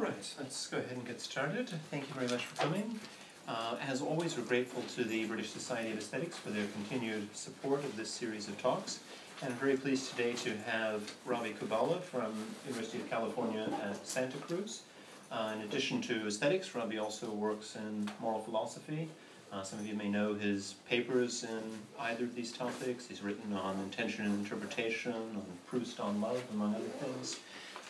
right, 0.00 0.34
let's 0.38 0.66
go 0.66 0.78
ahead 0.78 0.96
and 0.96 1.06
get 1.06 1.20
started. 1.20 1.68
Thank 1.90 2.08
you 2.08 2.14
very 2.14 2.28
much 2.28 2.46
for 2.46 2.62
coming. 2.62 2.98
Uh, 3.46 3.76
as 3.86 4.00
always, 4.00 4.36
we're 4.36 4.44
grateful 4.44 4.82
to 4.94 5.04
the 5.04 5.26
British 5.26 5.50
Society 5.50 5.90
of 5.90 5.98
Aesthetics 5.98 6.38
for 6.38 6.50
their 6.50 6.66
continued 6.68 7.28
support 7.36 7.84
of 7.84 7.94
this 7.96 8.10
series 8.10 8.48
of 8.48 8.60
talks. 8.62 9.00
And 9.42 9.52
I'm 9.52 9.58
very 9.58 9.76
pleased 9.76 10.10
today 10.10 10.32
to 10.34 10.56
have 10.58 11.12
Robbie 11.26 11.54
Kubala 11.60 12.00
from 12.00 12.32
University 12.66 12.98
of 12.98 13.10
California 13.10 13.68
at 13.82 14.06
Santa 14.06 14.38
Cruz. 14.38 14.82
Uh, 15.30 15.52
in 15.56 15.62
addition 15.62 16.00
to 16.02 16.26
aesthetics, 16.26 16.74
Robbie 16.74 16.98
also 16.98 17.30
works 17.30 17.76
in 17.76 18.10
moral 18.20 18.40
philosophy. 18.40 19.08
Uh, 19.52 19.62
some 19.62 19.78
of 19.80 19.86
you 19.86 19.94
may 19.94 20.08
know 20.08 20.32
his 20.32 20.76
papers 20.88 21.44
in 21.44 21.62
either 21.98 22.24
of 22.24 22.34
these 22.34 22.52
topics. 22.52 23.06
He's 23.06 23.22
written 23.22 23.52
on 23.52 23.78
intention 23.80 24.24
and 24.24 24.38
interpretation, 24.38 25.12
on 25.12 25.44
Proust 25.66 26.00
on 26.00 26.20
love, 26.20 26.42
among 26.54 26.74
other 26.74 26.84
things. 26.84 27.40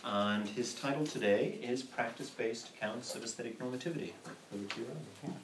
And 0.05 0.49
his 0.49 0.75
title 0.75 1.05
today 1.05 1.59
is 1.63 1.83
Practice 1.83 2.31
Based 2.31 2.71
Accounts 2.71 3.15
of 3.15 3.23
Aesthetic 3.23 3.59
Normativity. 3.59 4.13
You, 4.53 4.67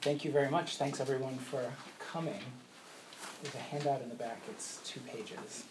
Thank 0.01 0.25
you 0.25 0.31
very 0.31 0.49
much. 0.49 0.77
Thanks 0.77 0.99
everyone 0.99 1.37
for 1.37 1.63
coming. 1.99 2.41
There's 3.43 3.55
a 3.55 3.59
handout 3.59 4.01
in 4.01 4.09
the 4.09 4.15
back, 4.15 4.41
it's 4.49 4.79
two 4.83 4.99
pages. 5.01 5.65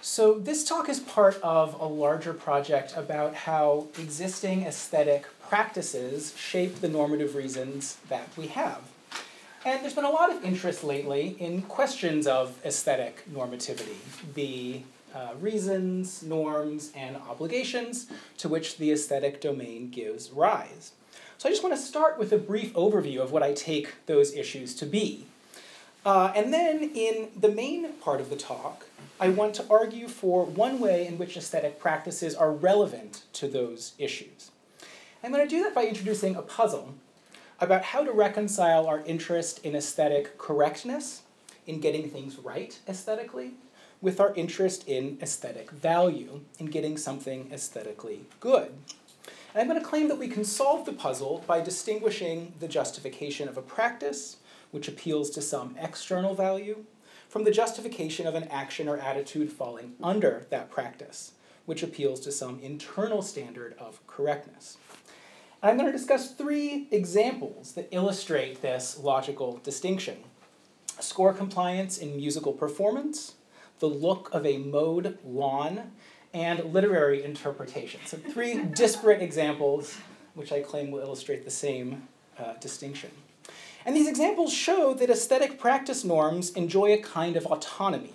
So, 0.00 0.38
this 0.38 0.66
talk 0.68 0.88
is 0.88 1.00
part 1.00 1.40
of 1.42 1.80
a 1.80 1.86
larger 1.86 2.34
project 2.34 2.94
about 2.96 3.34
how 3.34 3.86
existing 3.98 4.64
aesthetic 4.66 5.26
practices 5.48 6.34
shape 6.36 6.76
the 6.76 6.88
normative 6.88 7.34
reasons 7.34 7.96
that 8.08 8.28
we 8.36 8.48
have. 8.48 8.82
And 9.64 9.82
there's 9.82 9.94
been 9.94 10.04
a 10.04 10.10
lot 10.10 10.30
of 10.30 10.44
interest 10.44 10.84
lately 10.84 11.36
in 11.38 11.62
questions 11.62 12.26
of 12.26 12.58
aesthetic 12.66 13.24
normativity, 13.32 13.96
the 14.34 14.82
uh, 15.14 15.34
reasons, 15.40 16.22
norms, 16.22 16.90
and 16.94 17.16
obligations 17.16 18.08
to 18.38 18.48
which 18.48 18.78
the 18.78 18.90
aesthetic 18.90 19.40
domain 19.40 19.88
gives 19.90 20.30
rise. 20.30 20.92
So 21.38 21.48
I 21.48 21.52
just 21.52 21.62
want 21.62 21.74
to 21.74 21.80
start 21.80 22.18
with 22.18 22.32
a 22.32 22.38
brief 22.38 22.72
overview 22.74 23.20
of 23.20 23.30
what 23.30 23.42
I 23.42 23.52
take 23.52 24.06
those 24.06 24.34
issues 24.34 24.74
to 24.76 24.86
be. 24.86 25.26
Uh, 26.04 26.32
and 26.34 26.52
then 26.52 26.90
in 26.94 27.28
the 27.38 27.48
main 27.48 27.92
part 27.94 28.20
of 28.20 28.28
the 28.28 28.36
talk, 28.36 28.86
I 29.20 29.28
want 29.28 29.54
to 29.54 29.64
argue 29.70 30.08
for 30.08 30.44
one 30.44 30.80
way 30.80 31.06
in 31.06 31.16
which 31.16 31.36
aesthetic 31.36 31.78
practices 31.78 32.34
are 32.34 32.52
relevant 32.52 33.22
to 33.34 33.48
those 33.48 33.92
issues. 33.98 34.50
I'm 35.22 35.32
going 35.32 35.46
to 35.46 35.56
do 35.56 35.62
that 35.62 35.74
by 35.74 35.86
introducing 35.86 36.36
a 36.36 36.42
puzzle 36.42 36.94
about 37.60 37.84
how 37.84 38.04
to 38.04 38.12
reconcile 38.12 38.86
our 38.86 39.00
interest 39.06 39.64
in 39.64 39.74
aesthetic 39.74 40.36
correctness, 40.36 41.22
in 41.66 41.80
getting 41.80 42.10
things 42.10 42.38
right 42.38 42.78
aesthetically, 42.88 43.52
with 44.00 44.20
our 44.20 44.34
interest 44.34 44.86
in 44.86 45.18
aesthetic 45.22 45.70
value, 45.70 46.40
in 46.58 46.66
getting 46.66 46.96
something 46.96 47.50
aesthetically 47.52 48.24
good. 48.40 48.72
And 49.54 49.60
I'm 49.62 49.68
going 49.68 49.80
to 49.80 49.86
claim 49.86 50.08
that 50.08 50.18
we 50.18 50.28
can 50.28 50.44
solve 50.44 50.84
the 50.84 50.92
puzzle 50.92 51.44
by 51.46 51.60
distinguishing 51.60 52.52
the 52.58 52.68
justification 52.68 53.48
of 53.48 53.56
a 53.56 53.62
practice, 53.62 54.38
which 54.72 54.88
appeals 54.88 55.30
to 55.30 55.40
some 55.40 55.76
external 55.80 56.34
value, 56.34 56.84
from 57.28 57.44
the 57.44 57.50
justification 57.50 58.26
of 58.26 58.34
an 58.34 58.44
action 58.44 58.88
or 58.88 58.96
attitude 58.96 59.52
falling 59.52 59.94
under 60.02 60.46
that 60.50 60.70
practice, 60.70 61.32
which 61.66 61.82
appeals 61.82 62.20
to 62.20 62.32
some 62.32 62.60
internal 62.60 63.22
standard 63.22 63.74
of 63.78 64.04
correctness. 64.06 64.76
And 65.62 65.70
I'm 65.70 65.78
going 65.78 65.90
to 65.90 65.96
discuss 65.96 66.32
three 66.34 66.88
examples 66.90 67.72
that 67.72 67.88
illustrate 67.90 68.60
this 68.60 68.98
logical 68.98 69.60
distinction 69.62 70.18
score 71.00 71.32
compliance 71.32 71.98
in 71.98 72.16
musical 72.16 72.52
performance, 72.52 73.34
the 73.78 73.88
look 73.88 74.28
of 74.32 74.46
a 74.46 74.58
mowed 74.58 75.18
lawn, 75.24 75.92
and 76.32 76.72
literary 76.72 77.22
interpretation. 77.22 78.00
So, 78.04 78.16
three 78.16 78.62
disparate 78.74 79.22
examples 79.22 79.96
which 80.34 80.52
I 80.52 80.60
claim 80.60 80.90
will 80.90 81.00
illustrate 81.00 81.44
the 81.44 81.50
same 81.50 82.08
uh, 82.38 82.54
distinction. 82.54 83.10
And 83.86 83.94
these 83.94 84.08
examples 84.08 84.52
show 84.52 84.94
that 84.94 85.10
aesthetic 85.10 85.58
practice 85.58 86.04
norms 86.04 86.50
enjoy 86.50 86.92
a 86.92 86.98
kind 86.98 87.36
of 87.36 87.46
autonomy, 87.46 88.14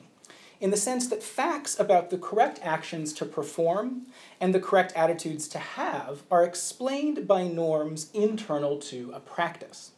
in 0.60 0.72
the 0.72 0.78
sense 0.78 1.08
that 1.08 1.24
facts 1.24 1.80
about 1.80 2.10
the 2.10 2.18
correct 2.18 2.60
actions 2.62 3.14
to 3.14 3.26
perform 3.26 4.08
and 4.42 4.54
the 4.54 4.60
correct 4.60 4.92
attitudes 4.96 5.48
to 5.50 5.60
have 5.60 6.24
are 6.30 6.44
explained 6.44 7.28
by 7.28 7.48
norms 7.48 8.10
internal 8.14 8.78
to 8.78 9.12
a 9.14 9.20
practice. 9.20 9.92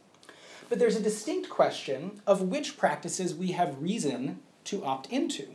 But 0.69 0.77
there's 0.77 0.95
a 0.95 1.01
distinct 1.01 1.49
question 1.49 2.21
of 2.27 2.43
which 2.43 2.77
practices 2.77 3.33
we 3.33 3.53
have 3.53 3.81
reason 3.81 4.39
to 4.65 4.83
opt 4.85 5.07
into 5.11 5.47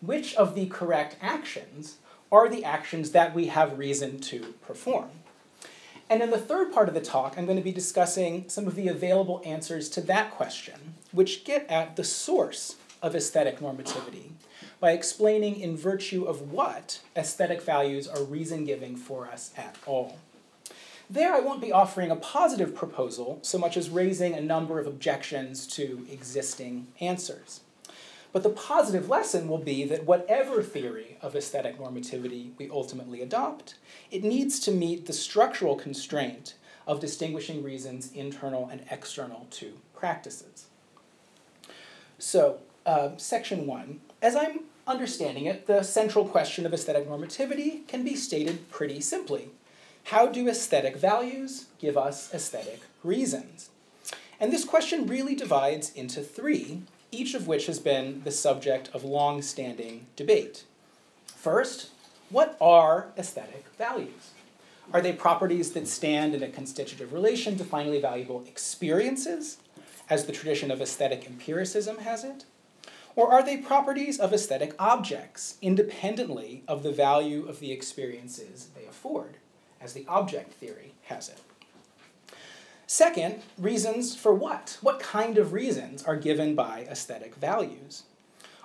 which 0.00 0.34
of 0.34 0.54
the 0.54 0.66
correct 0.66 1.16
actions 1.20 1.96
are 2.30 2.48
the 2.48 2.64
actions 2.64 3.12
that 3.12 3.34
we 3.34 3.46
have 3.46 3.78
reason 3.78 4.18
to 4.18 4.54
perform. 4.66 5.08
And 6.10 6.22
in 6.22 6.30
the 6.30 6.38
third 6.38 6.72
part 6.72 6.88
of 6.88 6.94
the 6.94 7.00
talk, 7.00 7.34
I'm 7.36 7.46
going 7.46 7.56
to 7.56 7.64
be 7.64 7.72
discussing 7.72 8.48
some 8.48 8.66
of 8.66 8.74
the 8.74 8.88
available 8.88 9.40
answers 9.44 9.88
to 9.90 10.00
that 10.02 10.30
question, 10.32 10.94
which 11.12 11.44
get 11.44 11.68
at 11.70 11.96
the 11.96 12.04
source 12.04 12.76
of 13.00 13.14
aesthetic 13.14 13.60
normativity 13.60 14.32
by 14.80 14.92
explaining 14.92 15.60
in 15.60 15.76
virtue 15.76 16.24
of 16.24 16.52
what 16.52 17.00
aesthetic 17.16 17.62
values 17.62 18.06
are 18.06 18.22
reason 18.22 18.64
giving 18.64 18.96
for 18.96 19.26
us 19.26 19.52
at 19.56 19.76
all. 19.86 20.18
There, 21.08 21.34
I 21.34 21.40
won't 21.40 21.60
be 21.60 21.72
offering 21.72 22.10
a 22.10 22.16
positive 22.16 22.74
proposal 22.74 23.38
so 23.42 23.58
much 23.58 23.76
as 23.76 23.90
raising 23.90 24.34
a 24.34 24.40
number 24.40 24.78
of 24.78 24.86
objections 24.86 25.66
to 25.68 26.06
existing 26.10 26.88
answers. 27.00 27.60
But 28.34 28.42
the 28.42 28.50
positive 28.50 29.08
lesson 29.08 29.46
will 29.46 29.58
be 29.58 29.84
that 29.84 30.06
whatever 30.06 30.60
theory 30.60 31.18
of 31.22 31.36
aesthetic 31.36 31.78
normativity 31.78 32.50
we 32.58 32.68
ultimately 32.68 33.22
adopt, 33.22 33.76
it 34.10 34.24
needs 34.24 34.58
to 34.60 34.72
meet 34.72 35.06
the 35.06 35.12
structural 35.12 35.76
constraint 35.76 36.54
of 36.84 36.98
distinguishing 36.98 37.62
reasons 37.62 38.12
internal 38.12 38.68
and 38.68 38.82
external 38.90 39.46
to 39.50 39.74
practices. 39.94 40.66
So, 42.18 42.58
uh, 42.84 43.10
section 43.18 43.68
one, 43.68 44.00
as 44.20 44.34
I'm 44.34 44.64
understanding 44.84 45.46
it, 45.46 45.68
the 45.68 45.84
central 45.84 46.24
question 46.24 46.66
of 46.66 46.74
aesthetic 46.74 47.08
normativity 47.08 47.86
can 47.86 48.02
be 48.02 48.16
stated 48.16 48.68
pretty 48.68 49.00
simply. 49.00 49.50
How 50.06 50.26
do 50.26 50.48
aesthetic 50.48 50.96
values 50.96 51.66
give 51.78 51.96
us 51.96 52.34
aesthetic 52.34 52.80
reasons? 53.04 53.70
And 54.40 54.52
this 54.52 54.64
question 54.64 55.06
really 55.06 55.36
divides 55.36 55.92
into 55.94 56.20
three 56.20 56.82
each 57.14 57.34
of 57.34 57.46
which 57.46 57.66
has 57.66 57.78
been 57.78 58.22
the 58.24 58.30
subject 58.30 58.90
of 58.92 59.04
long 59.04 59.40
standing 59.40 60.06
debate. 60.16 60.64
First, 61.26 61.90
what 62.30 62.56
are 62.60 63.12
aesthetic 63.16 63.66
values? 63.78 64.32
Are 64.92 65.00
they 65.00 65.12
properties 65.12 65.72
that 65.72 65.88
stand 65.88 66.34
in 66.34 66.42
a 66.42 66.48
constitutive 66.48 67.12
relation 67.12 67.56
to 67.56 67.64
finally 67.64 68.00
valuable 68.00 68.44
experiences, 68.46 69.58
as 70.10 70.26
the 70.26 70.32
tradition 70.32 70.70
of 70.70 70.82
aesthetic 70.82 71.26
empiricism 71.26 71.98
has 71.98 72.24
it? 72.24 72.44
Or 73.16 73.32
are 73.32 73.44
they 73.44 73.56
properties 73.56 74.18
of 74.18 74.32
aesthetic 74.32 74.74
objects, 74.78 75.56
independently 75.62 76.64
of 76.66 76.82
the 76.82 76.92
value 76.92 77.46
of 77.46 77.60
the 77.60 77.70
experiences 77.70 78.68
they 78.74 78.86
afford, 78.86 79.36
as 79.80 79.92
the 79.92 80.04
object 80.08 80.52
theory 80.52 80.94
has 81.04 81.28
it? 81.28 81.38
Second, 82.94 83.42
reasons 83.58 84.14
for 84.14 84.32
what? 84.32 84.78
What 84.80 85.00
kind 85.00 85.36
of 85.36 85.52
reasons 85.52 86.04
are 86.04 86.14
given 86.14 86.54
by 86.54 86.86
aesthetic 86.88 87.34
values? 87.34 88.04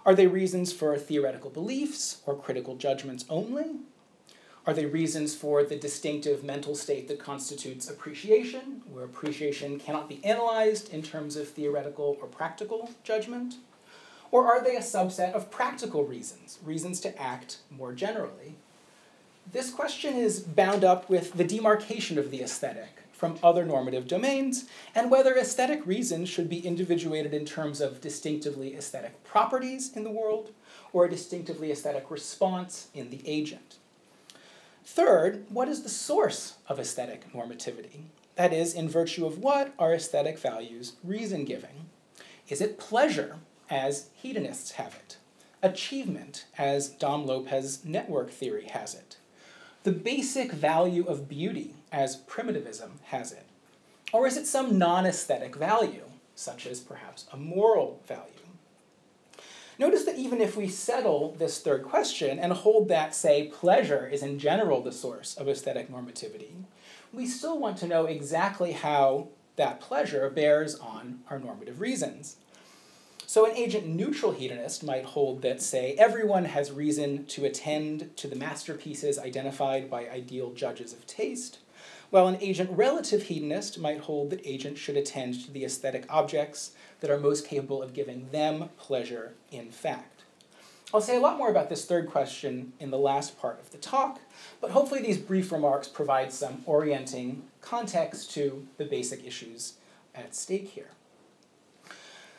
Are 0.05 0.13
they 0.13 0.27
reasons 0.27 0.71
for 0.71 0.95
theoretical 0.99 1.49
beliefs 1.49 2.21
or 2.27 2.37
critical 2.37 2.75
judgments 2.75 3.25
only? 3.27 3.77
Are 4.67 4.73
they 4.75 4.85
reasons 4.85 5.33
for 5.33 5.63
the 5.63 5.75
distinctive 5.75 6.43
mental 6.43 6.75
state 6.75 7.07
that 7.07 7.17
constitutes 7.17 7.89
appreciation, 7.89 8.83
where 8.93 9.03
appreciation 9.03 9.79
cannot 9.79 10.07
be 10.07 10.23
analyzed 10.23 10.93
in 10.93 11.01
terms 11.01 11.35
of 11.35 11.49
theoretical 11.49 12.15
or 12.21 12.27
practical 12.27 12.91
judgment? 13.03 13.55
Or 14.29 14.45
are 14.45 14.63
they 14.63 14.75
a 14.75 14.81
subset 14.81 15.33
of 15.33 15.49
practical 15.49 16.05
reasons, 16.05 16.59
reasons 16.63 16.99
to 16.99 17.19
act 17.19 17.57
more 17.71 17.93
generally? 17.93 18.57
This 19.51 19.71
question 19.71 20.13
is 20.13 20.39
bound 20.39 20.83
up 20.83 21.09
with 21.09 21.33
the 21.33 21.43
demarcation 21.43 22.19
of 22.19 22.29
the 22.29 22.43
aesthetic 22.43 22.98
from 23.19 23.37
other 23.43 23.65
normative 23.65 24.07
domains, 24.07 24.63
and 24.95 25.11
whether 25.11 25.35
aesthetic 25.35 25.85
reasons 25.85 26.29
should 26.29 26.49
be 26.49 26.65
individuated 26.65 27.33
in 27.33 27.43
terms 27.43 27.81
of 27.81 27.99
distinctively 27.99 28.73
aesthetic 28.73 29.21
properties 29.25 29.91
in 29.93 30.05
the 30.05 30.09
world 30.09 30.51
or 30.93 31.03
a 31.03 31.09
distinctively 31.09 31.69
aesthetic 31.69 32.09
response 32.09 32.87
in 32.93 33.09
the 33.09 33.21
agent. 33.27 33.75
Third, 34.85 35.45
what 35.49 35.67
is 35.67 35.83
the 35.83 35.89
source 35.89 36.55
of 36.69 36.79
aesthetic 36.79 37.31
normativity? 37.33 38.03
That 38.37 38.53
is, 38.53 38.73
in 38.73 38.87
virtue 38.87 39.25
of 39.25 39.39
what 39.39 39.73
are 39.77 39.93
aesthetic 39.93 40.39
values 40.39 40.93
reason 41.03 41.43
giving? 41.43 41.89
Is 42.47 42.61
it 42.61 42.79
pleasure, 42.79 43.39
as 43.69 44.09
hedonists 44.13 44.71
have 44.71 44.95
it? 44.95 45.17
Achievement, 45.61 46.45
as 46.57 46.87
Dom 46.87 47.25
Lopes 47.25 47.83
network 47.83 48.31
theory 48.31 48.67
has 48.67 48.95
it? 48.95 49.17
The 49.83 49.91
basic 49.91 50.53
value 50.53 51.03
of 51.03 51.27
beauty, 51.27 51.75
as 51.91 52.15
primitivism 52.15 52.93
has 53.05 53.31
it? 53.31 53.45
Or 54.11 54.27
is 54.27 54.37
it 54.37 54.47
some 54.47 54.77
non 54.77 55.05
aesthetic 55.05 55.55
value, 55.55 56.05
such 56.35 56.65
as 56.65 56.79
perhaps 56.79 57.27
a 57.31 57.37
moral 57.37 58.01
value? 58.07 58.33
Notice 59.77 60.03
that 60.03 60.17
even 60.17 60.41
if 60.41 60.57
we 60.57 60.67
settle 60.67 61.35
this 61.39 61.61
third 61.61 61.83
question 61.83 62.37
and 62.37 62.51
hold 62.51 62.89
that, 62.89 63.15
say, 63.15 63.47
pleasure 63.47 64.07
is 64.07 64.21
in 64.21 64.37
general 64.37 64.81
the 64.81 64.91
source 64.91 65.37
of 65.37 65.47
aesthetic 65.47 65.89
normativity, 65.89 66.51
we 67.13 67.25
still 67.25 67.57
want 67.57 67.77
to 67.77 67.87
know 67.87 68.05
exactly 68.05 68.73
how 68.73 69.29
that 69.55 69.79
pleasure 69.79 70.29
bears 70.29 70.75
on 70.75 71.19
our 71.29 71.39
normative 71.39 71.79
reasons. 71.79 72.35
So, 73.25 73.45
an 73.45 73.55
agent 73.55 73.85
neutral 73.85 74.31
hedonist 74.31 74.83
might 74.83 75.05
hold 75.05 75.43
that, 75.43 75.61
say, 75.61 75.93
everyone 75.99 76.45
has 76.45 76.71
reason 76.71 77.25
to 77.27 77.45
attend 77.45 78.17
to 78.17 78.27
the 78.27 78.35
masterpieces 78.35 79.19
identified 79.19 79.89
by 79.89 80.09
ideal 80.09 80.51
judges 80.51 80.93
of 80.93 81.05
taste, 81.05 81.59
while 82.09 82.27
an 82.27 82.37
agent 82.41 82.69
relative 82.71 83.23
hedonist 83.23 83.79
might 83.79 84.01
hold 84.01 84.29
that 84.29 84.45
agents 84.45 84.79
should 84.79 84.97
attend 84.97 85.43
to 85.43 85.51
the 85.51 85.63
aesthetic 85.63 86.05
objects 86.09 86.71
that 86.99 87.09
are 87.09 87.19
most 87.19 87.47
capable 87.47 87.81
of 87.83 87.93
giving 87.93 88.29
them 88.31 88.69
pleasure 88.77 89.33
in 89.51 89.71
fact. 89.71 90.23
I'll 90.91 91.01
say 91.01 91.17
a 91.17 91.19
lot 91.19 91.37
more 91.37 91.51
about 91.51 91.69
this 91.69 91.85
third 91.85 92.09
question 92.09 92.73
in 92.79 92.89
the 92.89 92.97
last 92.97 93.39
part 93.39 93.59
of 93.59 93.71
the 93.71 93.77
talk, 93.77 94.19
but 94.59 94.71
hopefully 94.71 95.01
these 95.01 95.19
brief 95.19 95.51
remarks 95.51 95.87
provide 95.87 96.33
some 96.33 96.63
orienting 96.65 97.43
context 97.61 98.31
to 98.31 98.65
the 98.77 98.85
basic 98.85 99.25
issues 99.25 99.73
at 100.15 100.33
stake 100.33 100.69
here. 100.69 100.89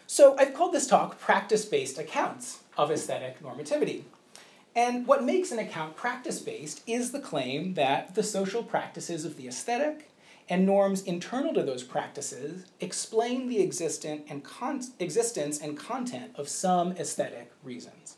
So 0.08 0.37
I've 0.37 0.55
called 0.55 0.73
this 0.73 0.88
talk 0.88 1.20
Practice-Based 1.20 1.96
Accounts 1.96 2.61
of 2.76 2.90
Aesthetic 2.90 3.40
Normativity. 3.40 4.02
And 4.75 5.06
what 5.06 5.25
makes 5.25 5.50
an 5.50 5.58
account 5.58 5.96
practice-based 5.96 6.82
is 6.87 7.11
the 7.11 7.20
claim 7.20 7.75
that 7.75 8.14
the 8.14 8.22
social 8.22 8.62
practices 8.62 9.25
of 9.25 9.37
the 9.37 9.49
aesthetic 9.49 10.11
and 10.49 10.64
norms 10.64 11.02
internal 11.02 11.52
to 11.55 11.62
those 11.62 11.82
practices 11.82 12.64
explain 12.81 13.49
the 13.49 13.62
existent 13.62 14.25
and 14.28 14.44
con- 14.44 14.82
existence 14.99 15.61
and 15.61 15.76
content 15.76 16.32
of 16.37 16.49
some 16.49 16.93
aesthetic 16.93 17.52
reasons. 17.64 18.17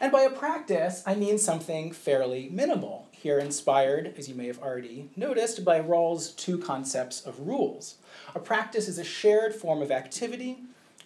And 0.00 0.10
by 0.10 0.22
a 0.22 0.30
practice, 0.30 1.02
I 1.06 1.14
mean 1.14 1.38
something 1.38 1.92
fairly 1.92 2.48
minimal, 2.50 3.06
here 3.12 3.38
inspired, 3.38 4.14
as 4.18 4.28
you 4.28 4.34
may 4.34 4.48
have 4.48 4.58
already 4.58 5.10
noticed, 5.14 5.64
by 5.64 5.80
Rawls' 5.80 6.34
two 6.36 6.58
concepts 6.58 7.24
of 7.24 7.46
rules. 7.46 7.96
A 8.34 8.40
practice 8.40 8.88
is 8.88 8.98
a 8.98 9.04
shared 9.04 9.54
form 9.54 9.80
of 9.80 9.90
activity, 9.90 10.58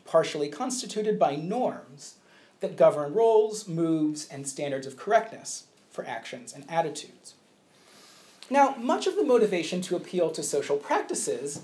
partially 0.05 0.49
constituted 0.49 1.19
by 1.19 1.37
norms 1.37 2.15
that 2.67 2.77
govern 2.77 3.15
roles, 3.15 3.69
moves, 3.69 4.27
and 4.29 4.47
standards 4.47 4.89
of 4.89 4.97
correctness 4.97 5.67
for 5.89 6.05
actions 6.05 6.53
and 6.53 6.69
attitudes. 6.69 7.35
Now, 8.51 8.75
much 8.77 9.07
of 9.07 9.15
the 9.15 9.23
motivation 9.23 9.81
to 9.83 9.95
appeal 9.95 10.31
to 10.31 10.43
social 10.43 10.77
practices 10.77 11.63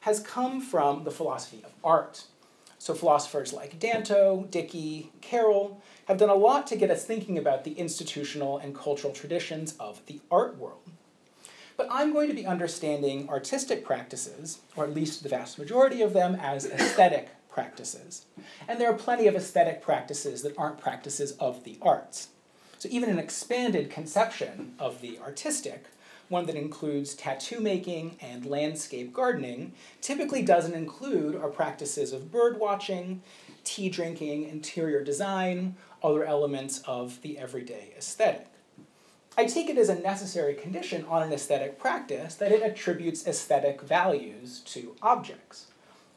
has 0.00 0.20
come 0.20 0.62
from 0.62 1.04
the 1.04 1.10
philosophy 1.10 1.62
of 1.64 1.72
art. 1.84 2.24
So, 2.78 2.94
philosophers 2.94 3.52
like 3.52 3.78
Danto, 3.78 4.50
Dickie, 4.50 5.12
Carroll 5.20 5.82
have 6.06 6.16
done 6.16 6.30
a 6.30 6.34
lot 6.34 6.66
to 6.68 6.76
get 6.76 6.90
us 6.90 7.04
thinking 7.04 7.36
about 7.36 7.64
the 7.64 7.72
institutional 7.72 8.56
and 8.56 8.74
cultural 8.74 9.12
traditions 9.12 9.74
of 9.78 10.00
the 10.06 10.20
art 10.30 10.56
world. 10.56 10.80
But 11.76 11.88
I'm 11.90 12.14
going 12.14 12.28
to 12.28 12.34
be 12.34 12.46
understanding 12.46 13.28
artistic 13.28 13.84
practices, 13.84 14.60
or 14.76 14.84
at 14.84 14.94
least 14.94 15.22
the 15.22 15.28
vast 15.28 15.58
majority 15.58 16.00
of 16.00 16.14
them, 16.14 16.36
as 16.36 16.64
aesthetic 16.64 17.28
practices. 17.58 18.24
And 18.68 18.80
there 18.80 18.88
are 18.88 18.96
plenty 18.96 19.26
of 19.26 19.34
aesthetic 19.34 19.82
practices 19.82 20.42
that 20.42 20.56
aren't 20.56 20.78
practices 20.78 21.32
of 21.40 21.64
the 21.64 21.76
arts. 21.82 22.28
So, 22.78 22.88
even 22.92 23.10
an 23.10 23.18
expanded 23.18 23.90
conception 23.90 24.74
of 24.78 25.00
the 25.00 25.18
artistic 25.18 25.86
one 26.28 26.46
that 26.46 26.54
includes 26.54 27.14
tattoo 27.14 27.58
making 27.58 28.16
and 28.20 28.46
landscape 28.46 29.12
gardening, 29.12 29.72
typically 30.00 30.42
doesn't 30.42 30.74
include 30.74 31.34
our 31.34 31.48
practices 31.48 32.12
of 32.12 32.30
bird 32.30 32.60
watching, 32.60 33.22
tea 33.64 33.88
drinking, 33.88 34.44
interior 34.44 35.02
design, 35.02 35.74
other 36.00 36.24
elements 36.24 36.80
of 36.86 37.20
the 37.22 37.38
everyday 37.38 37.92
aesthetic. 37.98 38.46
I 39.36 39.46
take 39.46 39.68
it 39.68 39.78
as 39.78 39.88
a 39.88 39.98
necessary 39.98 40.54
condition 40.54 41.04
on 41.08 41.22
an 41.22 41.32
aesthetic 41.32 41.76
practice 41.76 42.36
that 42.36 42.52
it 42.52 42.62
attributes 42.62 43.26
aesthetic 43.26 43.80
values 43.82 44.60
to 44.66 44.94
objects, 45.02 45.67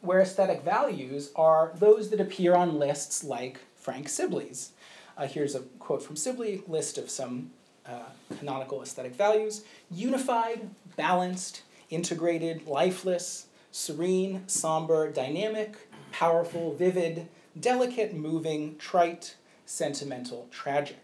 where 0.02 0.20
aesthetic 0.20 0.62
values 0.62 1.30
are 1.34 1.72
those 1.76 2.10
that 2.10 2.20
appear 2.20 2.54
on 2.54 2.78
lists 2.78 3.24
like 3.24 3.60
Frank 3.76 4.08
Sibley's. 4.08 4.72
Uh, 5.16 5.26
here's 5.26 5.54
a 5.54 5.60
quote 5.78 6.02
from 6.02 6.16
Sibley, 6.16 6.62
list 6.66 6.98
of 6.98 7.08
some 7.08 7.52
uh, 7.86 8.10
canonical 8.38 8.82
aesthetic 8.82 9.14
values 9.14 9.64
unified, 9.90 10.68
balanced, 10.96 11.62
integrated, 11.90 12.66
lifeless, 12.66 13.46
serene, 13.70 14.42
somber, 14.46 15.10
dynamic, 15.10 15.88
powerful, 16.10 16.74
vivid, 16.74 17.28
delicate, 17.58 18.14
moving, 18.14 18.76
trite, 18.76 19.36
sentimental, 19.66 20.48
tragic. 20.50 20.98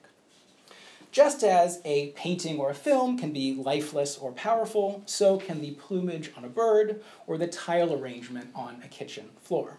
Just 1.11 1.43
as 1.43 1.81
a 1.85 2.09
painting 2.11 2.59
or 2.59 2.71
a 2.71 2.75
film 2.75 3.19
can 3.19 3.33
be 3.33 3.55
lifeless 3.55 4.19
or 4.19 4.33
powerful, 4.33 5.03
so 5.07 5.39
can 5.39 5.61
the 5.61 5.73
plumage 5.73 6.31
on 6.37 6.45
a 6.45 6.49
bird 6.49 7.03
or 7.27 7.39
the 7.39 7.47
tile 7.47 7.95
arrangement 7.95 8.51
on 8.55 8.83
a 8.85 8.89
kitchen 8.89 9.31
floor. 9.41 9.79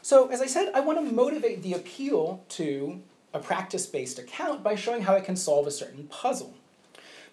So, 0.00 0.28
as 0.28 0.40
I 0.40 0.46
said, 0.46 0.70
I 0.74 0.80
want 0.80 0.98
to 0.98 1.14
motivate 1.14 1.62
the 1.62 1.74
appeal 1.74 2.44
to 2.50 3.02
a 3.34 3.38
practice-based 3.38 4.18
account 4.18 4.62
by 4.62 4.76
showing 4.76 5.02
how 5.02 5.14
it 5.14 5.24
can 5.24 5.36
solve 5.36 5.66
a 5.66 5.70
certain 5.70 6.06
puzzle. 6.06 6.54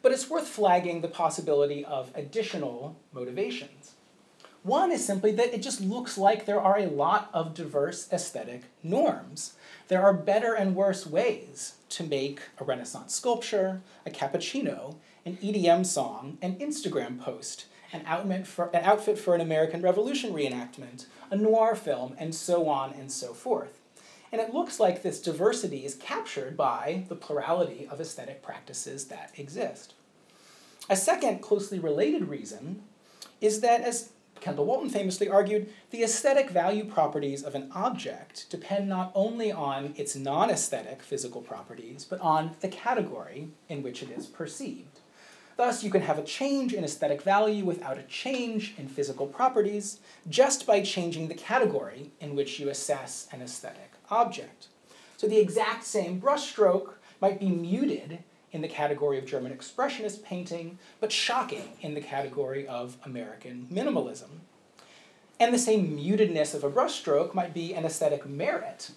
But 0.02 0.12
it's 0.12 0.30
worth 0.30 0.48
flagging 0.48 1.00
the 1.00 1.08
possibility 1.08 1.86
of 1.86 2.12
additional 2.14 2.98
motivations. 3.14 3.93
One 4.64 4.94
is 4.94 5.06
simply 5.06 5.34
that 5.34 5.54
it 5.54 5.62
just 5.62 5.82
looks 5.82 6.18
like 6.18 6.46
there 6.46 6.62
are 6.62 6.80
a 6.80 6.88
lot 6.88 7.30
of 7.34 7.54
diverse 7.54 8.08
aesthetic 8.14 8.64
norms. 8.82 9.54
There 9.90 10.02
are 10.02 10.14
better 10.14 10.54
and 10.54 10.74
worse 10.74 11.06
ways 11.06 11.74
to 11.90 12.04
make 12.04 12.40
a 12.58 12.64
Renaissance 12.64 13.14
sculpture, 13.14 13.82
a 14.06 14.10
cappuccino, 14.10 14.96
an 15.26 15.38
EDM 15.44 15.86
song, 15.86 16.38
an 16.42 16.56
Instagram 16.56 17.20
post, 17.20 17.66
an 17.92 18.04
outfit 18.06 18.48
for 18.48 18.70
an, 18.74 18.86
outfit 18.86 19.20
for 19.20 19.36
an 19.36 19.42
American 19.42 19.82
Revolution 19.82 20.32
reenactment, 20.34 21.08
a 21.30 21.36
noir 21.36 21.76
film, 21.76 22.16
and 22.18 22.34
so 22.34 22.70
on 22.70 22.94
and 22.94 23.12
so 23.12 23.34
forth. 23.34 23.82
And 24.32 24.40
it 24.40 24.54
looks 24.54 24.80
like 24.80 25.04
this 25.04 25.22
diversity 25.22 25.86
is 25.86 25.96
captured 25.96 26.56
by 26.56 27.04
the 27.10 27.16
plurality 27.16 27.86
of 27.92 28.00
aesthetic 28.00 28.42
practices 28.42 29.06
that 29.06 29.34
exist. 29.38 29.94
A 30.90 30.96
second 30.96 31.42
closely 31.42 31.80
related 31.80 32.30
reason 32.30 32.84
is 33.42 33.60
that, 33.60 33.82
as 33.82 34.12
Kendall 34.44 34.66
Walton 34.66 34.90
famously 34.90 35.30
argued, 35.30 35.70
the 35.92 36.04
aesthetic 36.04 36.50
value 36.50 36.84
properties 36.84 37.44
of 37.44 37.56
an 37.56 37.72
object 37.74 38.50
depend 38.50 38.90
not 38.90 39.14
only 39.16 39.54
on 39.54 39.94
its 39.96 40.18
non 40.18 40.50
aesthetic 40.50 41.02
physical 41.02 41.40
properties, 41.40 42.04
but 42.04 42.20
on 42.20 42.52
the 42.60 42.68
category 42.68 43.48
in 43.70 43.82
which 43.82 44.04
it 44.04 44.10
is 44.10 44.26
perceived. 44.26 45.00
Thus, 45.56 45.82
you 45.82 45.90
can 45.90 46.02
have 46.02 46.20
a 46.20 46.24
change 46.24 46.74
in 46.74 46.84
aesthetic 46.84 47.22
value 47.22 47.64
without 47.64 47.98
a 47.98 48.04
change 48.04 48.76
in 48.78 48.90
physical 48.90 49.28
properties 49.28 50.02
just 50.28 50.68
by 50.68 50.82
changing 50.82 51.30
the 51.30 51.36
category 51.36 52.12
in 52.20 52.36
which 52.36 52.60
you 52.60 52.68
assess 52.68 53.30
an 53.32 53.42
aesthetic 53.42 53.94
object. 54.10 54.68
So 55.16 55.26
the 55.26 55.40
exact 55.40 55.86
same 55.86 56.20
brushstroke 56.20 56.96
might 57.22 57.40
be 57.40 57.48
muted 57.48 58.20
in 58.54 58.62
the 58.62 58.68
category 58.70 59.18
of 59.18 59.26
German 59.26 59.52
Expressionist 59.52 60.24
painting, 60.24 60.78
but 61.02 61.12
shocking 61.12 61.70
in 61.82 61.96
the 61.96 62.02
category 62.02 62.66
of 62.66 62.96
American 63.04 63.68
minimalism. 63.70 64.30
And 65.40 65.54
the 65.54 65.60
same 65.60 65.98
mutedness 65.98 66.54
of 66.54 66.64
a 66.64 66.70
brushstroke 66.70 67.34
might 67.34 67.54
be 67.54 67.74
an 67.74 67.84
aesthetic 67.84 68.26
merit 68.26 68.92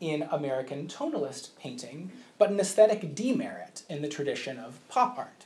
in 0.00 0.26
American 0.32 0.88
tonalist 0.88 1.50
painting, 1.60 2.10
but 2.38 2.50
an 2.50 2.58
aesthetic 2.58 3.14
demerit 3.14 3.82
in 3.88 4.02
the 4.02 4.08
tradition 4.08 4.58
of 4.58 4.80
pop 4.88 5.16
art. 5.16 5.44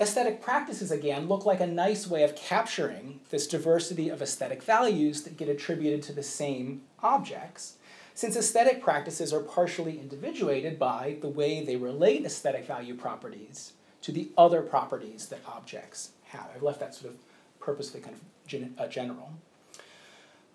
Aesthetic 0.00 0.42
practices, 0.42 0.90
again, 0.90 1.28
look 1.28 1.46
like 1.46 1.60
a 1.60 1.66
nice 1.66 2.08
way 2.08 2.24
of 2.24 2.34
capturing 2.34 3.20
this 3.30 3.46
diversity 3.46 4.08
of 4.08 4.20
aesthetic 4.20 4.62
values 4.62 5.22
that 5.22 5.36
get 5.36 5.48
attributed 5.48 6.02
to 6.02 6.12
the 6.12 6.22
same 6.22 6.82
objects, 7.02 7.76
since 8.22 8.36
aesthetic 8.36 8.80
practices 8.80 9.32
are 9.32 9.40
partially 9.40 9.98
individuated 9.98 10.78
by 10.78 11.16
the 11.22 11.28
way 11.28 11.60
they 11.60 11.74
relate 11.74 12.24
aesthetic 12.24 12.64
value 12.64 12.94
properties 12.94 13.72
to 14.00 14.12
the 14.12 14.30
other 14.38 14.62
properties 14.62 15.26
that 15.26 15.40
objects 15.44 16.10
have. 16.26 16.48
I've 16.54 16.62
left 16.62 16.78
that 16.78 16.94
sort 16.94 17.12
of 17.12 17.18
purposely 17.58 18.00
kind 18.00 18.14
of 18.14 18.20
gen- 18.46 18.76
uh, 18.78 18.86
general. 18.86 19.32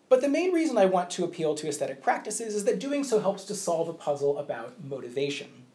But 0.07 0.21
the 0.21 0.29
main 0.29 0.53
reason 0.53 0.77
I 0.77 0.85
want 0.85 1.09
to 1.09 1.25
appeal 1.25 1.55
to 1.55 1.67
aesthetic 1.67 2.01
practices 2.01 2.55
is 2.55 2.63
that 2.63 2.79
doing 2.79 3.03
so 3.03 3.19
helps 3.19 3.43
to 3.43 3.53
solve 3.53 3.89
a 3.89 3.93
puzzle 3.93 4.37
about 4.37 4.81
motivation. 4.81 5.65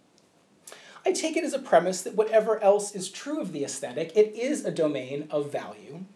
I 1.04 1.12
take 1.12 1.37
it 1.37 1.44
as 1.44 1.52
a 1.52 1.58
premise 1.58 2.00
that 2.00 2.14
whatever 2.14 2.58
else 2.62 2.94
is 2.94 3.11
true 3.11 3.38
of 3.38 3.52
the 3.52 3.64
aesthetic, 3.64 4.16
it 4.16 4.34
is 4.34 4.64
a 4.64 4.70
domain 4.70 5.28
of 5.30 5.52
value, 5.52 6.06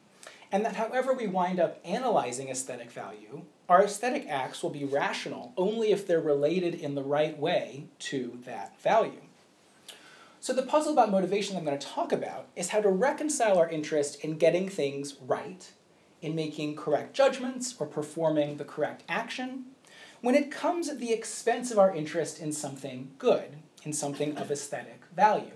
and 0.51 0.65
that 0.65 0.77
however 0.77 1.13
we 1.13 1.27
wind 1.27 1.61
up 1.61 1.81
analyzing 1.85 2.49
aesthetic 2.49 2.91
value, 2.91 3.43
our 3.69 3.85
aesthetic 3.85 4.27
acts 4.29 4.63
will 4.63 4.71
be 4.71 4.85
rational 4.85 5.53
only 5.57 5.91
if 5.91 6.07
they're 6.07 6.21
related 6.21 6.75
in 6.75 6.95
the 6.95 7.03
right 7.03 7.37
way 7.39 7.87
to 7.99 8.39
that 8.45 8.81
value. 8.81 9.21
So, 10.41 10.53
the 10.53 10.63
puzzle 10.63 10.93
about 10.93 11.11
motivation 11.11 11.57
I'm 11.57 11.65
going 11.65 11.79
to 11.79 11.87
talk 11.87 12.13
about 12.13 12.47
is 12.55 12.69
how 12.69 12.81
to 12.81 12.89
reconcile 12.89 13.59
our 13.59 13.69
interest 13.69 14.21
in 14.21 14.39
getting 14.39 14.69
things 14.69 15.17
right, 15.21 15.69
in 16.23 16.37
making 16.37 16.77
correct 16.77 17.15
judgments 17.15 17.75
or 17.81 17.87
performing 17.87 18.57
the 18.57 18.65
correct 18.65 19.03
action, 19.09 19.65
when 20.21 20.37
it 20.37 20.53
comes 20.53 20.89
at 20.89 21.01
the 21.01 21.13
expense 21.13 21.73
of 21.73 21.79
our 21.79 21.95
interest 21.95 22.39
in 22.39 22.53
something 22.53 23.11
good, 23.19 23.57
in 23.83 23.93
something 23.93 24.37
of 24.37 24.51
aesthetic 24.51 25.03
value. 25.17 25.53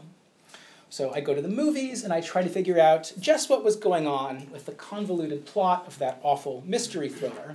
So 0.88 1.12
I 1.14 1.20
go 1.20 1.34
to 1.34 1.42
the 1.42 1.48
movies 1.48 2.02
and 2.02 2.12
I 2.12 2.20
try 2.20 2.42
to 2.42 2.48
figure 2.48 2.80
out 2.80 3.12
just 3.20 3.48
what 3.48 3.62
was 3.62 3.76
going 3.76 4.08
on 4.08 4.50
with 4.50 4.66
the 4.66 4.72
convoluted 4.72 5.46
plot 5.46 5.86
of 5.86 6.00
that 6.00 6.18
awful 6.24 6.64
mystery 6.66 7.08
thriller. 7.08 7.54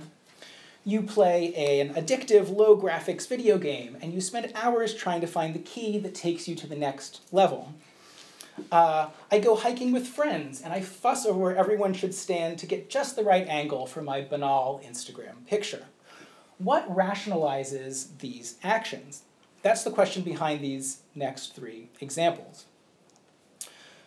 You 0.86 1.02
play 1.02 1.52
an 1.52 1.94
addictive, 1.94 2.56
low 2.56 2.80
graphics 2.80 3.26
video 3.26 3.58
game 3.58 3.96
and 4.00 4.14
you 4.14 4.20
spend 4.20 4.52
hours 4.54 4.94
trying 4.94 5.20
to 5.20 5.26
find 5.26 5.52
the 5.52 5.58
key 5.58 5.98
that 5.98 6.14
takes 6.14 6.46
you 6.46 6.54
to 6.54 6.68
the 6.68 6.76
next 6.76 7.22
level. 7.32 7.74
Uh, 8.70 9.08
I 9.28 9.40
go 9.40 9.56
hiking 9.56 9.90
with 9.90 10.06
friends 10.06 10.62
and 10.62 10.72
I 10.72 10.82
fuss 10.82 11.26
over 11.26 11.40
where 11.40 11.56
everyone 11.56 11.92
should 11.92 12.14
stand 12.14 12.60
to 12.60 12.66
get 12.66 12.88
just 12.88 13.16
the 13.16 13.24
right 13.24 13.48
angle 13.48 13.88
for 13.88 14.00
my 14.00 14.20
banal 14.20 14.80
Instagram 14.86 15.44
picture. 15.48 15.86
What 16.58 16.88
rationalizes 16.88 18.18
these 18.20 18.54
actions? 18.62 19.22
That's 19.62 19.82
the 19.82 19.90
question 19.90 20.22
behind 20.22 20.60
these 20.60 21.00
next 21.16 21.56
three 21.56 21.88
examples. 22.00 22.66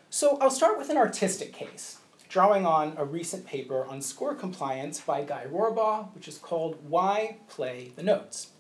So 0.10 0.38
I'll 0.40 0.50
start 0.50 0.78
with 0.78 0.90
an 0.90 0.98
artistic 0.98 1.52
case, 1.52 1.99
drawing 2.30 2.64
on 2.64 2.94
a 2.96 3.04
recent 3.04 3.46
paper 3.46 3.84
on 3.86 4.02
score 4.02 4.36
compliance 4.36 5.02
by 5.02 5.24
Guy 5.24 5.46
Rohrbaugh, 5.52 6.14
which 6.14 6.28
is 6.28 6.38
called 6.38 6.78
Why 6.88 7.38
Play 7.50 7.92
the 7.96 8.04
Notes. 8.04 8.52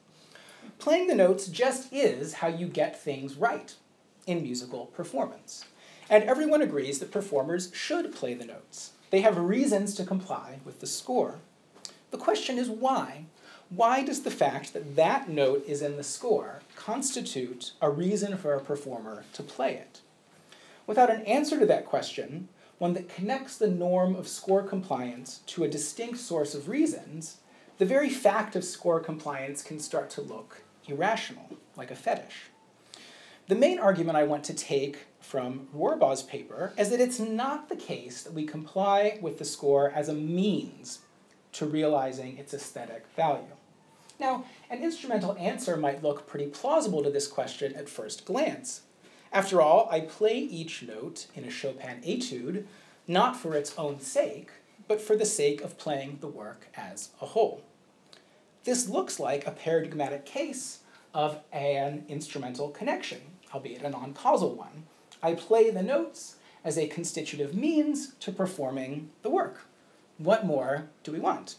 Playing 0.80 1.06
the 1.06 1.16
notes 1.16 1.48
just 1.48 1.94
is 1.94 2.34
how 2.34 2.48
you 2.48 2.66
get 2.68 3.00
things 3.00 3.36
right 3.36 3.76
in 4.26 4.42
musical 4.42 4.88
performance. 4.88 5.66
And 6.10 6.24
everyone 6.24 6.64
agrees 6.64 6.98
that 7.00 7.12
performers 7.12 7.72
should 7.74 8.14
play 8.16 8.34
the 8.34 8.46
notes. 8.46 8.94
They 9.12 9.22
have 9.22 9.38
reasons 9.38 9.94
to 9.96 10.04
comply 10.04 10.60
with 10.66 10.80
the 10.80 10.88
score. 10.88 11.36
The 12.10 12.18
question 12.18 12.58
is 12.58 12.70
why? 12.70 13.26
Why 13.70 14.04
does 14.04 14.24
the 14.24 14.32
fact 14.32 14.74
that 14.74 14.96
that 14.96 15.30
note 15.30 15.64
is 15.68 15.84
in 15.84 15.96
the 15.96 16.04
score 16.04 16.62
constitute 16.76 17.74
a 17.82 17.92
reason 17.92 18.36
for 18.38 18.56
a 18.56 18.60
performer 18.60 19.26
to 19.34 19.44
play 19.44 19.76
it? 19.76 20.02
Without 20.88 21.12
an 21.12 21.22
answer 21.26 21.60
to 21.60 21.68
that 21.68 21.86
question, 21.86 22.50
one 22.80 22.94
that 22.94 23.10
connects 23.10 23.58
the 23.58 23.70
norm 23.70 24.16
of 24.16 24.28
score 24.28 24.64
compliance 24.64 25.42
to 25.46 25.64
a 25.64 25.70
distinct 25.70 26.18
source 26.18 26.56
of 26.56 26.68
reasons, 26.68 27.38
the 27.78 27.86
very 27.86 28.10
fact 28.10 28.56
of 28.56 28.64
score 28.64 29.00
compliance 29.00 29.62
can 29.62 29.80
start 29.80 30.10
to 30.10 30.22
look 30.22 30.64
irrational, 30.88 31.58
like 31.78 31.92
a 31.92 31.96
fetish. 31.96 32.50
The 33.48 33.56
main 33.56 33.80
argument 33.80 34.18
I 34.18 34.24
want 34.24 34.44
to 34.46 34.54
take 34.54 35.06
from 35.20 35.68
Rohrbaugh's 35.76 36.24
paper 36.24 36.74
is 36.78 36.90
that 36.90 37.00
it's 37.00 37.20
not 37.20 37.70
the 37.70 37.76
case 37.76 38.24
that 38.24 38.34
we 38.34 38.46
comply 38.46 39.20
with 39.22 39.40
the 39.40 39.46
score 39.46 39.92
as 39.92 40.10
a 40.10 40.14
means 40.14 41.00
to 41.54 41.66
realizing 41.66 42.38
its 42.38 42.54
aesthetic 42.54 43.06
value. 43.16 43.56
Now, 44.20 44.46
an 44.70 44.84
instrumental 44.84 45.38
answer 45.38 45.78
might 45.78 46.04
look 46.04 46.28
pretty 46.28 46.48
plausible 46.48 47.04
to 47.04 47.10
this 47.10 47.28
question 47.28 47.74
at 47.76 47.90
first 47.90 48.26
glance. 48.26 48.82
After 49.32 49.62
all, 49.62 49.88
I 49.92 50.02
play 50.02 50.38
each 50.38 50.82
note 50.82 51.28
in 51.36 51.44
a 51.44 51.52
Chopin 51.52 52.02
etude 52.04 52.66
not 53.08 53.36
for 53.36 53.56
its 53.56 53.78
own 53.78 54.00
sake, 54.00 54.52
but 54.88 55.02
for 55.02 55.16
the 55.16 55.26
sake 55.26 55.62
of 55.62 55.78
playing 55.78 56.18
the 56.20 56.28
work 56.28 56.68
as 56.76 57.10
a 57.22 57.28
whole. 57.28 57.62
This 58.64 58.90
looks 58.90 59.20
like 59.20 59.46
a 59.46 59.52
paradigmatic 59.52 60.26
case 60.26 60.80
of 61.14 61.40
an 61.52 62.06
instrumental 62.08 62.70
connection, 62.70 63.22
albeit 63.54 63.84
a 63.84 63.90
non-causal 63.90 64.56
one. 64.56 64.84
I 65.22 65.34
play 65.34 65.70
the 65.70 65.84
notes 65.84 66.36
as 66.64 66.78
a 66.78 66.88
constitutive 66.88 67.56
means 67.56 68.14
to 68.16 68.32
performing 68.32 69.10
the 69.22 69.30
work. 69.30 69.62
What 70.18 70.46
more 70.46 70.90
do 71.04 71.12
we 71.12 71.20
want? 71.20 71.56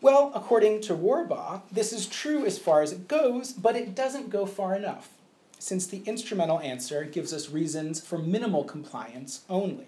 Well, 0.00 0.32
according 0.34 0.82
to 0.82 0.94
Rohrbaugh, 0.94 1.62
this 1.72 1.92
is 1.92 2.06
true 2.06 2.46
as 2.46 2.58
far 2.58 2.82
as 2.82 2.92
it 2.92 3.08
goes, 3.08 3.52
but 3.52 3.74
it 3.74 3.94
doesn't 3.94 4.30
go 4.30 4.46
far 4.46 4.76
enough 4.76 5.10
since 5.58 5.86
the 5.86 6.02
instrumental 6.06 6.60
answer 6.60 7.04
gives 7.04 7.32
us 7.32 7.50
reasons 7.50 8.00
for 8.00 8.18
minimal 8.18 8.64
compliance 8.64 9.42
only. 9.48 9.86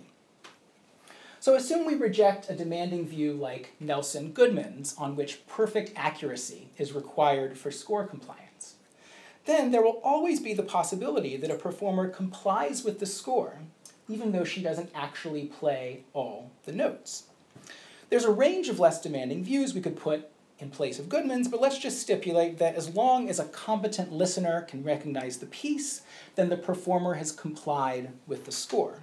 So 1.40 1.54
assume 1.54 1.86
we 1.86 1.94
reject 1.94 2.50
a 2.50 2.54
demanding 2.54 3.06
view 3.06 3.32
like 3.32 3.72
Nelson 3.80 4.32
Goodman's, 4.32 4.94
on 4.98 5.16
which 5.16 5.46
perfect 5.46 5.92
accuracy 5.96 6.68
is 6.76 6.92
required 6.92 7.56
for 7.56 7.70
score 7.70 8.06
compliance. 8.06 8.74
Then 9.46 9.70
there 9.70 9.82
will 9.82 10.00
always 10.04 10.38
be 10.38 10.52
the 10.52 10.62
possibility 10.62 11.38
that 11.38 11.50
a 11.50 11.56
performer 11.56 12.08
complies 12.08 12.84
with 12.84 13.00
the 13.00 13.06
score, 13.06 13.60
even 14.06 14.32
though 14.32 14.44
she 14.44 14.62
doesn't 14.62 14.90
actually 14.94 15.46
play 15.46 16.04
all 16.12 16.50
the 16.64 16.72
notes. 16.72 17.24
There's 18.10 18.24
a 18.24 18.30
range 18.30 18.68
of 18.68 18.78
less 18.78 19.00
demanding 19.00 19.42
views 19.42 19.72
we 19.72 19.80
could 19.80 19.96
put 19.96 20.29
in 20.60 20.70
place 20.70 20.98
of 20.98 21.08
Goodman's, 21.08 21.48
but 21.48 21.60
let's 21.60 21.78
just 21.78 22.00
stipulate 22.00 22.58
that 22.58 22.74
as 22.74 22.94
long 22.94 23.28
as 23.28 23.38
a 23.38 23.46
competent 23.46 24.12
listener 24.12 24.62
can 24.62 24.84
recognize 24.84 25.38
the 25.38 25.46
piece, 25.46 26.02
then 26.34 26.48
the 26.48 26.56
performer 26.56 27.14
has 27.14 27.32
complied 27.32 28.10
with 28.26 28.44
the 28.44 28.52
score. 28.52 29.00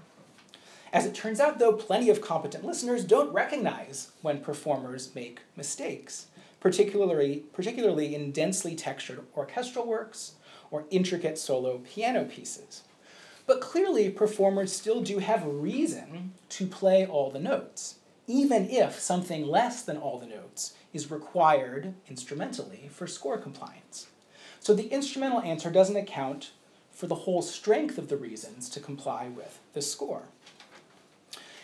As 0.94 1.06
it 1.06 1.14
turns 1.14 1.40
out, 1.40 1.60
though, 1.60 1.74
plenty 1.74 2.10
of 2.10 2.22
competent 2.22 2.64
listeners 2.64 3.04
don't 3.04 3.34
recognize 3.34 4.12
when 4.22 4.40
performers 4.40 5.14
make 5.14 5.42
mistakes, 5.56 6.28
particularly, 6.60 7.44
particularly 7.54 8.16
in 8.16 8.32
densely 8.32 8.76
textured 8.76 9.26
orchestral 9.36 9.86
works 9.86 10.34
or 10.72 10.86
intricate 10.90 11.38
solo 11.38 11.80
piano 11.80 12.24
pieces. 12.26 12.84
But 13.46 13.62
clearly, 13.62 14.10
performers 14.10 14.74
still 14.74 15.02
do 15.02 15.20
have 15.20 15.46
reason 15.46 16.34
to 16.50 16.68
play 16.68 17.06
all 17.06 17.32
the 17.32 17.40
notes, 17.40 17.96
even 18.27 18.69
if 18.69 19.00
something 19.00 19.48
less 19.48 19.81
than 19.81 19.98
all 19.98 20.19
the 20.19 20.27
notes 20.27 20.74
is 20.93 21.10
required 21.10 21.93
instrumentally 22.10 22.89
for 22.91 23.07
score 23.07 23.38
compliance. 23.38 24.07
So 24.60 24.74
the 24.74 24.88
instrumental 24.88 25.41
answer 25.41 25.72
doesn't 25.72 25.96
account 25.96 26.51
for 26.91 27.07
the 27.07 27.15
whole 27.15 27.41
strength 27.41 27.98
of 27.98 28.10
the 28.10 28.17
reasons 28.17 28.69
to 28.69 28.79
comply 28.79 29.29
with 29.29 29.60
the 29.74 29.81
score. 29.81 30.24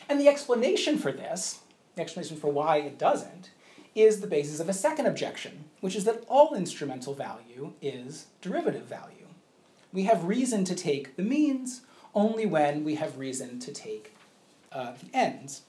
And 0.07 0.21
the 0.21 0.27
explanation 0.27 0.97
for 0.97 1.11
this, 1.11 1.59
the 1.95 2.01
explanation 2.01 2.37
for 2.37 2.51
why 2.51 2.77
it 2.77 2.97
doesn't, 2.97 3.49
is 3.95 4.21
the 4.21 4.27
basis 4.27 4.59
of 4.59 4.69
a 4.69 4.73
second 4.73 5.05
objection, 5.05 5.65
which 5.81 5.95
is 5.95 6.05
that 6.05 6.23
all 6.27 6.55
instrumental 6.55 7.13
value 7.13 7.73
is 7.81 8.27
derivative 8.41 8.85
value. 8.85 9.27
We 9.91 10.03
have 10.03 10.23
reason 10.23 10.63
to 10.65 10.75
take 10.75 11.15
the 11.15 11.23
means 11.23 11.81
only 12.15 12.45
when 12.45 12.83
we 12.83 12.95
have 12.95 13.17
reason 13.17 13.59
to 13.59 13.71
take 13.71 14.15
uh, 14.71 14.93
the 14.93 15.15
ends 15.15 15.61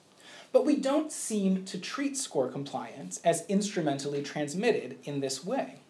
but 0.55 0.65
we 0.65 0.77
don't 0.77 1.11
seem 1.11 1.65
to 1.65 1.77
treat 1.77 2.17
score 2.17 2.47
compliance 2.47 3.21
as 3.25 3.45
instrumentally 3.49 4.23
transmitted 4.23 4.97
in 5.03 5.19
this 5.19 5.45
way. 5.45 5.81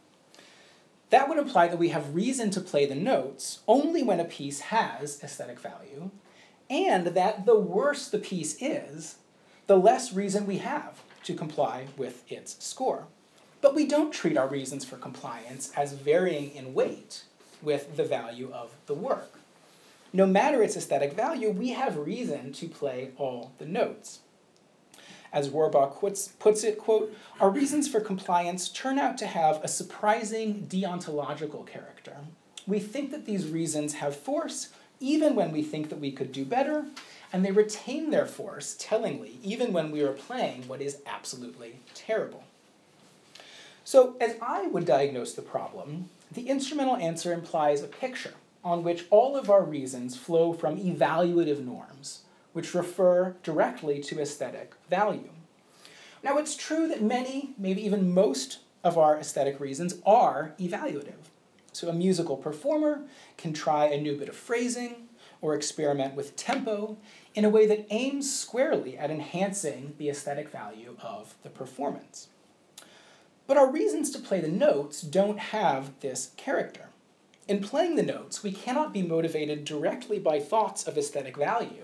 That 1.11 1.29
would 1.29 1.37
imply 1.37 1.69
that 1.69 1.79
we 1.79 1.91
have 1.91 2.15
reason 2.15 2.49
to 2.53 2.63
play 2.63 2.87
the 2.87 2.95
notes 2.95 3.59
only 3.69 4.03
when 4.03 4.21
a 4.21 4.25
piece 4.25 4.61
has 4.61 5.23
aesthetic 5.23 5.61
value, 5.61 6.11
and 6.71 7.09
that 7.09 7.45
the 7.45 7.61
worse 7.61 8.09
the 8.09 8.19
piece 8.19 8.57
is, 8.59 9.17
the 9.67 9.77
less 9.77 10.15
reason 10.15 10.47
we 10.47 10.59
have 10.59 11.03
to 11.25 11.35
comply 11.35 11.89
with 11.99 12.25
its 12.33 12.57
score. 12.65 13.07
But 13.61 13.75
we 13.75 13.87
don't 13.87 14.15
treat 14.15 14.39
our 14.39 14.49
reasons 14.49 14.83
for 14.83 14.97
compliance 14.97 15.73
as 15.77 15.93
varying 15.93 16.55
in 16.55 16.73
weight 16.73 17.25
with 17.61 17.99
the 17.99 18.05
value 18.05 18.51
of 18.51 18.71
the 18.87 18.95
work. 18.95 19.39
No 20.15 20.25
matter 20.27 20.63
its 20.63 20.75
aesthetic 20.75 21.13
value, 21.13 21.51
we 21.51 21.71
have 21.73 21.99
reason 21.99 22.55
to 22.55 22.67
play 22.67 23.11
all 23.19 23.53
the 23.59 23.67
notes 23.67 24.21
as 25.35 25.51
Rohrbaugh 25.51 25.99
puts, 25.99 26.29
puts 26.29 26.65
it, 26.65 26.79
quote, 26.79 27.15
our 27.41 27.51
reasons 27.51 27.89
for 27.89 28.01
compliance 28.01 28.69
turn 28.69 28.99
out 28.99 29.19
to 29.19 29.27
have 29.27 29.63
a 29.63 29.69
surprising 29.69 30.67
deontological 30.69 31.67
character. 31.67 32.17
We 32.67 32.79
think 32.79 33.11
that 33.11 33.27
these 33.27 33.49
reasons 33.49 33.95
have 33.95 34.17
force 34.17 34.71
even 35.01 35.35
when 35.35 35.51
we 35.51 35.63
think 35.63 35.91
that 35.91 36.01
we 36.01 36.13
could 36.13 36.33
do 36.33 36.45
better, 36.45 36.87
and 37.33 37.45
they 37.45 37.51
retain 37.51 38.11
their 38.11 38.27
force 38.27 38.77
tellingly 38.79 39.39
even 39.43 39.73
when 39.73 39.91
we 39.91 40.01
are 40.01 40.13
playing 40.13 40.67
what 40.69 40.81
is 40.81 40.99
absolutely 41.05 41.81
terrible. 41.93 42.45
So, 43.85 44.17
as 44.21 44.37
I 44.41 44.69
would 44.69 44.87
diagnose 44.87 45.35
the 45.35 45.43
problem, 45.43 46.09
the 46.33 46.49
instrumental 46.49 46.97
answer 46.97 47.33
implies 47.33 47.83
a 47.83 47.89
picture 47.89 48.35
on 48.65 48.83
which 48.83 49.05
all 49.11 49.37
of 49.37 49.51
our 49.51 49.63
reasons 49.63 50.17
flow 50.17 50.55
from 50.55 50.79
evaluative 50.79 51.63
norms 51.63 52.24
which 52.55 52.75
refer 52.75 53.37
directly 53.43 54.01
to 54.01 54.19
aesthetic 54.19 54.73
value. 54.89 55.29
Now, 56.23 56.39
it's 56.39 56.57
true 56.57 56.89
that 56.89 57.03
many, 57.03 57.53
maybe 57.59 57.85
even 57.85 58.15
most, 58.15 58.61
of 58.83 58.97
our 58.97 59.19
aesthetic 59.19 59.61
reasons 59.61 59.97
are 60.07 60.55
evaluative. 60.61 61.31
So, 61.73 61.89
a 61.89 61.93
musical 61.93 62.37
performer 62.37 63.03
can 63.37 63.53
try 63.53 63.87
a 63.87 64.01
new 64.01 64.17
bit 64.17 64.29
of 64.29 64.37
phrasing 64.37 65.09
or 65.41 65.55
experiment 65.55 66.15
with 66.15 66.37
tempo 66.37 66.97
in 67.35 67.45
a 67.45 67.51
way 67.51 67.67
that 67.67 67.87
aims 67.91 68.33
squarely 68.33 68.97
at 68.97 69.11
enhancing 69.11 69.95
the 69.99 70.09
aesthetic 70.09 70.49
value 70.49 70.97
of 71.03 71.35
the 71.43 71.51
performance. 71.51 72.29
But 73.47 73.57
our 73.57 73.71
reasons 73.71 74.11
to 74.13 74.19
play 74.19 74.41
the 74.41 74.49
notes 74.49 75.03
don't 75.03 75.39
have 75.39 75.99
this 76.01 76.31
character. 76.37 76.87
In 77.47 77.61
playing 77.61 77.97
the 77.97 78.03
notes, 78.03 78.43
we 78.43 78.53
cannot 78.53 78.95
be 78.95 79.03
motivated 79.03 79.67
directly 79.67 80.19
by 80.19 80.41
thoughts 80.41 80.87
of 80.87 80.97
aesthetic 80.97 81.37
value, 81.37 81.84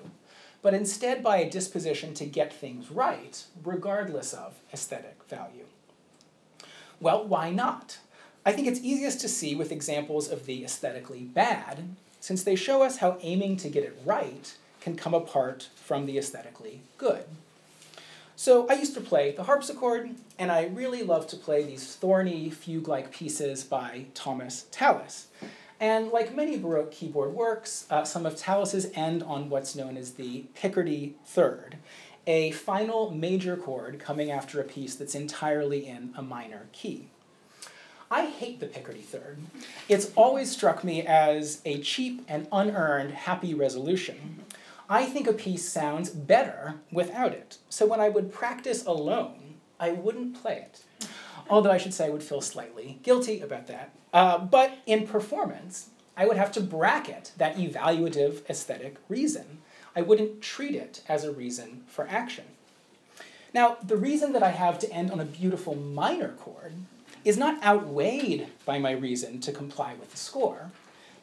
but 0.62 0.74
instead 0.74 1.22
by 1.22 1.38
a 1.38 1.50
disposition 1.50 2.14
to 2.14 2.26
get 2.26 2.52
things 2.52 2.90
right, 2.90 3.44
regardless 3.64 4.32
of 4.32 4.60
aesthetic 4.72 5.18
value. 5.28 5.64
Well, 7.00 7.24
why 7.26 7.50
not? 7.50 7.98
I 8.44 8.52
think 8.52 8.68
it's 8.68 8.80
easiest 8.80 9.20
to 9.20 9.28
see 9.28 9.54
with 9.54 9.72
examples 9.72 10.30
of 10.30 10.46
the 10.46 10.64
aesthetically 10.64 11.20
bad, 11.20 11.84
since 12.20 12.42
they 12.42 12.56
show 12.56 12.82
us 12.82 12.98
how 12.98 13.18
aiming 13.20 13.56
to 13.58 13.68
get 13.68 13.84
it 13.84 13.98
right 14.04 14.54
can 14.80 14.96
come 14.96 15.14
apart 15.14 15.68
from 15.74 16.06
the 16.06 16.18
aesthetically 16.18 16.80
good. 16.98 17.24
So 18.36 18.66
I 18.68 18.74
used 18.74 18.94
to 18.94 19.02
play 19.02 19.32
the 19.32 19.42
harpsichord, 19.42 20.10
and 20.38 20.50
I 20.50 20.66
really 20.66 21.02
love 21.02 21.26
to 21.28 21.36
play 21.36 21.62
these 21.62 21.94
thorny 21.96 22.48
fugue-like 22.48 23.12
pieces 23.12 23.64
by 23.64 24.06
Thomas 24.14 24.64
Tallis. 24.70 25.26
And 25.80 26.10
like 26.10 26.34
many 26.34 26.58
Baroque 26.58 26.92
keyboard 26.92 27.32
works, 27.32 27.86
uh, 27.88 28.04
some 28.04 28.26
of 28.26 28.36
Tallis's 28.36 28.90
end 28.94 29.22
on 29.22 29.48
what's 29.48 29.74
known 29.74 29.96
as 29.96 30.12
the 30.12 30.44
Picardy 30.54 31.14
third, 31.24 31.78
a 32.26 32.50
final 32.50 33.10
major 33.10 33.56
chord 33.56 33.98
coming 33.98 34.30
after 34.30 34.60
a 34.60 34.64
piece 34.64 34.94
that's 34.94 35.14
entirely 35.14 35.86
in 35.88 36.12
a 36.14 36.22
minor 36.22 36.66
key. 36.72 37.08
I 38.10 38.26
hate 38.26 38.60
the 38.60 38.66
Picardy 38.66 39.00
third. 39.00 39.38
It's 39.88 40.10
always 40.16 40.50
struck 40.50 40.84
me 40.84 41.06
as 41.06 41.62
a 41.64 41.80
cheap 41.80 42.24
and 42.28 42.46
unearned 42.52 43.12
happy 43.12 43.54
resolution. 43.54 44.44
I 44.88 45.06
think 45.06 45.28
a 45.28 45.32
piece 45.32 45.66
sounds 45.66 46.10
better 46.10 46.74
without 46.92 47.32
it. 47.32 47.56
So 47.70 47.86
when 47.86 48.00
I 48.00 48.08
would 48.10 48.32
practice 48.32 48.84
alone, 48.84 49.54
I 49.78 49.92
wouldn't 49.92 50.42
play 50.42 50.56
it. 50.56 50.82
Although 51.50 51.72
I 51.72 51.78
should 51.78 51.92
say 51.92 52.06
I 52.06 52.10
would 52.10 52.22
feel 52.22 52.40
slightly 52.40 53.00
guilty 53.02 53.40
about 53.40 53.66
that. 53.66 53.90
Uh, 54.12 54.38
but 54.38 54.78
in 54.86 55.06
performance, 55.06 55.88
I 56.16 56.26
would 56.26 56.36
have 56.36 56.52
to 56.52 56.60
bracket 56.60 57.32
that 57.38 57.56
evaluative 57.56 58.48
aesthetic 58.48 58.96
reason. 59.08 59.58
I 59.96 60.02
wouldn't 60.02 60.40
treat 60.40 60.76
it 60.76 61.02
as 61.08 61.24
a 61.24 61.32
reason 61.32 61.82
for 61.88 62.06
action. 62.08 62.44
Now, 63.52 63.78
the 63.82 63.96
reason 63.96 64.32
that 64.32 64.44
I 64.44 64.50
have 64.50 64.78
to 64.78 64.92
end 64.92 65.10
on 65.10 65.18
a 65.18 65.24
beautiful 65.24 65.74
minor 65.74 66.34
chord 66.38 66.74
is 67.24 67.36
not 67.36 67.62
outweighed 67.64 68.46
by 68.64 68.78
my 68.78 68.92
reason 68.92 69.40
to 69.40 69.52
comply 69.52 69.94
with 69.94 70.12
the 70.12 70.16
score. 70.16 70.70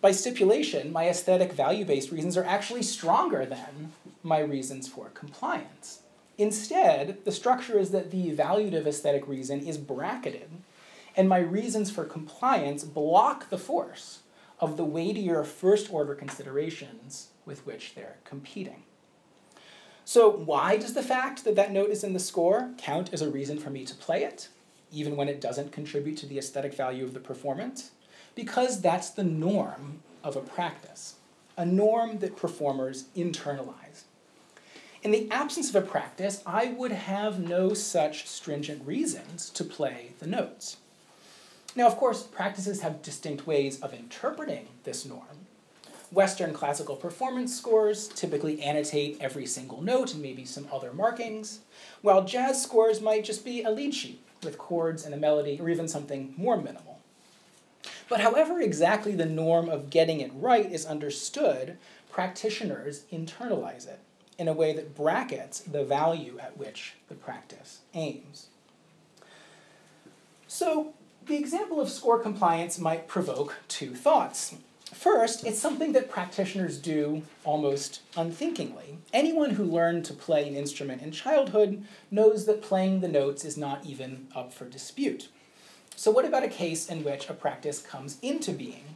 By 0.01 0.11
stipulation, 0.11 0.91
my 0.91 1.07
aesthetic 1.07 1.53
value 1.53 1.85
based 1.85 2.11
reasons 2.11 2.35
are 2.35 2.43
actually 2.43 2.83
stronger 2.83 3.45
than 3.45 3.93
my 4.23 4.39
reasons 4.39 4.89
for 4.89 5.09
compliance. 5.09 6.01
Instead, 6.37 7.23
the 7.25 7.31
structure 7.31 7.79
is 7.79 7.91
that 7.91 8.11
the 8.11 8.31
evaluative 8.31 8.85
aesthetic 8.85 9.27
reason 9.27 9.59
is 9.59 9.77
bracketed, 9.77 10.49
and 11.15 11.27
my 11.27 11.39
reasons 11.39 11.89
for 11.89 12.05
compliance 12.05 12.83
block 12.83 13.49
the 13.49 13.57
force 13.57 14.19
of 14.59 14.77
the 14.77 14.85
weightier 14.85 15.43
first 15.43 15.91
order 15.91 16.13
considerations 16.13 17.29
with 17.45 17.65
which 17.65 17.95
they're 17.95 18.17
competing. 18.23 18.83
So, 20.05 20.29
why 20.29 20.77
does 20.77 20.93
the 20.93 21.03
fact 21.03 21.43
that 21.43 21.55
that 21.55 21.71
note 21.71 21.89
is 21.89 22.03
in 22.03 22.13
the 22.13 22.19
score 22.19 22.71
count 22.77 23.11
as 23.11 23.21
a 23.21 23.29
reason 23.29 23.57
for 23.57 23.69
me 23.69 23.83
to 23.85 23.95
play 23.95 24.23
it? 24.23 24.49
even 24.91 25.15
when 25.15 25.29
it 25.29 25.41
doesn't 25.41 25.71
contribute 25.71 26.17
to 26.17 26.25
the 26.25 26.37
aesthetic 26.37 26.73
value 26.73 27.03
of 27.03 27.13
the 27.13 27.19
performance, 27.19 27.91
because 28.35 28.81
that's 28.81 29.09
the 29.09 29.23
norm 29.23 30.01
of 30.23 30.35
a 30.35 30.41
practice, 30.41 31.15
a 31.57 31.65
norm 31.65 32.19
that 32.19 32.37
performers 32.37 33.05
internalize. 33.15 34.03
In 35.07 35.13
the 35.13 35.31
absence 35.31 35.69
of 35.69 35.75
a 35.77 35.87
practice, 35.87 36.43
I 36.45 36.67
would 36.67 36.91
have 36.91 37.39
no 37.39 37.73
such 37.73 38.27
stringent 38.27 38.85
reasons 38.85 39.49
to 39.51 39.63
play 39.63 40.11
the 40.19 40.27
notes. 40.27 40.75
Now, 41.77 41.87
of 41.87 41.95
course, 41.95 42.23
practices 42.23 42.81
have 42.81 43.01
distinct 43.01 43.47
ways 43.47 43.79
of 43.79 43.93
interpreting 43.93 44.67
this 44.83 45.05
norm. 45.05 45.47
Western 46.11 46.51
classical 46.51 46.97
performance 46.97 47.55
scores 47.55 48.09
typically 48.09 48.61
annotate 48.61 49.15
every 49.21 49.45
single 49.45 49.81
note 49.81 50.13
and 50.13 50.21
maybe 50.21 50.43
some 50.43 50.67
other 50.73 50.91
markings, 50.91 51.61
while 52.01 52.25
jazz 52.25 52.61
scores 52.61 52.99
might 52.99 53.23
just 53.23 53.45
be 53.45 53.63
a 53.63 53.71
lead 53.71 53.95
sheet 53.95 54.21
with 54.43 54.57
chords 54.57 55.05
and 55.05 55.13
a 55.13 55.17
melody, 55.17 55.57
or 55.61 55.69
even 55.69 55.87
something 55.87 56.33
more 56.35 56.57
minimal. 56.57 56.99
But 58.09 58.19
however 58.19 58.59
exactly 58.59 59.15
the 59.15 59.25
norm 59.25 59.69
of 59.69 59.89
getting 59.89 60.19
it 60.19 60.33
right 60.35 60.69
is 60.69 60.85
understood, 60.85 61.77
practitioners 62.11 63.05
internalize 63.09 63.87
it 63.87 64.01
in 64.37 64.47
a 64.47 64.53
way 64.53 64.73
that 64.73 64.95
brackets 64.95 65.59
the 65.59 65.83
value 65.83 66.37
at 66.39 66.57
which 66.57 66.93
the 67.09 67.15
practice 67.15 67.79
aims. 67.93 68.47
So, 70.47 70.93
the 71.25 71.37
example 71.37 71.81
of 71.81 71.89
score 71.89 72.19
compliance 72.19 72.79
might 72.79 73.07
provoke 73.07 73.57
two 73.67 73.93
thoughts. 73.93 74.55
First, 74.93 75.45
it's 75.45 75.59
something 75.59 75.91
that 75.91 76.09
practitioners 76.09 76.77
do 76.77 77.23
almost 77.43 78.01
unthinkingly. 78.15 78.99
Anyone 79.11 79.51
who 79.51 79.65
learned 79.65 80.05
to 80.05 80.13
play 80.13 80.47
an 80.47 80.55
instrument 80.55 81.01
in 81.01 81.11
childhood 81.11 81.83
knows 82.09 82.45
that 82.45 82.61
playing 82.61 83.01
the 83.01 83.09
notes 83.09 83.43
is 83.43 83.57
not 83.57 83.85
even 83.85 84.27
up 84.33 84.53
for 84.53 84.65
dispute. 84.65 85.27
So, 85.97 86.11
what 86.11 86.25
about 86.25 86.43
a 86.43 86.47
case 86.47 86.87
in 86.87 87.03
which 87.03 87.29
a 87.29 87.33
practice 87.33 87.81
comes 87.81 88.17
into 88.21 88.53
being? 88.53 88.95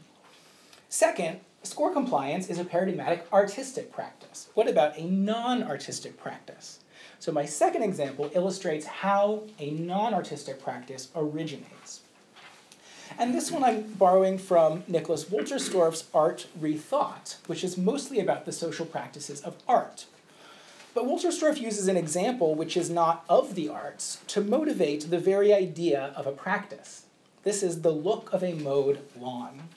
Second, 0.88 1.42
score 1.64 1.94
compliance 1.94 2.50
is 2.50 2.60
a 2.60 2.66
paradigmatic 2.66 3.28
artistic 3.32 3.92
practice. 3.92 4.50
What 4.54 4.70
about 4.70 4.98
a 4.98 5.04
non 5.04 5.64
artistic 5.64 6.18
practice? 6.18 6.80
So, 7.20 7.32
my 7.32 7.46
second 7.46 7.84
example 7.84 8.32
illustrates 8.34 8.86
how 8.86 9.44
a 9.60 9.72
non 9.72 10.14
artistic 10.14 10.62
practice 10.62 11.10
originates. 11.16 12.02
And 13.18 13.34
this 13.34 13.52
one 13.52 13.64
I'm 13.64 13.84
borrowing 13.94 14.38
from 14.38 14.84
Nicholas 14.88 15.26
Wolterstorff's 15.26 16.06
Art 16.14 16.48
Rethought, 16.60 17.36
which 17.48 17.64
is 17.64 17.78
mostly 17.78 18.20
about 18.20 18.46
the 18.46 18.52
social 18.52 18.86
practices 18.86 19.42
of 19.42 19.56
art. 19.68 20.06
But 20.94 21.06
Wolterstorff 21.06 21.60
uses 21.60 21.88
an 21.88 21.98
example 21.98 22.56
which 22.56 22.76
is 22.76 22.90
not 22.90 23.24
of 23.30 23.56
the 23.56 23.70
arts 23.70 24.20
to 24.28 24.42
motivate 24.42 25.10
the 25.10 25.20
very 25.20 25.54
idea 25.54 26.14
of 26.16 26.28
a 26.28 26.32
practice. 26.32 27.06
This 27.44 27.64
is 27.64 27.82
the 27.82 27.92
look 27.92 28.32
of 28.34 28.44
a 28.44 28.54
mowed 28.54 29.00
lawn. 29.20 29.70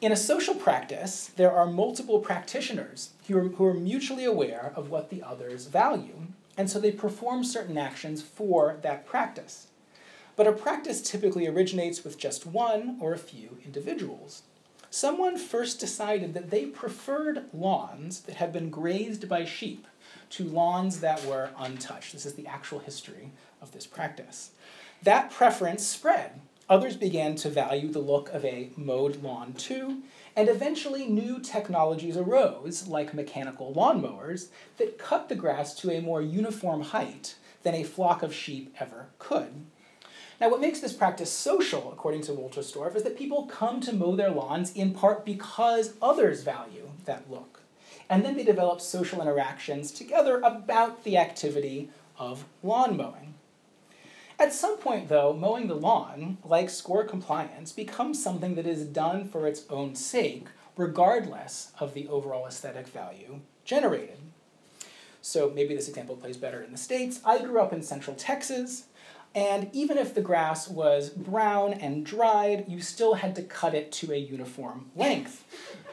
In 0.00 0.12
a 0.12 0.16
social 0.16 0.54
practice, 0.54 1.30
there 1.36 1.52
are 1.52 1.66
multiple 1.66 2.20
practitioners 2.20 3.10
who 3.26 3.38
are, 3.38 3.48
who 3.48 3.64
are 3.64 3.74
mutually 3.74 4.24
aware 4.24 4.72
of 4.76 4.90
what 4.90 5.10
the 5.10 5.22
others 5.22 5.66
value, 5.66 6.26
and 6.56 6.70
so 6.70 6.78
they 6.78 6.92
perform 6.92 7.44
certain 7.44 7.78
actions 7.78 8.22
for 8.22 8.78
that 8.82 9.06
practice 9.06 9.68
but 10.36 10.46
a 10.46 10.52
practice 10.52 11.00
typically 11.00 11.46
originates 11.46 12.04
with 12.04 12.18
just 12.18 12.46
one 12.46 12.98
or 13.00 13.14
a 13.14 13.18
few 13.18 13.58
individuals. 13.64 14.42
Someone 14.90 15.36
first 15.36 15.80
decided 15.80 16.34
that 16.34 16.50
they 16.50 16.66
preferred 16.66 17.46
lawns 17.52 18.20
that 18.20 18.36
had 18.36 18.52
been 18.52 18.70
grazed 18.70 19.28
by 19.28 19.44
sheep 19.44 19.86
to 20.30 20.44
lawns 20.44 21.00
that 21.00 21.24
were 21.24 21.50
untouched. 21.58 22.12
This 22.12 22.26
is 22.26 22.34
the 22.34 22.46
actual 22.46 22.78
history 22.78 23.30
of 23.60 23.72
this 23.72 23.86
practice. 23.86 24.50
That 25.02 25.30
preference 25.30 25.84
spread. 25.84 26.40
Others 26.68 26.96
began 26.96 27.36
to 27.36 27.48
value 27.48 27.88
the 27.88 28.00
look 28.00 28.28
of 28.30 28.44
a 28.44 28.70
mowed 28.76 29.22
lawn 29.22 29.52
too, 29.52 30.02
and 30.34 30.48
eventually 30.48 31.06
new 31.06 31.38
technologies 31.38 32.16
arose, 32.16 32.88
like 32.88 33.14
mechanical 33.14 33.72
lawnmowers, 33.72 34.48
that 34.78 34.98
cut 34.98 35.28
the 35.28 35.36
grass 35.36 35.74
to 35.76 35.92
a 35.92 36.00
more 36.00 36.20
uniform 36.20 36.82
height 36.82 37.36
than 37.62 37.74
a 37.74 37.84
flock 37.84 38.22
of 38.22 38.34
sheep 38.34 38.74
ever 38.80 39.06
could. 39.20 39.64
Now, 40.40 40.50
what 40.50 40.60
makes 40.60 40.80
this 40.80 40.92
practice 40.92 41.30
social, 41.30 41.90
according 41.92 42.22
to 42.22 42.34
Walter 42.34 42.60
Wolterstorff, 42.60 42.96
is 42.96 43.04
that 43.04 43.16
people 43.16 43.46
come 43.46 43.80
to 43.80 43.92
mow 43.92 44.16
their 44.16 44.30
lawns 44.30 44.72
in 44.72 44.92
part 44.92 45.24
because 45.24 45.94
others 46.02 46.42
value 46.42 46.90
that 47.04 47.30
look. 47.30 47.62
And 48.10 48.24
then 48.24 48.36
they 48.36 48.44
develop 48.44 48.80
social 48.80 49.22
interactions 49.22 49.92
together 49.92 50.38
about 50.40 51.04
the 51.04 51.16
activity 51.16 51.90
of 52.18 52.44
lawn 52.62 52.96
mowing. 52.96 53.34
At 54.38 54.52
some 54.52 54.76
point, 54.76 55.08
though, 55.08 55.32
mowing 55.32 55.66
the 55.66 55.74
lawn, 55.74 56.36
like 56.44 56.68
score 56.68 57.04
compliance, 57.04 57.72
becomes 57.72 58.22
something 58.22 58.54
that 58.56 58.66
is 58.66 58.84
done 58.84 59.28
for 59.28 59.46
its 59.46 59.64
own 59.70 59.94
sake, 59.94 60.48
regardless 60.76 61.72
of 61.80 61.94
the 61.94 62.06
overall 62.08 62.46
aesthetic 62.46 62.86
value 62.86 63.40
generated. 63.64 64.18
So 65.22 65.50
maybe 65.54 65.74
this 65.74 65.88
example 65.88 66.16
plays 66.16 66.36
better 66.36 66.62
in 66.62 66.70
the 66.70 66.78
States. 66.78 67.20
I 67.24 67.42
grew 67.42 67.60
up 67.60 67.72
in 67.72 67.82
central 67.82 68.14
Texas, 68.14 68.84
and 69.34 69.70
even 69.72 69.96
if 69.96 70.14
the 70.14 70.20
grass 70.20 70.68
was 70.68 71.08
brown 71.08 71.72
and 71.72 72.04
dried, 72.04 72.66
you 72.68 72.80
still 72.80 73.14
had 73.14 73.34
to 73.36 73.42
cut 73.42 73.74
it 73.74 73.90
to 73.92 74.12
a 74.12 74.16
uniform 74.16 74.90
length. 74.94 75.44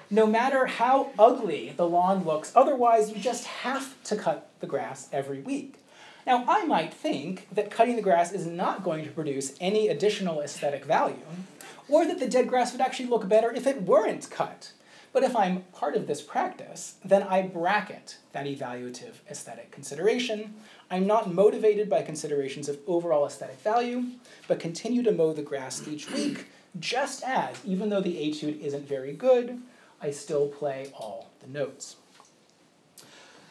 No 0.10 0.27
matter 0.27 0.65
how 0.65 1.12
ugly 1.17 1.73
the 1.75 1.88
lawn 1.88 2.25
looks, 2.25 2.51
otherwise, 2.56 3.10
you 3.10 3.19
just 3.19 3.45
have 3.45 4.01
to 4.03 4.15
cut 4.15 4.51
the 4.60 4.67
grass 4.67 5.10
every 5.12 5.39
week. 5.39 5.83
Now, 6.25 6.45
I 6.47 6.65
might 6.65 6.93
think 6.93 7.47
that 7.51 7.71
cutting 7.71 7.95
the 7.95 8.01
grass 8.01 8.31
is 8.31 8.45
not 8.45 8.83
going 8.83 9.03
to 9.03 9.12
produce 9.12 9.55
any 9.59 9.89
additional 9.89 10.41
aesthetic 10.41 10.86
value, 10.86 11.25
or 11.89 12.05
that 12.05 12.19
the 12.19 12.29
dead 12.29 12.47
grass 12.47 12.71
would 12.71 12.81
actually 12.81 13.09
look 13.09 13.27
better 13.27 13.51
if 13.51 13.67
it 13.67 13.81
weren't 13.81 14.29
cut. 14.29 14.71
But 15.12 15.23
if 15.23 15.36
I'm 15.36 15.62
part 15.73 15.95
of 15.95 16.07
this 16.07 16.21
practice, 16.21 16.95
then 17.05 17.23
I 17.23 17.43
bracket 17.43 18.17
that 18.31 18.47
evaluative 18.47 19.15
aesthetic 19.29 19.69
consideration 19.69 20.55
I'm 20.93 21.07
not 21.07 21.33
motivated 21.33 21.89
by 21.89 22.03
considerations 22.03 22.69
of 22.69 22.77
overall 22.86 23.25
aesthetic 23.25 23.59
value, 23.62 24.05
but 24.47 24.59
continue 24.59 25.01
to 25.01 25.12
mow 25.12 25.33
the 25.33 25.41
grass 25.41 25.88
each 25.88 26.12
week, 26.12 26.45
just 26.79 27.23
as, 27.23 27.57
even 27.65 27.89
though 27.89 27.99
the 27.99 28.15
etude 28.15 28.62
isn't 28.62 28.88
very 28.88 29.13
good, 29.13 29.59
I 29.99 30.12
still 30.12 30.47
play 30.47 30.91
all 30.93 31.31
the 31.39 31.47
notes. 31.47 31.95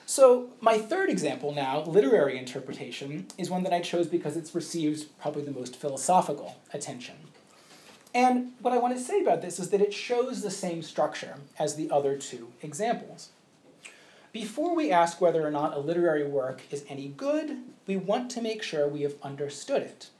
So, 0.04 0.50
my 0.60 0.78
third 0.78 1.08
example 1.08 1.52
now, 1.52 1.82
literary 1.84 2.36
interpretation, 2.36 3.26
is 3.38 3.48
one 3.48 3.62
that 3.62 3.72
I 3.72 3.80
chose 3.80 4.08
because 4.08 4.36
it's 4.36 4.54
received 4.54 5.06
probably 5.20 5.42
the 5.42 5.52
most 5.52 5.76
philosophical 5.76 6.56
attention. 6.72 7.14
And 8.14 8.52
what 8.60 8.74
I 8.74 8.78
want 8.78 8.96
to 8.96 9.02
say 9.02 9.20
about 9.20 9.40
this 9.40 9.58
is 9.58 9.70
that 9.70 9.80
it 9.80 9.94
shows 9.94 10.42
the 10.42 10.50
same 10.50 10.82
structure 10.82 11.36
as 11.58 11.76
the 11.76 11.90
other 11.90 12.16
two 12.16 12.48
examples. 12.60 13.30
Before 14.32 14.74
we 14.74 14.90
ask 14.90 15.20
whether 15.20 15.46
or 15.46 15.50
not 15.50 15.74
a 15.74 15.80
literary 15.80 16.24
work 16.24 16.62
is 16.70 16.84
any 16.88 17.08
good, 17.08 17.58
we 17.86 17.96
want 17.96 18.30
to 18.32 18.42
make 18.42 18.62
sure 18.62 18.88
we 18.88 19.02
have 19.02 19.14
understood 19.22 19.82
it. 19.82 20.10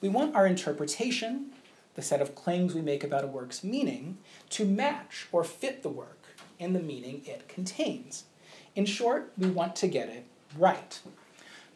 We 0.00 0.08
want 0.08 0.34
our 0.34 0.46
interpretation, 0.46 1.52
the 1.94 2.02
set 2.02 2.20
of 2.20 2.34
claims 2.34 2.74
we 2.74 2.82
make 2.82 3.04
about 3.04 3.24
a 3.24 3.28
work's 3.28 3.64
meaning, 3.64 4.18
to 4.50 4.64
match 4.64 5.26
or 5.32 5.44
fit 5.44 5.82
the 5.82 5.88
work 5.88 6.18
in 6.58 6.72
the 6.72 6.80
meaning 6.80 7.22
it 7.24 7.48
contains. 7.48 8.24
In 8.80 8.86
short, 8.86 9.30
we 9.36 9.50
want 9.50 9.76
to 9.76 9.88
get 9.88 10.08
it 10.08 10.24
right. 10.56 10.98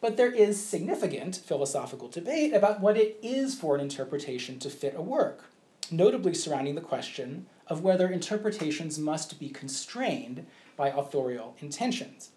But 0.01 0.17
there 0.17 0.31
is 0.31 0.59
significant 0.65 1.35
philosophical 1.35 2.07
debate 2.07 2.51
about 2.51 2.79
what 2.79 2.97
it 2.97 3.19
is 3.21 3.53
for 3.53 3.75
an 3.75 3.81
interpretation 3.81 4.57
to 4.57 4.71
fit 4.71 4.95
a 4.97 5.03
work 5.03 5.43
notably 5.91 6.33
surrounding 6.33 6.73
the 6.73 6.81
question 6.81 7.45
of 7.67 7.83
whether 7.83 8.07
interpretations 8.07 8.97
must 8.97 9.39
be 9.39 9.49
constrained 9.49 10.47
by 10.75 10.89
authorial 10.89 11.55
intentions. 11.59 12.31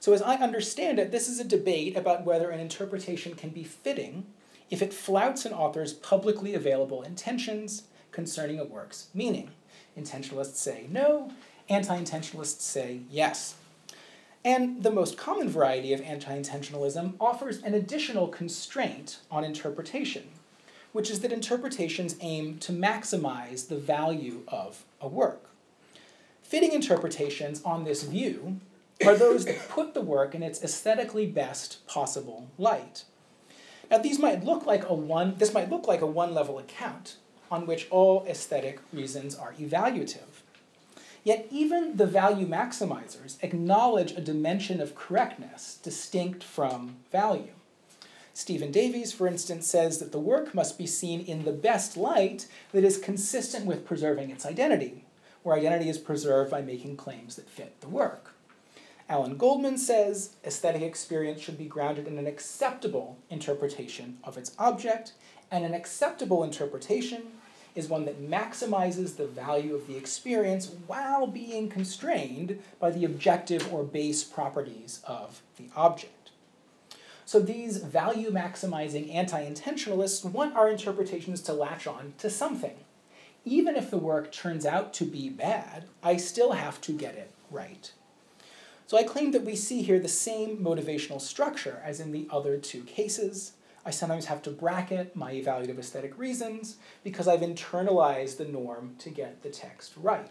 So, 0.00 0.14
as 0.14 0.22
I 0.22 0.36
understand 0.36 0.98
it, 0.98 1.10
this 1.10 1.28
is 1.28 1.38
a 1.38 1.44
debate 1.44 1.94
about 1.94 2.24
whether 2.24 2.48
an 2.48 2.60
interpretation 2.60 3.34
can 3.34 3.50
be 3.50 3.62
fitting 3.62 4.24
if 4.70 4.80
it 4.80 4.94
flouts 4.94 5.44
an 5.44 5.52
author's 5.52 5.92
publicly 5.92 6.54
available 6.54 7.02
intentions 7.02 7.82
concerning 8.10 8.58
a 8.58 8.64
work's 8.64 9.08
meaning. 9.12 9.50
Intentionalists 9.98 10.56
say 10.56 10.86
no, 10.88 11.30
anti 11.68 12.02
intentionalists 12.02 12.62
say 12.62 13.00
yes. 13.10 13.56
And 14.44 14.82
the 14.82 14.90
most 14.90 15.16
common 15.16 15.48
variety 15.48 15.92
of 15.92 16.00
anti 16.00 16.36
intentionalism 16.36 17.14
offers 17.20 17.62
an 17.62 17.74
additional 17.74 18.28
constraint 18.28 19.18
on 19.30 19.44
interpretation 19.44 20.24
which 20.92 21.10
is 21.10 21.20
that 21.20 21.32
interpretations 21.32 22.16
aim 22.20 22.58
to 22.58 22.72
maximize 22.72 23.68
the 23.68 23.76
value 23.76 24.42
of 24.46 24.84
a 25.00 25.08
work. 25.08 25.48
Fitting 26.42 26.72
interpretations 26.72 27.62
on 27.64 27.84
this 27.84 28.02
view 28.02 28.60
are 29.06 29.16
those 29.16 29.46
that 29.46 29.68
put 29.68 29.94
the 29.94 30.00
work 30.00 30.34
in 30.34 30.42
its 30.42 30.62
aesthetically 30.62 31.26
best 31.26 31.84
possible 31.86 32.46
light. 32.58 33.04
Now 33.90 33.98
these 33.98 34.18
might 34.18 34.44
look 34.44 34.66
like 34.66 34.88
a 34.88 34.94
one 34.94 35.36
this 35.38 35.54
might 35.54 35.70
look 35.70 35.88
like 35.88 36.02
a 36.02 36.06
one-level 36.06 36.58
account 36.58 37.16
on 37.50 37.66
which 37.66 37.88
all 37.90 38.24
aesthetic 38.26 38.80
reasons 38.92 39.34
are 39.34 39.54
evaluative. 39.54 40.31
Yet 41.24 41.46
even 41.50 41.96
the 41.96 42.06
value 42.06 42.46
maximizers 42.46 43.36
acknowledge 43.42 44.12
a 44.12 44.20
dimension 44.20 44.80
of 44.80 44.96
correctness 44.96 45.78
distinct 45.82 46.42
from 46.42 46.96
value. 47.12 47.52
Stephen 48.34 48.72
Davies, 48.72 49.12
for 49.12 49.26
instance, 49.26 49.66
says 49.66 49.98
that 49.98 50.10
the 50.10 50.18
work 50.18 50.54
must 50.54 50.78
be 50.78 50.86
seen 50.86 51.20
in 51.20 51.44
the 51.44 51.52
best 51.52 51.96
light 51.96 52.46
that 52.72 52.82
is 52.82 52.96
consistent 52.98 53.66
with 53.66 53.84
preserving 53.84 54.30
its 54.30 54.46
identity, 54.46 55.04
where 55.42 55.56
identity 55.56 55.88
is 55.88 55.98
preserved 55.98 56.50
by 56.50 56.62
making 56.62 56.96
claims 56.96 57.36
that 57.36 57.50
fit 57.50 57.80
the 57.80 57.88
work. 57.88 58.34
Alan 59.08 59.36
Goldman 59.36 59.76
says 59.76 60.36
aesthetic 60.44 60.80
experience 60.80 61.42
should 61.42 61.58
be 61.58 61.66
grounded 61.66 62.06
in 62.06 62.18
an 62.18 62.26
acceptable 62.26 63.18
interpretation 63.28 64.18
of 64.24 64.38
its 64.38 64.52
object, 64.58 65.12
and 65.50 65.66
an 65.66 65.74
acceptable 65.74 66.42
interpretation 66.42 67.24
is 67.74 67.88
one 67.88 68.04
that 68.04 68.22
maximizes 68.22 69.16
the 69.16 69.26
value 69.26 69.74
of 69.74 69.86
the 69.86 69.96
experience 69.96 70.70
while 70.86 71.26
being 71.26 71.68
constrained 71.68 72.58
by 72.78 72.90
the 72.90 73.04
objective 73.04 73.72
or 73.72 73.82
base 73.82 74.22
properties 74.24 75.00
of 75.06 75.42
the 75.56 75.68
object. 75.74 76.30
So 77.24 77.40
these 77.40 77.78
value 77.78 78.30
maximizing 78.30 79.14
anti 79.14 79.42
intentionalists 79.48 80.24
want 80.24 80.54
our 80.54 80.68
interpretations 80.68 81.40
to 81.42 81.54
latch 81.54 81.86
on 81.86 82.12
to 82.18 82.28
something. 82.28 82.76
Even 83.44 83.74
if 83.74 83.90
the 83.90 83.98
work 83.98 84.30
turns 84.30 84.66
out 84.66 84.92
to 84.94 85.04
be 85.04 85.28
bad, 85.28 85.86
I 86.02 86.16
still 86.16 86.52
have 86.52 86.80
to 86.82 86.92
get 86.92 87.14
it 87.14 87.30
right. 87.50 87.90
So 88.86 88.98
I 88.98 89.04
claim 89.04 89.30
that 89.32 89.44
we 89.44 89.56
see 89.56 89.82
here 89.82 89.98
the 89.98 90.08
same 90.08 90.58
motivational 90.58 91.20
structure 91.20 91.80
as 91.82 92.00
in 92.00 92.12
the 92.12 92.28
other 92.30 92.58
two 92.58 92.82
cases. 92.82 93.52
I 93.84 93.90
sometimes 93.90 94.26
have 94.26 94.42
to 94.42 94.50
bracket 94.50 95.16
my 95.16 95.32
evaluative 95.32 95.78
aesthetic 95.78 96.16
reasons 96.16 96.76
because 97.02 97.26
I've 97.26 97.40
internalized 97.40 98.36
the 98.36 98.44
norm 98.44 98.94
to 98.98 99.10
get 99.10 99.42
the 99.42 99.50
text 99.50 99.94
right. 99.96 100.30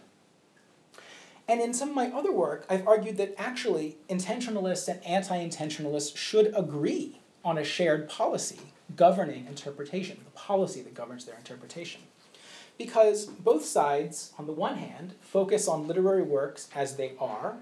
And 1.48 1.60
in 1.60 1.74
some 1.74 1.90
of 1.90 1.94
my 1.94 2.06
other 2.08 2.32
work, 2.32 2.64
I've 2.70 2.86
argued 2.86 3.18
that 3.18 3.34
actually 3.36 3.96
intentionalists 4.08 4.88
and 4.88 5.04
anti 5.04 5.36
intentionalists 5.36 6.16
should 6.16 6.52
agree 6.56 7.20
on 7.44 7.58
a 7.58 7.64
shared 7.64 8.08
policy 8.08 8.60
governing 8.96 9.46
interpretation, 9.46 10.18
the 10.24 10.30
policy 10.30 10.82
that 10.82 10.94
governs 10.94 11.24
their 11.24 11.36
interpretation. 11.36 12.02
Because 12.78 13.26
both 13.26 13.64
sides, 13.64 14.32
on 14.38 14.46
the 14.46 14.52
one 14.52 14.78
hand, 14.78 15.14
focus 15.20 15.68
on 15.68 15.86
literary 15.86 16.22
works 16.22 16.68
as 16.74 16.96
they 16.96 17.12
are, 17.18 17.56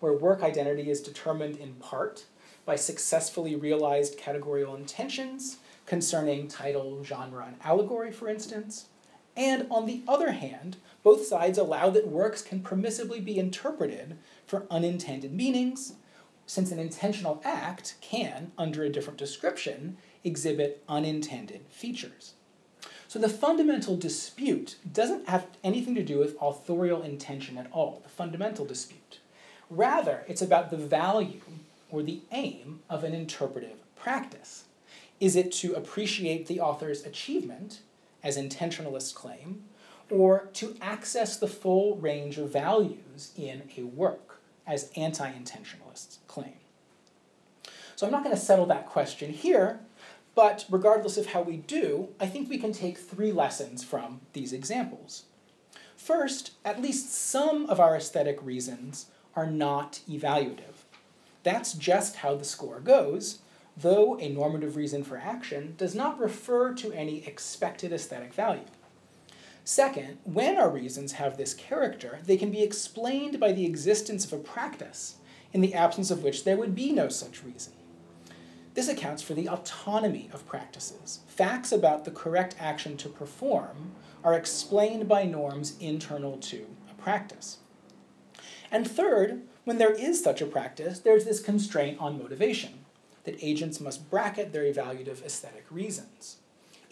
where 0.00 0.12
work 0.12 0.42
identity 0.42 0.90
is 0.90 1.00
determined 1.00 1.56
in 1.56 1.74
part 1.74 2.24
by 2.64 2.76
successfully 2.76 3.56
realized 3.56 4.18
categorical 4.18 4.74
intentions 4.74 5.58
concerning 5.86 6.48
title, 6.48 7.02
genre, 7.02 7.44
and 7.46 7.56
allegory, 7.64 8.12
for 8.12 8.28
instance. 8.28 8.86
And 9.36 9.66
on 9.70 9.86
the 9.86 10.02
other 10.06 10.32
hand, 10.32 10.76
both 11.02 11.26
sides 11.26 11.58
allow 11.58 11.90
that 11.90 12.06
works 12.06 12.42
can 12.42 12.60
permissibly 12.60 13.24
be 13.24 13.38
interpreted 13.38 14.18
for 14.46 14.66
unintended 14.70 15.32
meanings, 15.32 15.94
since 16.46 16.70
an 16.70 16.78
intentional 16.78 17.40
act 17.44 17.94
can, 18.00 18.52
under 18.58 18.84
a 18.84 18.90
different 18.90 19.18
description, 19.18 19.96
exhibit 20.22 20.82
unintended 20.88 21.62
features. 21.70 22.34
So 23.08 23.18
the 23.18 23.28
fundamental 23.28 23.96
dispute 23.96 24.76
doesn't 24.90 25.28
have 25.28 25.46
anything 25.62 25.94
to 25.96 26.02
do 26.02 26.18
with 26.18 26.36
authorial 26.40 27.02
intention 27.02 27.58
at 27.58 27.70
all, 27.72 28.00
the 28.02 28.08
fundamental 28.08 28.64
dispute. 28.64 29.18
Rather, 29.68 30.24
it's 30.28 30.42
about 30.42 30.70
the 30.70 30.76
value 30.76 31.40
or 31.92 32.02
the 32.02 32.22
aim 32.32 32.80
of 32.90 33.04
an 33.04 33.14
interpretive 33.14 33.76
practice. 33.94 34.64
Is 35.20 35.36
it 35.36 35.52
to 35.52 35.74
appreciate 35.74 36.48
the 36.48 36.58
author's 36.58 37.06
achievement, 37.06 37.82
as 38.24 38.36
intentionalists 38.36 39.14
claim, 39.14 39.62
or 40.10 40.48
to 40.54 40.76
access 40.80 41.36
the 41.36 41.46
full 41.46 41.96
range 41.96 42.38
of 42.38 42.52
values 42.52 43.32
in 43.36 43.62
a 43.76 43.82
work, 43.82 44.40
as 44.66 44.90
anti 44.96 45.30
intentionalists 45.30 46.18
claim. 46.26 46.54
So 47.96 48.06
I'm 48.06 48.12
not 48.12 48.24
going 48.24 48.34
to 48.34 48.40
settle 48.40 48.66
that 48.66 48.86
question 48.86 49.32
here, 49.32 49.80
but 50.34 50.64
regardless 50.70 51.16
of 51.16 51.26
how 51.26 51.42
we 51.42 51.56
do, 51.58 52.08
I 52.18 52.26
think 52.26 52.48
we 52.48 52.58
can 52.58 52.72
take 52.72 52.98
three 52.98 53.32
lessons 53.32 53.84
from 53.84 54.20
these 54.32 54.52
examples. 54.52 55.24
First, 55.96 56.52
at 56.64 56.82
least 56.82 57.12
some 57.12 57.66
of 57.66 57.78
our 57.78 57.96
aesthetic 57.96 58.42
reasons 58.42 59.06
are 59.36 59.50
not 59.50 60.00
evaluative. 60.08 60.71
That's 61.42 61.72
just 61.72 62.16
how 62.16 62.36
the 62.36 62.44
score 62.44 62.80
goes, 62.80 63.40
though 63.76 64.18
a 64.18 64.28
normative 64.28 64.76
reason 64.76 65.02
for 65.02 65.16
action 65.16 65.74
does 65.76 65.94
not 65.94 66.18
refer 66.18 66.74
to 66.74 66.92
any 66.92 67.26
expected 67.26 67.92
aesthetic 67.92 68.32
value. 68.32 68.64
Second, 69.64 70.18
when 70.24 70.58
our 70.58 70.70
reasons 70.70 71.12
have 71.12 71.36
this 71.36 71.54
character, 71.54 72.18
they 72.24 72.36
can 72.36 72.50
be 72.50 72.62
explained 72.62 73.38
by 73.38 73.52
the 73.52 73.64
existence 73.64 74.24
of 74.24 74.32
a 74.32 74.38
practice, 74.38 75.16
in 75.52 75.60
the 75.60 75.74
absence 75.74 76.10
of 76.10 76.22
which 76.22 76.44
there 76.44 76.56
would 76.56 76.74
be 76.74 76.92
no 76.92 77.08
such 77.08 77.44
reason. 77.44 77.72
This 78.74 78.88
accounts 78.88 79.22
for 79.22 79.34
the 79.34 79.48
autonomy 79.48 80.30
of 80.32 80.46
practices. 80.46 81.20
Facts 81.26 81.72
about 81.72 82.04
the 82.04 82.10
correct 82.10 82.56
action 82.58 82.96
to 82.98 83.08
perform 83.08 83.92
are 84.24 84.34
explained 84.34 85.08
by 85.08 85.24
norms 85.24 85.76
internal 85.78 86.38
to 86.38 86.66
a 86.90 86.94
practice. 87.00 87.58
And 88.70 88.88
third, 88.88 89.42
when 89.64 89.78
there 89.78 89.92
is 89.92 90.22
such 90.22 90.40
a 90.40 90.46
practice, 90.46 90.98
there's 90.98 91.24
this 91.24 91.40
constraint 91.40 91.98
on 92.00 92.18
motivation, 92.18 92.84
that 93.24 93.42
agents 93.42 93.80
must 93.80 94.10
bracket 94.10 94.52
their 94.52 94.64
evaluative 94.64 95.24
aesthetic 95.24 95.64
reasons 95.70 96.38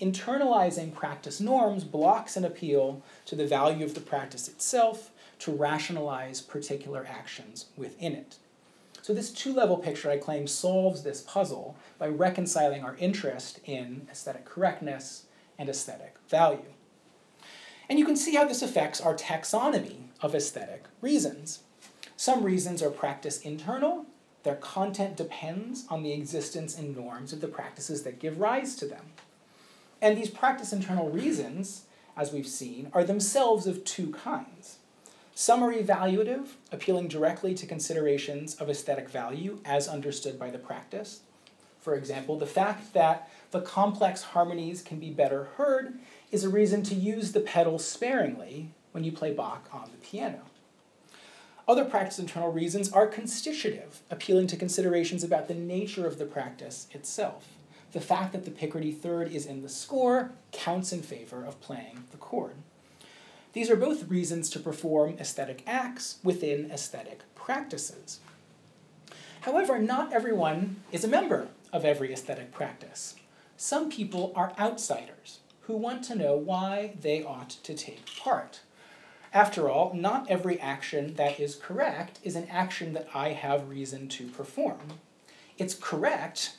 internalizing 0.00 0.94
practice 0.94 1.40
norms 1.40 1.84
blocks 1.84 2.36
an 2.36 2.44
appeal 2.44 3.02
to 3.26 3.36
the 3.36 3.46
value 3.46 3.84
of 3.84 3.94
the 3.94 4.00
practice 4.00 4.48
itself 4.48 5.10
to 5.38 5.52
rationalize 5.52 6.40
particular 6.40 7.06
actions 7.08 7.66
within 7.76 8.14
it. 8.14 8.36
So, 9.02 9.14
this 9.14 9.30
two 9.30 9.54
level 9.54 9.78
picture, 9.78 10.10
I 10.10 10.18
claim, 10.18 10.46
solves 10.46 11.02
this 11.02 11.22
puzzle 11.22 11.76
by 11.98 12.08
reconciling 12.08 12.82
our 12.82 12.96
interest 12.96 13.60
in 13.64 14.06
aesthetic 14.10 14.44
correctness 14.44 15.26
and 15.58 15.68
aesthetic 15.68 16.16
value. 16.28 16.72
And 17.88 17.98
you 17.98 18.04
can 18.04 18.16
see 18.16 18.34
how 18.34 18.44
this 18.44 18.62
affects 18.62 19.00
our 19.00 19.14
taxonomy 19.14 20.08
of 20.20 20.34
aesthetic 20.34 20.84
reasons. 21.00 21.60
Some 22.20 22.44
reasons 22.44 22.82
are 22.82 22.90
practice 22.90 23.40
internal, 23.40 24.04
their 24.42 24.56
content 24.56 25.16
depends 25.16 25.86
on 25.88 26.02
the 26.02 26.12
existence 26.12 26.76
and 26.76 26.94
norms 26.94 27.32
of 27.32 27.40
the 27.40 27.48
practices 27.48 28.02
that 28.02 28.18
give 28.18 28.38
rise 28.38 28.76
to 28.76 28.84
them. 28.84 29.06
And 30.02 30.18
these 30.18 30.28
practice 30.28 30.70
internal 30.70 31.08
reasons, 31.08 31.84
as 32.18 32.30
we've 32.30 32.46
seen, 32.46 32.90
are 32.92 33.04
themselves 33.04 33.66
of 33.66 33.86
two 33.86 34.12
kinds. 34.12 34.76
Some 35.34 35.62
are 35.62 35.72
evaluative, 35.72 36.48
appealing 36.70 37.08
directly 37.08 37.54
to 37.54 37.64
considerations 37.64 38.54
of 38.56 38.68
aesthetic 38.68 39.08
value 39.08 39.58
as 39.64 39.88
understood 39.88 40.38
by 40.38 40.50
the 40.50 40.58
practice. 40.58 41.20
For 41.80 41.94
example, 41.94 42.36
the 42.38 42.44
fact 42.44 42.92
that 42.92 43.30
the 43.50 43.62
complex 43.62 44.20
harmonies 44.20 44.82
can 44.82 44.98
be 44.98 45.08
better 45.08 45.44
heard 45.56 45.98
is 46.30 46.44
a 46.44 46.50
reason 46.50 46.82
to 46.82 46.94
use 46.94 47.32
the 47.32 47.40
pedal 47.40 47.78
sparingly 47.78 48.72
when 48.92 49.04
you 49.04 49.10
play 49.10 49.32
Bach 49.32 49.70
on 49.72 49.88
the 49.90 50.06
piano. 50.06 50.42
Other 51.70 51.84
practice 51.84 52.18
internal 52.18 52.50
reasons 52.50 52.90
are 52.90 53.06
constitutive, 53.06 54.02
appealing 54.10 54.48
to 54.48 54.56
considerations 54.56 55.22
about 55.22 55.46
the 55.46 55.54
nature 55.54 56.04
of 56.04 56.18
the 56.18 56.24
practice 56.24 56.88
itself. 56.90 57.46
The 57.92 58.00
fact 58.00 58.32
that 58.32 58.44
the 58.44 58.50
Picardy 58.50 58.90
third 58.90 59.30
is 59.30 59.46
in 59.46 59.62
the 59.62 59.68
score 59.68 60.32
counts 60.50 60.92
in 60.92 61.00
favor 61.00 61.44
of 61.44 61.60
playing 61.60 62.06
the 62.10 62.16
chord. 62.16 62.56
These 63.52 63.70
are 63.70 63.76
both 63.76 64.08
reasons 64.08 64.50
to 64.50 64.58
perform 64.58 65.14
aesthetic 65.20 65.62
acts 65.64 66.18
within 66.24 66.72
aesthetic 66.72 67.20
practices. 67.36 68.18
However, 69.42 69.78
not 69.78 70.12
everyone 70.12 70.82
is 70.90 71.04
a 71.04 71.08
member 71.08 71.46
of 71.72 71.84
every 71.84 72.12
aesthetic 72.12 72.50
practice. 72.50 73.14
Some 73.56 73.92
people 73.92 74.32
are 74.34 74.54
outsiders 74.58 75.38
who 75.68 75.76
want 75.76 76.02
to 76.06 76.16
know 76.16 76.34
why 76.34 76.94
they 77.00 77.22
ought 77.22 77.50
to 77.50 77.74
take 77.74 78.06
part. 78.16 78.58
After 79.32 79.68
all, 79.68 79.94
not 79.94 80.28
every 80.28 80.58
action 80.58 81.14
that 81.14 81.38
is 81.38 81.54
correct 81.54 82.18
is 82.24 82.34
an 82.34 82.48
action 82.50 82.94
that 82.94 83.08
I 83.14 83.30
have 83.30 83.68
reason 83.68 84.08
to 84.08 84.26
perform. 84.26 84.94
It's 85.56 85.74
correct 85.74 86.56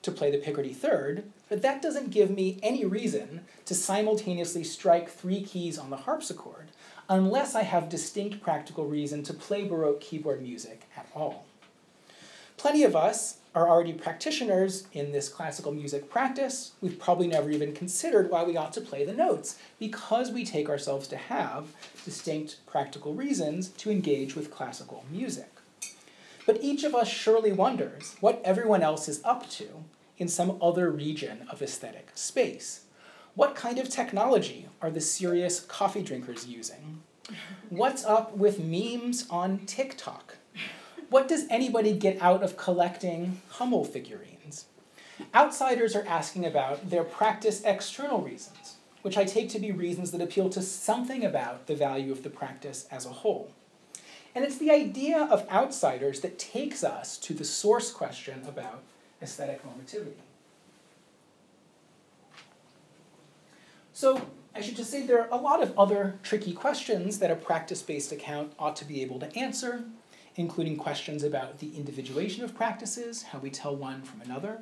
to 0.00 0.10
play 0.10 0.30
the 0.30 0.38
Picardy 0.38 0.72
third, 0.72 1.24
but 1.48 1.60
that 1.62 1.82
doesn't 1.82 2.10
give 2.10 2.30
me 2.30 2.58
any 2.62 2.86
reason 2.86 3.42
to 3.66 3.74
simultaneously 3.74 4.64
strike 4.64 5.10
three 5.10 5.42
keys 5.42 5.78
on 5.78 5.90
the 5.90 5.96
harpsichord 5.96 6.68
unless 7.08 7.54
I 7.54 7.62
have 7.62 7.88
distinct 7.88 8.40
practical 8.40 8.86
reason 8.86 9.22
to 9.24 9.34
play 9.34 9.64
Baroque 9.64 10.00
keyboard 10.00 10.40
music 10.40 10.88
at 10.96 11.08
all. 11.14 11.44
Plenty 12.56 12.84
of 12.84 12.96
us 12.96 13.38
are 13.56 13.70
already 13.70 13.94
practitioners 13.94 14.86
in 14.92 15.12
this 15.12 15.30
classical 15.30 15.72
music 15.72 16.10
practice. 16.10 16.72
We've 16.82 16.98
probably 16.98 17.26
never 17.26 17.50
even 17.50 17.72
considered 17.72 18.30
why 18.30 18.44
we 18.44 18.58
ought 18.58 18.74
to 18.74 18.82
play 18.82 19.06
the 19.06 19.14
notes 19.14 19.58
because 19.78 20.30
we 20.30 20.44
take 20.44 20.68
ourselves 20.68 21.08
to 21.08 21.16
have 21.16 21.68
distinct 22.04 22.58
practical 22.66 23.14
reasons 23.14 23.70
to 23.70 23.90
engage 23.90 24.36
with 24.36 24.50
classical 24.50 25.06
music. 25.10 25.50
But 26.44 26.62
each 26.62 26.84
of 26.84 26.94
us 26.94 27.08
surely 27.08 27.50
wonders 27.50 28.14
what 28.20 28.42
everyone 28.44 28.82
else 28.82 29.08
is 29.08 29.24
up 29.24 29.48
to 29.52 29.84
in 30.18 30.28
some 30.28 30.58
other 30.60 30.90
region 30.90 31.46
of 31.50 31.62
aesthetic 31.62 32.10
space. 32.14 32.82
What 33.34 33.54
kind 33.54 33.78
of 33.78 33.88
technology 33.88 34.68
are 34.82 34.90
the 34.90 35.00
serious 35.00 35.60
coffee 35.60 36.02
drinkers 36.02 36.46
using? 36.46 37.02
What's 37.70 38.04
up 38.04 38.36
with 38.36 38.60
memes 38.60 39.26
on 39.30 39.60
TikTok? 39.60 40.36
What 41.08 41.28
does 41.28 41.46
anybody 41.48 41.92
get 41.92 42.20
out 42.20 42.42
of 42.42 42.56
collecting 42.56 43.40
Hummel 43.48 43.84
figurines? 43.84 44.66
Outsiders 45.34 45.94
are 45.94 46.04
asking 46.06 46.44
about 46.44 46.90
their 46.90 47.04
practice 47.04 47.62
external 47.64 48.20
reasons, 48.20 48.76
which 49.02 49.16
I 49.16 49.24
take 49.24 49.48
to 49.50 49.60
be 49.60 49.70
reasons 49.70 50.10
that 50.10 50.20
appeal 50.20 50.50
to 50.50 50.62
something 50.62 51.24
about 51.24 51.68
the 51.68 51.76
value 51.76 52.10
of 52.10 52.22
the 52.22 52.30
practice 52.30 52.86
as 52.90 53.06
a 53.06 53.10
whole. 53.10 53.52
And 54.34 54.44
it's 54.44 54.58
the 54.58 54.70
idea 54.70 55.18
of 55.18 55.48
outsiders 55.48 56.20
that 56.20 56.38
takes 56.38 56.84
us 56.84 57.16
to 57.18 57.32
the 57.32 57.44
source 57.44 57.90
question 57.90 58.42
about 58.46 58.82
aesthetic 59.22 59.62
normativity. 59.64 60.20
So 63.94 64.28
I 64.54 64.60
should 64.60 64.76
just 64.76 64.90
say 64.90 65.06
there 65.06 65.22
are 65.22 65.30
a 65.30 65.40
lot 65.40 65.62
of 65.62 65.78
other 65.78 66.18
tricky 66.22 66.52
questions 66.52 67.18
that 67.20 67.30
a 67.30 67.36
practice-based 67.36 68.12
account 68.12 68.52
ought 68.58 68.76
to 68.76 68.84
be 68.84 69.00
able 69.00 69.18
to 69.20 69.34
answer, 69.34 69.84
including 70.36 70.76
questions 70.76 71.24
about 71.24 71.58
the 71.58 71.76
individuation 71.76 72.44
of 72.44 72.54
practices, 72.54 73.24
how 73.24 73.38
we 73.38 73.50
tell 73.50 73.74
one 73.74 74.02
from 74.02 74.20
another, 74.20 74.60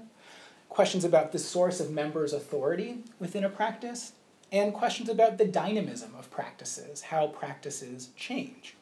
questions 0.69 1.05
about 1.05 1.33
the 1.33 1.39
source 1.39 1.81
of 1.81 1.91
members' 1.91 2.33
authority 2.33 2.99
within 3.19 3.45
a 3.45 3.49
practice, 3.49 4.13
and 4.51 4.73
questions 4.73 5.09
about 5.09 5.37
the 5.37 5.45
dynamism 5.45 6.15
of 6.19 6.31
practices, 6.31 7.03
how 7.03 7.27
practices 7.27 8.11
change. 8.17 8.75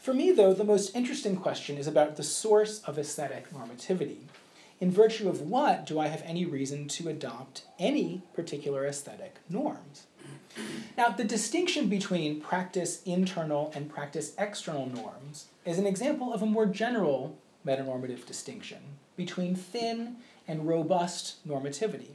For 0.00 0.14
me, 0.14 0.32
though, 0.32 0.54
the 0.54 0.64
most 0.64 0.94
interesting 0.94 1.36
question 1.36 1.76
is 1.76 1.86
about 1.86 2.16
the 2.16 2.22
source 2.22 2.80
of 2.84 2.98
aesthetic 2.98 3.52
normativity, 3.52 4.20
in 4.80 4.90
virtue 4.90 5.28
of 5.28 5.40
what 5.40 5.86
do 5.86 5.98
I 5.98 6.08
have 6.08 6.22
any 6.24 6.44
reason 6.44 6.88
to 6.88 7.08
adopt 7.08 7.64
any 7.78 8.22
particular 8.34 8.86
aesthetic 8.86 9.36
norms? 9.48 10.06
Now, 10.96 11.10
the 11.10 11.24
distinction 11.24 11.88
between 11.88 12.40
practice 12.40 13.02
internal 13.04 13.70
and 13.74 13.90
practice 13.90 14.32
external 14.38 14.86
norms 14.86 15.46
is 15.64 15.78
an 15.78 15.86
example 15.86 16.32
of 16.32 16.42
a 16.42 16.46
more 16.46 16.66
general 16.66 17.36
metanormative 17.66 18.24
distinction 18.24 18.78
between 19.16 19.54
thin 19.54 20.16
and 20.48 20.66
robust 20.66 21.46
normativity. 21.46 22.14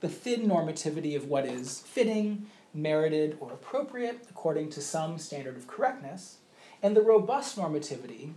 The 0.00 0.08
thin 0.08 0.46
normativity 0.48 1.14
of 1.14 1.26
what 1.26 1.46
is 1.46 1.80
fitting, 1.80 2.46
merited, 2.74 3.36
or 3.40 3.52
appropriate 3.52 4.26
according 4.30 4.70
to 4.70 4.80
some 4.80 5.18
standard 5.18 5.56
of 5.56 5.66
correctness, 5.66 6.38
and 6.82 6.96
the 6.96 7.02
robust 7.02 7.56
normativity 7.56 8.32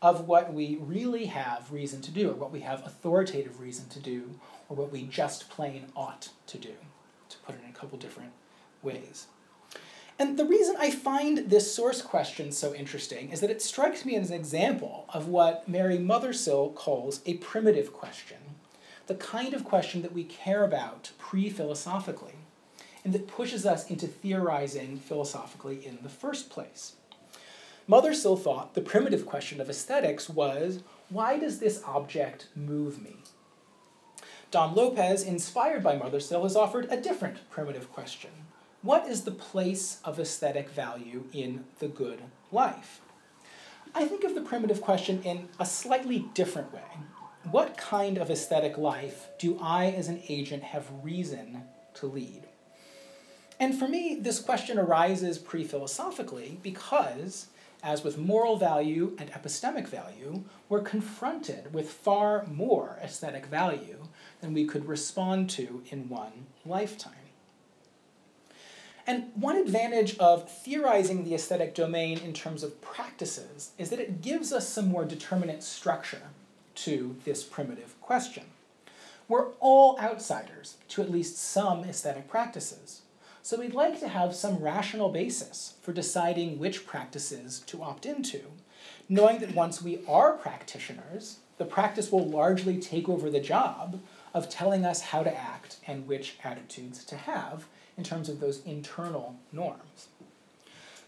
of 0.00 0.26
what 0.26 0.52
we 0.52 0.76
really 0.80 1.26
have 1.26 1.72
reason 1.72 2.02
to 2.02 2.10
do, 2.10 2.30
or 2.30 2.34
what 2.34 2.52
we 2.52 2.60
have 2.60 2.84
authoritative 2.84 3.60
reason 3.60 3.88
to 3.88 4.00
do, 4.00 4.38
or 4.68 4.76
what 4.76 4.90
we 4.90 5.04
just 5.04 5.48
plain 5.48 5.86
ought 5.94 6.28
to 6.46 6.58
do, 6.58 6.74
to 7.28 7.38
put 7.38 7.54
it 7.54 7.60
in 7.64 7.70
a 7.70 7.72
couple 7.72 7.96
different 7.98 8.32
ways. 8.82 9.26
And 10.18 10.38
the 10.38 10.44
reason 10.44 10.76
I 10.78 10.90
find 10.90 11.50
this 11.50 11.74
source 11.74 12.02
question 12.02 12.52
so 12.52 12.74
interesting 12.74 13.30
is 13.30 13.40
that 13.40 13.50
it 13.50 13.62
strikes 13.62 14.04
me 14.04 14.14
as 14.16 14.30
an 14.30 14.36
example 14.36 15.06
of 15.08 15.26
what 15.26 15.68
Mary 15.68 15.98
Mothersill 15.98 16.74
calls 16.74 17.22
a 17.26 17.34
primitive 17.38 17.92
question, 17.92 18.36
the 19.06 19.14
kind 19.14 19.54
of 19.54 19.64
question 19.64 20.02
that 20.02 20.12
we 20.12 20.24
care 20.24 20.64
about 20.64 21.10
pre 21.18 21.50
philosophically, 21.50 22.34
and 23.04 23.12
that 23.12 23.26
pushes 23.26 23.66
us 23.66 23.90
into 23.90 24.06
theorizing 24.06 24.98
philosophically 24.98 25.84
in 25.84 25.98
the 26.02 26.08
first 26.08 26.50
place. 26.50 26.94
Mothersill 27.88 28.40
thought 28.40 28.74
the 28.74 28.80
primitive 28.80 29.26
question 29.26 29.60
of 29.60 29.68
aesthetics 29.68 30.28
was 30.28 30.84
why 31.08 31.38
does 31.38 31.58
this 31.58 31.82
object 31.84 32.46
move 32.54 33.02
me? 33.02 33.16
Dom 34.52 34.74
Lopes, 34.74 35.24
inspired 35.24 35.82
by 35.82 35.98
Mothersill, 35.98 36.44
has 36.44 36.54
offered 36.54 36.86
a 36.90 37.00
different 37.00 37.38
primitive 37.50 37.90
question 37.90 38.30
What 38.82 39.06
is 39.06 39.22
the 39.22 39.30
place 39.30 40.00
of 40.04 40.18
aesthetic 40.18 40.68
value 40.68 41.26
in 41.32 41.62
the 41.78 41.86
good 41.86 42.20
life? 42.50 43.00
I 43.94 44.06
think 44.06 44.24
of 44.24 44.34
the 44.34 44.40
primitive 44.40 44.80
question 44.80 45.22
in 45.22 45.48
a 45.60 45.64
slightly 45.64 46.26
different 46.34 46.72
way. 46.72 46.98
What 47.48 47.76
kind 47.76 48.18
of 48.18 48.28
aesthetic 48.28 48.76
life 48.76 49.28
do 49.38 49.56
I, 49.62 49.86
as 49.86 50.08
an 50.08 50.20
agent, 50.28 50.64
have 50.64 50.90
reason 51.00 51.62
to 51.94 52.06
lead? 52.06 52.48
And 53.60 53.78
for 53.78 53.86
me, 53.86 54.18
this 54.20 54.40
question 54.40 54.80
arises 54.80 55.38
pre 55.38 55.62
philosophically 55.62 56.58
because 56.60 57.46
as 57.84 58.02
with 58.02 58.18
moral 58.18 58.56
value 58.56 59.14
and 59.16 59.30
epistemic 59.30 59.86
value, 59.86 60.42
we're 60.68 60.82
confronted 60.82 61.72
with 61.72 61.88
far 61.88 62.46
more 62.46 62.98
aesthetic 63.00 63.46
value 63.46 64.08
than 64.40 64.52
we 64.52 64.64
could 64.64 64.86
respond 64.86 65.50
to 65.50 65.84
in 65.90 66.08
one 66.08 66.46
lifetime. 66.66 67.21
And 69.06 69.32
one 69.34 69.56
advantage 69.56 70.16
of 70.18 70.48
theorizing 70.48 71.24
the 71.24 71.34
aesthetic 71.34 71.74
domain 71.74 72.18
in 72.18 72.32
terms 72.32 72.62
of 72.62 72.80
practices 72.80 73.72
is 73.76 73.90
that 73.90 73.98
it 73.98 74.22
gives 74.22 74.52
us 74.52 74.68
some 74.68 74.88
more 74.88 75.04
determinate 75.04 75.62
structure 75.62 76.22
to 76.76 77.16
this 77.24 77.42
primitive 77.42 78.00
question. 78.00 78.44
We're 79.28 79.48
all 79.60 79.98
outsiders 79.98 80.76
to 80.88 81.02
at 81.02 81.10
least 81.10 81.36
some 81.36 81.84
aesthetic 81.84 82.28
practices. 82.28 83.02
So 83.42 83.58
we'd 83.58 83.74
like 83.74 83.98
to 84.00 84.08
have 84.08 84.36
some 84.36 84.62
rational 84.62 85.08
basis 85.08 85.74
for 85.82 85.92
deciding 85.92 86.58
which 86.58 86.86
practices 86.86 87.60
to 87.66 87.82
opt 87.82 88.06
into, 88.06 88.42
knowing 89.08 89.38
that 89.40 89.54
once 89.54 89.82
we 89.82 90.00
are 90.06 90.34
practitioners, 90.34 91.38
the 91.58 91.64
practice 91.64 92.12
will 92.12 92.28
largely 92.28 92.78
take 92.78 93.08
over 93.08 93.30
the 93.30 93.40
job 93.40 94.00
of 94.32 94.48
telling 94.48 94.84
us 94.84 95.00
how 95.00 95.22
to 95.22 95.36
act 95.36 95.76
and 95.86 96.06
which 96.06 96.36
attitudes 96.44 97.04
to 97.04 97.16
have 97.16 97.64
in 98.02 98.08
terms 98.08 98.28
of 98.28 98.40
those 98.40 98.64
internal 98.66 99.36
norms. 99.52 100.08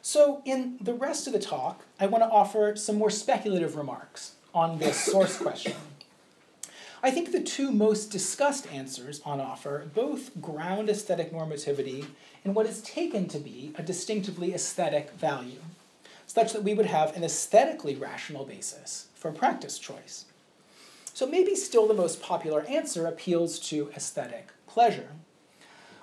So, 0.01 0.43
in 0.45 0.77
the 0.81 0.95
rest 0.95 1.27
of 1.27 1.33
the 1.33 1.41
talk, 1.41 1.85
I 1.99 2.07
want 2.07 2.23
to 2.23 2.31
offer 2.31 2.77
some 2.77 2.99
more 2.99 3.11
speculative 3.11 3.75
remarks 3.75 4.37
on 4.55 4.79
this 4.79 4.97
source 5.13 5.37
question. 5.37 5.75
I 7.03 7.11
think 7.11 7.33
the 7.33 7.43
two 7.43 7.73
most 7.73 8.13
discussed 8.13 8.73
answers 8.73 9.21
on 9.25 9.41
offer 9.41 9.91
both 9.93 10.41
ground 10.41 10.89
aesthetic 10.89 11.33
normativity 11.33 12.07
in 12.45 12.55
what 12.55 12.67
is 12.67 12.81
taken 12.83 13.27
to 13.29 13.41
be 13.41 13.73
a 13.77 13.83
distinctively 13.83 14.55
aesthetic 14.55 15.11
value, 15.15 15.63
such 16.29 16.53
that 16.53 16.63
we 16.63 16.75
would 16.75 16.87
have 16.87 17.17
an 17.17 17.25
aesthetically 17.25 17.97
rational 17.97 18.45
basis 18.45 19.09
for 19.17 19.33
practice 19.33 19.81
choice. 19.81 20.27
So 21.13 21.27
maybe 21.27 21.57
still 21.57 21.89
the 21.89 21.95
most 21.95 22.23
popular 22.23 22.63
answer 22.67 23.09
appeals 23.09 23.59
to 23.71 23.91
aesthetic 23.97 24.51
pleasure. 24.69 25.09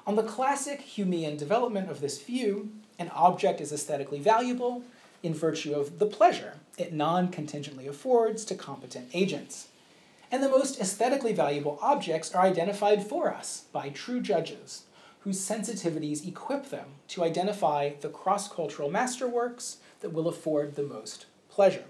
On 0.08 0.16
the 0.16 0.24
classic 0.24 0.82
Humean 0.82 1.38
development 1.38 1.90
of 1.90 2.02
this 2.02 2.22
view, 2.22 2.72
an 2.98 3.10
object 3.14 3.62
is 3.62 3.72
aesthetically 3.72 4.20
valuable 4.20 4.84
in 5.22 5.34
virtue 5.34 5.74
of 5.74 6.00
the 6.00 6.08
pleasure 6.08 6.56
it 6.78 6.92
non 6.92 7.28
contingently 7.28 7.88
affords 7.88 8.44
to 8.46 8.56
competent 8.56 9.10
agents. 9.14 9.68
And 10.32 10.42
the 10.42 10.50
most 10.50 10.80
aesthetically 10.80 11.34
valuable 11.34 11.78
objects 11.82 12.34
are 12.34 12.44
identified 12.44 13.06
for 13.06 13.32
us 13.32 13.66
by 13.72 13.90
true 13.90 14.22
judges, 14.22 14.84
whose 15.20 15.40
sensitivities 15.40 16.28
equip 16.28 16.70
them 16.70 16.96
to 17.10 17.24
identify 17.24 17.92
the 18.02 18.10
cross 18.10 18.52
cultural 18.52 18.90
masterworks 18.90 19.76
that 20.00 20.14
will 20.14 20.28
afford 20.28 20.76
the 20.76 20.84
most 20.84 21.28
pleasure. 21.50 21.84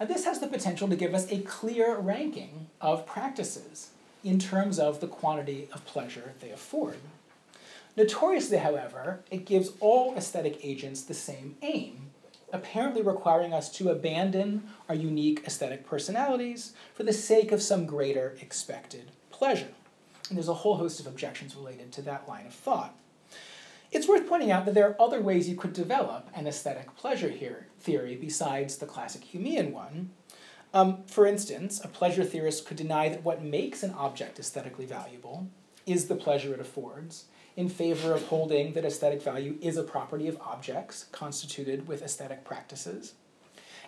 And 0.00 0.08
this 0.08 0.24
has 0.24 0.40
the 0.40 0.48
potential 0.48 0.88
to 0.88 0.96
give 0.96 1.14
us 1.14 1.30
a 1.30 1.38
clear 1.38 1.96
ranking 1.98 2.66
of 2.80 3.06
practices 3.06 3.90
in 4.26 4.38
terms 4.40 4.78
of 4.78 5.00
the 5.00 5.06
quantity 5.06 5.68
of 5.72 5.86
pleasure 5.86 6.32
they 6.40 6.50
afford. 6.50 6.96
Notoriously, 7.96 8.58
however, 8.58 9.20
it 9.30 9.46
gives 9.46 9.72
all 9.80 10.16
aesthetic 10.16 10.58
agents 10.62 11.02
the 11.02 11.14
same 11.14 11.56
aim, 11.62 12.10
apparently 12.52 13.02
requiring 13.02 13.54
us 13.54 13.70
to 13.70 13.88
abandon 13.88 14.68
our 14.88 14.94
unique 14.94 15.42
aesthetic 15.46 15.86
personalities 15.86 16.72
for 16.92 17.04
the 17.04 17.12
sake 17.12 17.52
of 17.52 17.62
some 17.62 17.86
greater 17.86 18.36
expected 18.40 19.12
pleasure. 19.30 19.68
And 20.28 20.36
there's 20.36 20.48
a 20.48 20.54
whole 20.54 20.76
host 20.76 20.98
of 20.98 21.06
objections 21.06 21.54
related 21.54 21.92
to 21.92 22.02
that 22.02 22.28
line 22.28 22.46
of 22.46 22.52
thought. 22.52 22.98
It's 23.92 24.08
worth 24.08 24.28
pointing 24.28 24.50
out 24.50 24.64
that 24.64 24.74
there 24.74 24.88
are 24.88 25.00
other 25.00 25.20
ways 25.20 25.48
you 25.48 25.56
could 25.56 25.72
develop 25.72 26.28
an 26.34 26.48
aesthetic 26.48 26.96
pleasure 26.96 27.30
here, 27.30 27.68
theory 27.80 28.16
besides 28.16 28.76
the 28.76 28.86
classic 28.86 29.22
Humean 29.32 29.70
one. 29.70 30.10
Um, 30.76 31.04
for 31.06 31.26
instance, 31.26 31.82
a 31.82 31.88
pleasure 31.88 32.22
theorist 32.22 32.66
could 32.66 32.76
deny 32.76 33.08
that 33.08 33.24
what 33.24 33.42
makes 33.42 33.82
an 33.82 33.92
object 33.92 34.38
aesthetically 34.38 34.84
valuable 34.84 35.48
is 35.86 36.06
the 36.06 36.14
pleasure 36.14 36.52
it 36.52 36.60
affords, 36.60 37.24
in 37.56 37.70
favor 37.70 38.12
of 38.12 38.26
holding 38.26 38.74
that 38.74 38.84
aesthetic 38.84 39.22
value 39.22 39.56
is 39.62 39.78
a 39.78 39.82
property 39.82 40.28
of 40.28 40.38
objects 40.38 41.06
constituted 41.12 41.88
with 41.88 42.02
aesthetic 42.02 42.44
practices. 42.44 43.14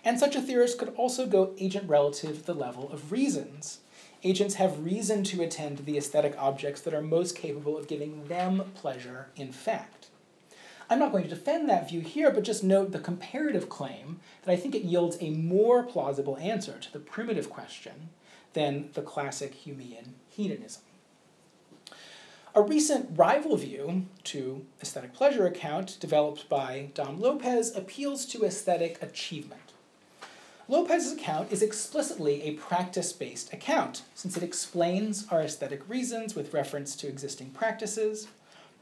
And 0.03 0.19
such 0.19 0.35
a 0.35 0.41
theorist 0.41 0.79
could 0.79 0.95
also 0.97 1.27
go 1.27 1.53
agent 1.59 1.87
relative 1.87 2.47
the 2.47 2.55
level 2.55 2.91
of 2.91 3.13
reasons. 3.13 3.81
Agents 4.25 4.55
have 4.55 4.83
reason 4.83 5.25
to 5.25 5.43
attend 5.43 5.77
to 5.77 5.83
the 5.83 5.99
aesthetic 5.99 6.37
objects 6.39 6.81
that 6.81 6.95
are 6.95 7.03
most 7.03 7.37
capable 7.37 7.77
of 7.77 7.87
giving 7.87 8.29
them 8.29 8.63
pleasure 8.75 9.27
in 9.37 9.53
fact. 9.53 9.98
I'm 10.91 10.99
not 10.99 11.13
going 11.13 11.25
to 11.25 11.31
defend 11.31 11.69
that 11.69 11.89
view 11.89 12.01
here, 12.01 12.31
but 12.31 12.45
just 12.45 12.65
note 12.65 12.93
the 12.93 12.99
comparative 12.99 13.69
claim 13.69 14.21
that 14.43 14.53
I 14.53 14.57
think 14.57 14.75
it 14.75 14.85
yields 14.85 15.19
a 15.21 15.31
more 15.31 15.83
plausible 15.83 16.39
answer 16.39 16.79
to 16.79 16.93
the 16.93 16.99
primitive 16.99 17.51
question 17.51 18.09
than 18.55 18.89
the 18.95 19.03
classic 19.03 19.65
Humean 19.65 20.13
hedonism. 20.29 20.83
A 22.55 22.63
recent 22.63 23.11
rival 23.17 23.57
view 23.57 24.07
to 24.25 24.65
aesthetic 24.81 25.13
pleasure 25.13 25.47
account 25.47 25.99
developed 26.01 26.49
by 26.49 26.89
Dom 26.95 27.21
Lopes 27.21 27.77
appeals 27.77 28.25
to 28.27 28.45
aesthetic 28.45 29.01
achievement. 29.03 29.75
Lopes's 30.67 31.13
account 31.13 31.53
is 31.53 31.63
explicitly 31.63 32.43
a 32.43 32.55
practice 32.55 33.13
based 33.13 33.53
account, 33.53 34.03
since 34.15 34.37
it 34.37 34.43
explains 34.43 35.27
our 35.31 35.43
aesthetic 35.43 35.87
reasons 35.89 36.35
with 36.35 36.53
reference 36.53 36.97
to 36.97 37.09
existing 37.09 37.51
practices, 37.51 38.29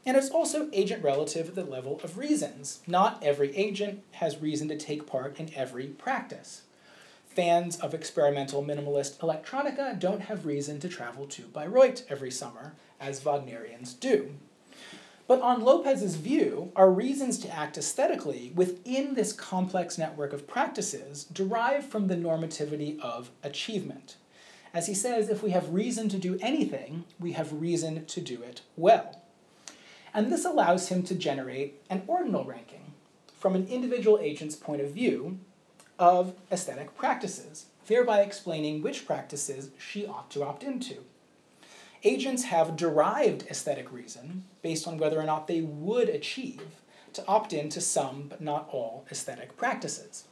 and 0.07 0.15
it's 0.15 0.29
also 0.29 0.69
agent 0.71 1.03
relative 1.03 1.49
at 1.49 1.55
the 1.55 1.65
level 1.65 1.99
of 2.01 2.17
reasons. 2.17 2.79
Not 2.87 3.21
every 3.21 3.53
agent 3.57 4.03
has 4.11 4.41
reason 4.41 4.69
to 4.69 4.77
take 4.77 5.05
part 5.05 5.37
in 5.37 5.53
every 5.53 5.87
practice. 5.87 6.61
Fans 7.27 7.77
of 7.77 7.93
experimental 7.93 8.63
minimalist 8.63 9.17
electronica 9.17 9.99
don't 9.99 10.21
have 10.21 10.45
reason 10.45 10.79
to 10.79 10.87
travel 10.87 11.25
to 11.27 11.41
Bayreuth 11.43 12.03
every 12.09 12.31
summer, 12.31 12.73
as 13.01 13.19
Wagnerians 13.19 13.99
do. 13.99 14.35
But 15.27 15.41
on 15.41 15.61
Lopes's 15.61 16.15
view, 16.15 16.71
our 16.73 16.89
reasons 16.89 17.37
to 17.39 17.53
act 17.53 17.77
aesthetically 17.77 18.53
within 18.55 19.13
this 19.13 19.33
complex 19.33 19.97
network 19.97 20.31
of 20.31 20.47
practices 20.47 21.25
derive 21.25 21.85
from 21.85 22.07
the 22.07 22.15
normativity 22.15 22.97
of 23.01 23.29
achievement. 23.43 24.15
As 24.73 24.87
he 24.87 24.93
says, 24.93 25.27
if 25.27 25.43
we 25.43 25.51
have 25.51 25.73
reason 25.73 26.07
to 26.07 26.17
do 26.17 26.39
anything, 26.41 27.03
we 27.19 27.33
have 27.33 27.51
reason 27.51 28.05
to 28.05 28.21
do 28.21 28.41
it 28.41 28.61
well. 28.77 29.16
And 30.17 30.31
this 30.31 30.45
allows 30.45 30.89
him 30.89 31.03
to 31.03 31.15
generate 31.15 31.79
an 31.91 32.01
ordinal 32.07 32.43
ranking 32.43 32.93
from 33.37 33.53
an 33.53 33.67
individual 33.67 34.17
agent's 34.19 34.55
point 34.55 34.81
of 34.81 34.89
view 34.89 35.37
of 35.99 36.33
aesthetic 36.51 36.97
practices, 36.97 37.67
thereby 37.85 38.21
explaining 38.21 38.81
which 38.81 39.05
practices 39.05 39.69
she 39.77 40.07
ought 40.07 40.31
to 40.31 40.43
opt 40.43 40.63
into 40.63 41.03
agents 42.03 42.45
have 42.45 42.75
derived 42.75 43.43
aesthetic 43.49 43.91
reason 43.91 44.43
based 44.61 44.87
on 44.87 44.97
whether 44.97 45.19
or 45.19 45.23
not 45.23 45.47
they 45.47 45.61
would 45.61 46.09
achieve 46.09 46.61
to 47.13 47.25
opt 47.27 47.53
in 47.53 47.69
to 47.69 47.81
some 47.81 48.25
but 48.27 48.41
not 48.41 48.67
all 48.71 49.05
aesthetic 49.11 49.55
practices. 49.57 50.25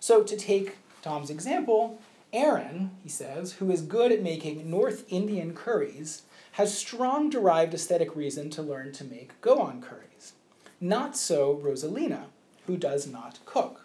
So, 0.00 0.22
to 0.22 0.36
take 0.36 0.76
Dom's 1.02 1.30
example, 1.30 1.98
Aaron, 2.32 2.90
he 3.02 3.08
says, 3.08 3.54
who 3.54 3.70
is 3.70 3.82
good 3.82 4.12
at 4.12 4.22
making 4.22 4.68
North 4.68 5.04
Indian 5.08 5.54
curries, 5.54 6.22
has 6.56 6.76
strong 6.76 7.28
derived 7.28 7.74
aesthetic 7.74 8.16
reason 8.16 8.48
to 8.48 8.62
learn 8.62 8.90
to 8.90 9.04
make 9.04 9.38
Goan 9.42 9.82
curries. 9.82 10.32
Not 10.80 11.14
so 11.14 11.60
Rosalina, 11.62 12.28
who 12.66 12.78
does 12.78 13.06
not 13.06 13.40
cook. 13.44 13.84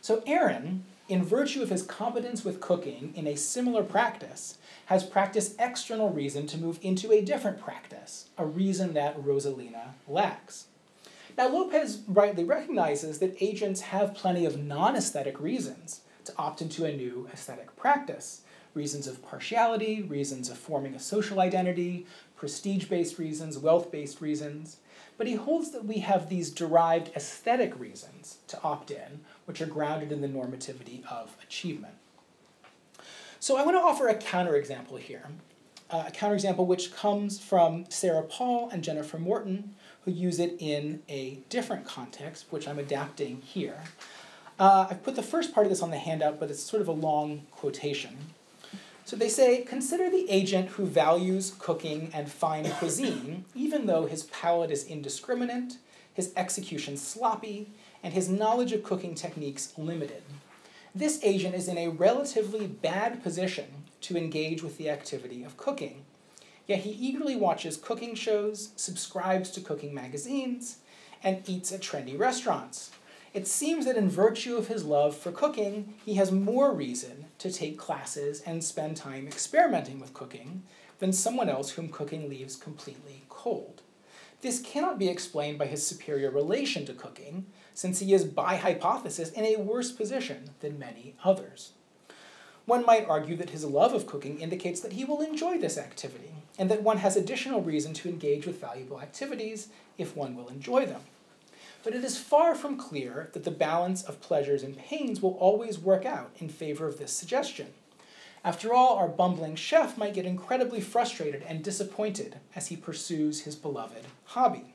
So, 0.00 0.22
Aaron, 0.24 0.84
in 1.08 1.24
virtue 1.24 1.60
of 1.60 1.70
his 1.70 1.82
competence 1.82 2.44
with 2.44 2.60
cooking 2.60 3.12
in 3.16 3.26
a 3.26 3.36
similar 3.36 3.82
practice, 3.82 4.58
has 4.86 5.02
practiced 5.02 5.56
external 5.58 6.10
reason 6.10 6.46
to 6.46 6.56
move 6.56 6.78
into 6.82 7.10
a 7.10 7.20
different 7.20 7.60
practice, 7.60 8.28
a 8.38 8.46
reason 8.46 8.94
that 8.94 9.20
Rosalina 9.20 9.94
lacks. 10.06 10.66
Now, 11.36 11.48
Lopes 11.48 11.98
rightly 12.06 12.44
recognizes 12.44 13.18
that 13.18 13.42
agents 13.42 13.80
have 13.80 14.14
plenty 14.14 14.46
of 14.46 14.62
non 14.62 14.94
aesthetic 14.94 15.40
reasons 15.40 16.02
to 16.26 16.32
opt 16.38 16.62
into 16.62 16.84
a 16.84 16.96
new 16.96 17.28
aesthetic 17.32 17.74
practice 17.74 18.42
reasons 18.78 19.08
of 19.08 19.22
partiality, 19.22 20.02
reasons 20.02 20.48
of 20.48 20.56
forming 20.56 20.94
a 20.94 21.00
social 21.00 21.40
identity, 21.40 22.06
prestige 22.36 22.84
based 22.86 23.18
reasons, 23.18 23.58
wealth 23.58 23.90
based 23.90 24.20
reasons. 24.20 24.76
But 25.18 25.26
he 25.26 25.34
holds 25.34 25.72
that 25.72 25.84
we 25.84 25.98
have 25.98 26.28
these 26.28 26.50
derived 26.50 27.10
aesthetic 27.16 27.78
reasons 27.78 28.38
to 28.46 28.62
opt 28.62 28.92
in, 28.92 29.20
which 29.46 29.60
are 29.60 29.66
grounded 29.66 30.12
in 30.12 30.20
the 30.20 30.28
normativity 30.28 31.04
of 31.06 31.36
achievement. 31.42 31.94
So 33.40 33.56
I 33.56 33.64
want 33.64 33.76
to 33.76 33.82
offer 33.82 34.06
a 34.08 34.14
counterexample 34.14 35.00
here, 35.00 35.26
uh, 35.90 36.04
a 36.06 36.12
counterexample 36.12 36.66
which 36.66 36.94
comes 36.94 37.40
from 37.40 37.84
Sarah 37.88 38.22
Paul 38.22 38.68
and 38.70 38.84
Jennifer 38.84 39.18
Morton, 39.18 39.74
who 40.04 40.12
use 40.12 40.38
it 40.38 40.54
in 40.60 41.02
a 41.08 41.40
different 41.48 41.84
context, 41.84 42.46
which 42.50 42.68
I'm 42.68 42.78
adapting 42.78 43.42
here. 43.42 43.82
Uh, 44.58 44.86
I've 44.90 45.02
put 45.02 45.16
the 45.16 45.22
first 45.22 45.52
part 45.52 45.66
of 45.66 45.70
this 45.70 45.82
on 45.82 45.90
the 45.90 45.98
handout, 45.98 46.38
but 46.40 46.50
it's 46.50 46.62
sort 46.62 46.80
of 46.80 46.88
a 46.88 46.92
long 46.92 47.46
quotation. 47.50 48.16
So 49.08 49.16
they 49.16 49.30
say, 49.30 49.62
consider 49.62 50.10
the 50.10 50.28
agent 50.28 50.68
who 50.68 50.84
values 50.84 51.54
cooking 51.58 52.10
and 52.12 52.30
fine 52.30 52.70
cuisine, 52.72 53.46
even 53.54 53.86
though 53.86 54.04
his 54.04 54.24
palate 54.24 54.70
is 54.70 54.84
indiscriminate, 54.84 55.78
his 56.12 56.32
execution 56.36 56.98
sloppy, 56.98 57.70
and 58.02 58.12
his 58.12 58.28
knowledge 58.28 58.72
of 58.72 58.82
cooking 58.82 59.14
techniques 59.14 59.72
limited 59.78 60.22
this 60.98 61.20
agent 61.22 61.54
is 61.54 61.68
in 61.68 61.78
a 61.78 61.88
relatively 61.88 62.66
bad 62.66 63.22
position 63.22 63.66
to 64.00 64.16
engage 64.16 64.62
with 64.62 64.78
the 64.78 64.90
activity 64.90 65.44
of 65.44 65.56
cooking. 65.56 66.04
Yet 66.66 66.80
he 66.80 66.90
eagerly 66.90 67.36
watches 67.36 67.76
cooking 67.76 68.16
shows, 68.16 68.70
subscribes 68.74 69.50
to 69.52 69.60
cooking 69.60 69.94
magazines, 69.94 70.78
and 71.22 71.48
eats 71.48 71.72
at 71.72 71.82
trendy 71.82 72.18
restaurants. 72.18 72.90
It 73.32 73.46
seems 73.46 73.84
that 73.86 73.96
in 73.96 74.10
virtue 74.10 74.56
of 74.56 74.68
his 74.68 74.84
love 74.84 75.16
for 75.16 75.30
cooking, 75.30 75.94
he 76.04 76.14
has 76.14 76.32
more 76.32 76.72
reason 76.72 77.26
to 77.38 77.50
take 77.50 77.78
classes 77.78 78.40
and 78.42 78.62
spend 78.62 78.96
time 78.96 79.26
experimenting 79.26 80.00
with 80.00 80.14
cooking 80.14 80.62
than 80.98 81.12
someone 81.12 81.48
else 81.48 81.70
whom 81.70 81.88
cooking 81.88 82.28
leaves 82.28 82.56
completely 82.56 83.24
cold. 83.28 83.82
This 84.40 84.60
cannot 84.60 84.98
be 84.98 85.08
explained 85.08 85.58
by 85.58 85.66
his 85.66 85.84
superior 85.84 86.30
relation 86.30 86.86
to 86.86 86.92
cooking, 86.92 87.46
since 87.74 87.98
he 87.98 88.14
is, 88.14 88.24
by 88.24 88.56
hypothesis, 88.56 89.30
in 89.30 89.44
a 89.44 89.56
worse 89.56 89.90
position 89.90 90.50
than 90.60 90.78
many 90.78 91.16
others. 91.24 91.72
One 92.64 92.84
might 92.84 93.08
argue 93.08 93.36
that 93.36 93.50
his 93.50 93.64
love 93.64 93.94
of 93.94 94.06
cooking 94.06 94.40
indicates 94.40 94.80
that 94.80 94.92
he 94.92 95.04
will 95.04 95.22
enjoy 95.22 95.58
this 95.58 95.78
activity, 95.78 96.34
and 96.58 96.70
that 96.70 96.82
one 96.82 96.98
has 96.98 97.16
additional 97.16 97.62
reason 97.62 97.94
to 97.94 98.08
engage 98.08 98.46
with 98.46 98.60
valuable 98.60 99.00
activities 99.00 99.68
if 99.96 100.16
one 100.16 100.36
will 100.36 100.48
enjoy 100.48 100.86
them. 100.86 101.00
But 101.84 101.94
it 101.94 102.04
is 102.04 102.18
far 102.18 102.54
from 102.54 102.76
clear 102.76 103.30
that 103.32 103.44
the 103.44 103.50
balance 103.50 104.02
of 104.02 104.20
pleasures 104.20 104.62
and 104.62 104.76
pains 104.76 105.22
will 105.22 105.34
always 105.34 105.78
work 105.78 106.04
out 106.04 106.30
in 106.38 106.48
favor 106.48 106.86
of 106.86 106.98
this 106.98 107.12
suggestion. 107.12 107.68
After 108.44 108.72
all, 108.72 108.96
our 108.96 109.08
bumbling 109.08 109.56
chef 109.56 109.98
might 109.98 110.14
get 110.14 110.26
incredibly 110.26 110.80
frustrated 110.80 111.42
and 111.46 111.62
disappointed 111.62 112.36
as 112.54 112.68
he 112.68 112.76
pursues 112.76 113.42
his 113.42 113.56
beloved 113.56 114.04
hobby. 114.26 114.74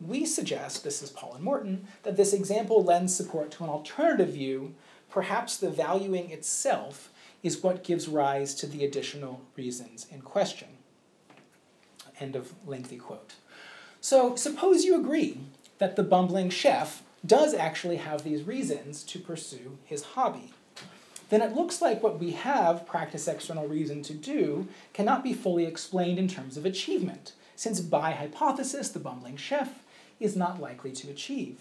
We 0.00 0.26
suggest, 0.26 0.84
this 0.84 1.02
is 1.02 1.10
Paul 1.10 1.34
and 1.34 1.44
Morton, 1.44 1.86
that 2.02 2.16
this 2.16 2.32
example 2.32 2.82
lends 2.82 3.14
support 3.14 3.50
to 3.52 3.64
an 3.64 3.70
alternative 3.70 4.30
view. 4.30 4.74
Perhaps 5.10 5.56
the 5.56 5.70
valuing 5.70 6.30
itself 6.30 7.10
is 7.42 7.62
what 7.62 7.84
gives 7.84 8.08
rise 8.08 8.54
to 8.56 8.66
the 8.66 8.84
additional 8.84 9.40
reasons 9.56 10.06
in 10.10 10.20
question. 10.20 10.68
End 12.20 12.36
of 12.36 12.52
lengthy 12.66 12.96
quote. 12.98 13.34
So, 14.00 14.34
suppose 14.34 14.84
you 14.84 14.98
agree 14.98 15.38
that 15.82 15.96
the 15.96 16.02
bumbling 16.04 16.48
chef 16.48 17.02
does 17.26 17.54
actually 17.54 17.96
have 17.96 18.22
these 18.22 18.44
reasons 18.44 19.02
to 19.02 19.18
pursue 19.18 19.76
his 19.84 20.04
hobby, 20.04 20.52
then 21.28 21.42
it 21.42 21.56
looks 21.56 21.82
like 21.82 22.00
what 22.00 22.20
we 22.20 22.30
have 22.30 22.86
practice 22.86 23.26
external 23.26 23.66
reason 23.66 24.00
to 24.00 24.14
do 24.14 24.68
cannot 24.92 25.24
be 25.24 25.32
fully 25.32 25.64
explained 25.64 26.20
in 26.20 26.28
terms 26.28 26.56
of 26.56 26.64
achievement, 26.64 27.32
since 27.56 27.80
by 27.80 28.12
hypothesis 28.12 28.90
the 28.90 29.00
bumbling 29.00 29.36
chef 29.36 29.82
is 30.20 30.36
not 30.36 30.60
likely 30.60 30.92
to 30.92 31.10
achieve. 31.10 31.58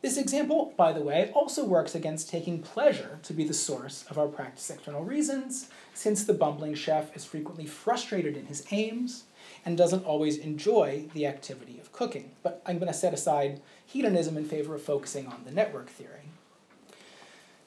This 0.00 0.16
example, 0.16 0.72
by 0.78 0.94
the 0.94 1.02
way, 1.02 1.30
also 1.34 1.62
works 1.62 1.94
against 1.94 2.30
taking 2.30 2.62
pleasure 2.62 3.18
to 3.22 3.34
be 3.34 3.44
the 3.44 3.52
source 3.52 4.06
of 4.08 4.16
our 4.16 4.28
practice 4.28 4.70
external 4.70 5.04
reasons, 5.04 5.68
since 5.92 6.24
the 6.24 6.32
bumbling 6.32 6.74
chef 6.74 7.14
is 7.14 7.26
frequently 7.26 7.66
frustrated 7.66 8.34
in 8.34 8.46
his 8.46 8.66
aims 8.70 9.24
and 9.64 9.76
doesn't 9.76 10.04
always 10.04 10.38
enjoy 10.38 11.04
the 11.14 11.26
activity 11.26 11.78
of 11.78 11.92
cooking. 11.92 12.32
But 12.42 12.62
I'm 12.66 12.78
going 12.78 12.92
to 12.92 12.98
set 12.98 13.14
aside 13.14 13.60
hedonism 13.84 14.36
in 14.36 14.44
favor 14.44 14.74
of 14.74 14.82
focusing 14.82 15.26
on 15.26 15.42
the 15.44 15.52
network 15.52 15.88
theory. 15.88 16.30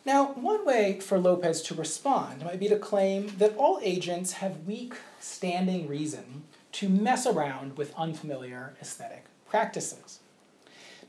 Now, 0.05 0.33
one 0.33 0.65
way 0.65 0.99
for 0.99 1.17
Lopes 1.17 1.61
to 1.63 1.73
respond 1.73 2.43
might 2.43 2.59
be 2.59 2.67
to 2.67 2.77
claim 2.77 3.33
that 3.37 3.57
all 3.57 3.79
agents 3.81 4.33
have 4.33 4.67
weak 4.67 4.93
standing 5.19 5.87
reason 5.87 6.43
to 6.73 6.89
mess 6.89 7.25
around 7.25 7.77
with 7.77 7.95
unfamiliar 7.95 8.75
aesthetic 8.79 9.25
practices. 9.49 10.19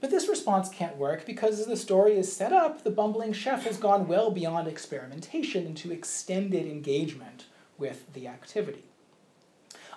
But 0.01 0.11
this 0.11 0.29
response 0.29 0.69
can't 0.69 0.97
work 0.97 1.27
because 1.27 1.61
as 1.61 1.67
the 1.67 1.77
story 1.77 2.17
is 2.17 2.35
set 2.35 2.53
up, 2.53 2.85
the 2.85 2.91
bumbling 2.91 3.33
chef 3.33 3.65
has 3.65 3.77
gone 3.77 4.09
well 4.09 4.31
beyond 4.31 4.69
experimentation 4.69 5.67
into 5.67 5.93
extended 5.93 6.67
engagement 6.67 7.47
with 7.79 8.13
the 8.13 8.29
activity. 8.29 8.85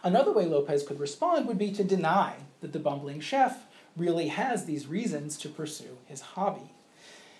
Another 0.03 0.31
way 0.31 0.45
Lopes 0.45 0.83
could 0.83 0.99
respond 0.99 1.47
would 1.47 1.57
be 1.57 1.71
to 1.71 1.83
deny 1.83 2.35
that 2.61 2.73
the 2.73 2.79
bumbling 2.79 3.19
chef 3.19 3.65
really 3.97 4.27
has 4.27 4.65
these 4.65 4.87
reasons 4.87 5.37
to 5.37 5.49
pursue 5.49 5.97
his 6.05 6.21
hobby. 6.21 6.71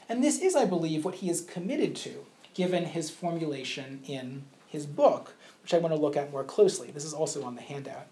And 0.09 0.23
this 0.23 0.39
is, 0.39 0.55
I 0.55 0.65
believe, 0.65 1.05
what 1.05 1.15
he 1.15 1.29
is 1.29 1.41
committed 1.41 1.95
to, 1.97 2.25
given 2.53 2.85
his 2.85 3.09
formulation 3.09 4.01
in 4.07 4.43
his 4.67 4.85
book, 4.85 5.33
which 5.61 5.73
I 5.73 5.77
want 5.77 5.93
to 5.93 6.01
look 6.01 6.17
at 6.17 6.31
more 6.31 6.43
closely. 6.43 6.91
This 6.91 7.05
is 7.05 7.13
also 7.13 7.43
on 7.43 7.55
the 7.55 7.61
handout. 7.61 8.07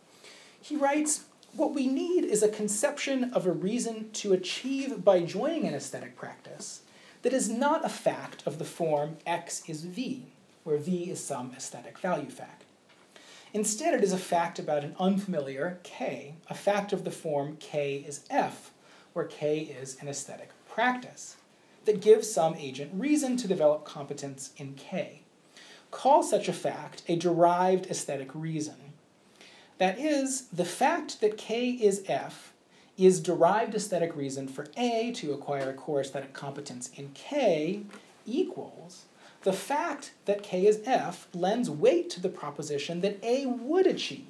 He 0.61 0.75
writes 0.75 1.25
what 1.55 1.73
we 1.73 1.87
need 1.87 2.23
is 2.23 2.43
a 2.43 2.49
conception 2.49 3.33
of 3.33 3.47
a 3.47 3.51
reason 3.51 4.11
to 4.11 4.33
achieve 4.33 5.03
by 5.03 5.21
joining 5.21 5.65
an 5.65 5.73
aesthetic 5.73 6.15
practice 6.15 6.81
that 7.23 7.33
is 7.33 7.49
not 7.49 7.85
a 7.85 7.89
fact 7.89 8.43
of 8.45 8.59
the 8.59 8.65
form 8.65 9.17
x 9.25 9.63
is 9.67 9.83
v, 9.83 10.27
where 10.63 10.77
v 10.77 11.09
is 11.09 11.23
some 11.23 11.51
aesthetic 11.55 11.97
value 11.97 12.29
fact. 12.29 12.63
Instead, 13.57 13.95
it 13.95 14.03
is 14.03 14.13
a 14.13 14.19
fact 14.19 14.59
about 14.59 14.83
an 14.83 14.95
unfamiliar 14.99 15.79
k, 15.81 16.35
a 16.47 16.53
fact 16.53 16.93
of 16.93 17.03
the 17.03 17.09
form 17.09 17.57
k 17.59 18.05
is 18.07 18.23
f, 18.29 18.71
where 19.13 19.25
k 19.25 19.61
is 19.61 19.97
an 19.99 20.07
aesthetic 20.07 20.51
practice, 20.69 21.37
that 21.85 21.99
gives 21.99 22.31
some 22.31 22.53
agent 22.53 22.91
reason 22.93 23.35
to 23.35 23.47
develop 23.47 23.83
competence 23.83 24.51
in 24.57 24.75
k. 24.75 25.23
Call 25.89 26.21
such 26.21 26.47
a 26.47 26.53
fact 26.53 27.01
a 27.07 27.15
derived 27.15 27.87
aesthetic 27.87 28.29
reason 28.35 28.93
that 29.79 29.97
is, 29.97 30.43
the 30.53 30.63
fact 30.63 31.19
that 31.21 31.35
K 31.35 31.71
is 31.71 32.03
F 32.07 32.53
is 32.95 33.19
derived 33.19 33.73
aesthetic 33.73 34.15
reason 34.15 34.47
for 34.47 34.67
A 34.77 35.11
to 35.13 35.33
acquire 35.33 35.73
core 35.73 36.01
aesthetic 36.01 36.33
competence 36.33 36.91
in 36.95 37.09
K 37.15 37.81
equals 38.27 39.05
the 39.43 39.53
fact 39.53 40.11
that 40.25 40.43
K 40.43 40.65
is 40.65 40.81
F 40.85 41.27
lends 41.33 41.69
weight 41.69 42.09
to 42.11 42.21
the 42.21 42.29
proposition 42.29 43.01
that 43.01 43.23
A 43.23 43.45
would 43.45 43.87
achieve 43.87 44.25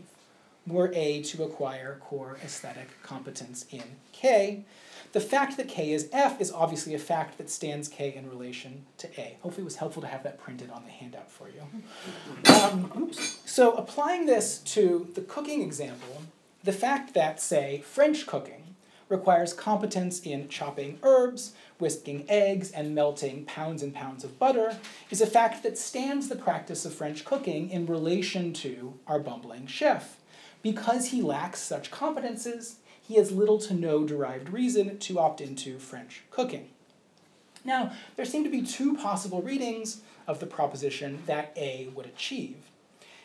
were 0.65 0.91
A 0.93 1.21
to 1.23 1.43
acquire 1.43 1.97
core 2.01 2.37
aesthetic 2.43 3.01
competence 3.01 3.65
in 3.71 3.83
K, 4.11 4.65
the 5.13 5.21
fact 5.21 5.55
that 5.57 5.69
K 5.69 5.93
is 5.93 6.09
F 6.11 6.41
is 6.41 6.51
obviously 6.51 6.93
a 6.93 6.99
fact 6.99 7.37
that 7.37 7.49
stands 7.49 7.87
K 7.87 8.13
in 8.13 8.29
relation 8.29 8.85
to 8.97 9.07
A. 9.19 9.37
Hopefully 9.41 9.61
it 9.61 9.65
was 9.65 9.77
helpful 9.77 10.01
to 10.01 10.07
have 10.07 10.23
that 10.23 10.39
printed 10.39 10.69
on 10.69 10.83
the 10.83 10.91
handout 10.91 11.31
for 11.31 11.47
you. 11.47 12.53
Um, 12.53 13.11
so 13.45 13.73
applying 13.73 14.25
this 14.25 14.59
to 14.59 15.07
the 15.15 15.21
cooking 15.21 15.61
example, 15.61 16.23
the 16.63 16.73
fact 16.73 17.13
that, 17.13 17.39
say, 17.39 17.81
French 17.85 18.25
cooking 18.25 18.66
requires 19.09 19.53
competence 19.53 20.19
in 20.21 20.49
chopping 20.49 20.99
herbs, 21.03 21.53
whisking 21.79 22.25
eggs, 22.27 22.71
and 22.71 22.93
melting 22.93 23.45
pounds 23.45 23.81
and 23.81 23.93
pounds 23.93 24.23
of 24.23 24.37
butter 24.39 24.77
is 25.09 25.21
a 25.21 25.27
fact 25.27 25.63
that 25.63 25.77
stands 25.77 26.27
the 26.27 26.35
practice 26.35 26.85
of 26.85 26.93
French 26.93 27.23
cooking 27.23 27.69
in 27.69 27.85
relation 27.85 28.51
to 28.53 28.93
our 29.07 29.19
bumbling 29.19 29.67
chef. 29.67 30.17
Because 30.61 31.07
he 31.07 31.21
lacks 31.21 31.61
such 31.61 31.91
competences, 31.91 32.75
he 33.01 33.15
has 33.15 33.31
little 33.31 33.57
to 33.59 33.73
no 33.73 34.03
derived 34.03 34.49
reason 34.49 34.97
to 34.99 35.19
opt 35.19 35.39
into 35.39 35.79
French 35.79 36.23
cooking. 36.29 36.69
Now, 37.63 37.93
there 38.15 38.25
seem 38.25 38.43
to 38.43 38.49
be 38.49 38.61
two 38.61 38.95
possible 38.95 39.41
readings 39.41 40.01
of 40.25 40.39
the 40.39 40.45
proposition 40.45 41.19
that 41.25 41.53
A 41.55 41.89
would 41.95 42.05
achieve. 42.05 42.57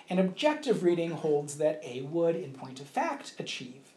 An 0.09 0.19
objective 0.19 0.83
reading 0.83 1.13
holds 1.13 1.59
that 1.59 1.81
A 1.85 2.03
would, 2.03 2.37
in 2.37 2.53
point 2.53 2.81
of 2.81 2.87
fact, 2.87 3.35
achieve. 3.39 3.92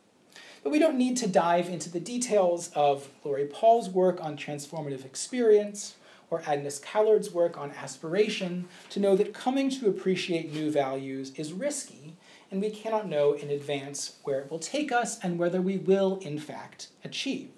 But 0.65 0.71
we 0.71 0.79
don't 0.79 0.97
need 0.97 1.15
to 1.17 1.27
dive 1.27 1.69
into 1.69 1.91
the 1.91 1.99
details 1.99 2.71
of 2.73 3.09
Laurie 3.23 3.45
Paul's 3.45 3.87
work 3.87 4.19
on 4.19 4.35
transformative 4.35 5.05
experience 5.05 5.93
or 6.31 6.41
Agnes 6.47 6.79
Callard's 6.79 7.29
work 7.29 7.55
on 7.55 7.69
aspiration 7.69 8.67
to 8.89 8.99
know 8.99 9.15
that 9.15 9.31
coming 9.31 9.69
to 9.69 9.87
appreciate 9.87 10.51
new 10.51 10.71
values 10.71 11.33
is 11.35 11.53
risky 11.53 12.15
and 12.49 12.61
we 12.61 12.71
cannot 12.71 13.07
know 13.07 13.33
in 13.33 13.51
advance 13.51 14.15
where 14.23 14.39
it 14.39 14.49
will 14.49 14.57
take 14.57 14.91
us 14.91 15.19
and 15.19 15.37
whether 15.37 15.61
we 15.61 15.77
will, 15.77 16.17
in 16.23 16.39
fact, 16.39 16.87
achieve. 17.03 17.51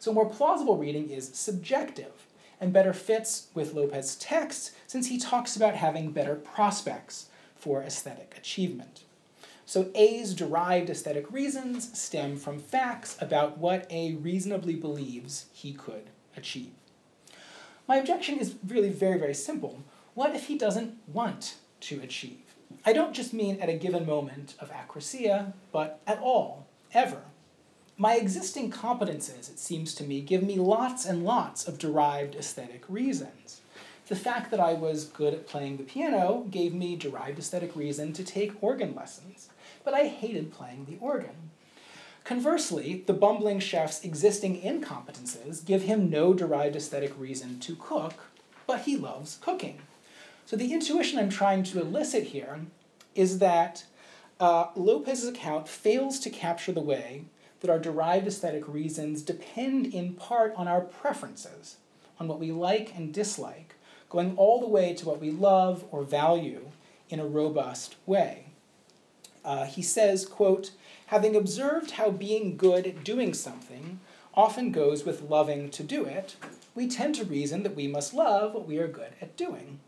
So, 0.00 0.12
more 0.12 0.28
plausible 0.28 0.76
reading 0.76 1.10
is 1.10 1.30
subjective 1.32 2.26
and 2.60 2.72
better 2.72 2.92
fits 2.92 3.50
with 3.54 3.72
Lopes's 3.72 4.16
text 4.16 4.72
since 4.88 5.06
he 5.06 5.16
talks 5.16 5.54
about 5.54 5.76
having 5.76 6.10
better 6.10 6.34
prospects 6.34 7.26
for 7.54 7.84
aesthetic 7.84 8.34
achievement. 8.36 9.04
So, 9.64 9.90
A's 9.94 10.34
derived 10.34 10.90
aesthetic 10.90 11.30
reasons 11.32 11.98
stem 11.98 12.36
from 12.36 12.58
facts 12.58 13.16
about 13.20 13.58
what 13.58 13.86
A 13.90 14.14
reasonably 14.14 14.74
believes 14.74 15.46
he 15.52 15.72
could 15.72 16.10
achieve. 16.36 16.72
My 17.88 17.96
objection 17.96 18.38
is 18.38 18.56
really 18.66 18.90
very, 18.90 19.18
very 19.18 19.34
simple. 19.34 19.82
What 20.14 20.34
if 20.34 20.46
he 20.46 20.58
doesn't 20.58 20.98
want 21.06 21.56
to 21.80 22.00
achieve? 22.00 22.38
I 22.84 22.92
don't 22.92 23.14
just 23.14 23.32
mean 23.32 23.60
at 23.60 23.68
a 23.68 23.74
given 23.74 24.06
moment 24.06 24.54
of 24.58 24.72
akrasia, 24.72 25.52
but 25.72 26.00
at 26.06 26.18
all, 26.18 26.66
ever. 26.92 27.22
My 27.96 28.16
existing 28.16 28.70
competences, 28.70 29.50
it 29.50 29.58
seems 29.58 29.94
to 29.94 30.04
me, 30.04 30.20
give 30.20 30.42
me 30.42 30.56
lots 30.56 31.04
and 31.04 31.24
lots 31.24 31.68
of 31.68 31.78
derived 31.78 32.34
aesthetic 32.34 32.84
reasons. 32.88 33.60
The 34.08 34.16
fact 34.16 34.50
that 34.50 34.60
I 34.60 34.72
was 34.72 35.04
good 35.04 35.32
at 35.32 35.46
playing 35.46 35.76
the 35.76 35.84
piano 35.84 36.46
gave 36.50 36.74
me 36.74 36.96
derived 36.96 37.38
aesthetic 37.38 37.76
reason 37.76 38.12
to 38.14 38.24
take 38.24 38.60
organ 38.62 38.94
lessons, 38.94 39.48
but 39.84 39.94
I 39.94 40.06
hated 40.06 40.52
playing 40.52 40.86
the 40.86 40.98
organ. 41.00 41.50
Conversely, 42.24 43.02
the 43.06 43.12
bumbling 43.12 43.58
chef's 43.58 44.04
existing 44.04 44.60
incompetences 44.62 45.64
give 45.64 45.82
him 45.82 46.08
no 46.08 46.32
derived 46.32 46.76
aesthetic 46.76 47.12
reason 47.18 47.58
to 47.60 47.74
cook, 47.74 48.30
but 48.66 48.82
he 48.82 48.96
loves 48.96 49.38
cooking. 49.40 49.80
So 50.46 50.56
the 50.56 50.72
intuition 50.72 51.18
I'm 51.18 51.30
trying 51.30 51.64
to 51.64 51.80
elicit 51.80 52.24
here 52.24 52.60
is 53.14 53.38
that 53.38 53.84
uh, 54.38 54.66
Lopes's 54.76 55.28
account 55.28 55.68
fails 55.68 56.20
to 56.20 56.30
capture 56.30 56.72
the 56.72 56.80
way 56.80 57.24
that 57.60 57.70
our 57.70 57.78
derived 57.78 58.26
aesthetic 58.26 58.68
reasons 58.68 59.22
depend 59.22 59.86
in 59.86 60.14
part 60.14 60.54
on 60.56 60.68
our 60.68 60.80
preferences, 60.80 61.76
on 62.18 62.28
what 62.28 62.40
we 62.40 62.52
like 62.52 62.92
and 62.96 63.14
dislike, 63.14 63.74
going 64.10 64.36
all 64.36 64.60
the 64.60 64.66
way 64.66 64.94
to 64.94 65.06
what 65.06 65.20
we 65.20 65.30
love 65.30 65.84
or 65.90 66.02
value 66.02 66.70
in 67.08 67.20
a 67.20 67.26
robust 67.26 67.96
way. 68.04 68.46
Uh, 69.44 69.64
he 69.64 69.82
says, 69.82 70.26
quote, 70.26 70.70
having 71.06 71.36
observed 71.36 71.92
how 71.92 72.10
being 72.10 72.56
good 72.56 72.86
at 72.86 73.04
doing 73.04 73.34
something 73.34 74.00
often 74.34 74.72
goes 74.72 75.04
with 75.04 75.22
loving 75.22 75.68
to 75.70 75.82
do 75.82 76.04
it, 76.04 76.36
we 76.74 76.88
tend 76.88 77.14
to 77.16 77.24
reason 77.24 77.62
that 77.62 77.76
we 77.76 77.86
must 77.86 78.14
love 78.14 78.54
what 78.54 78.66
we 78.66 78.78
are 78.78 78.88
good 78.88 79.12
at 79.20 79.36
doing. 79.36 79.80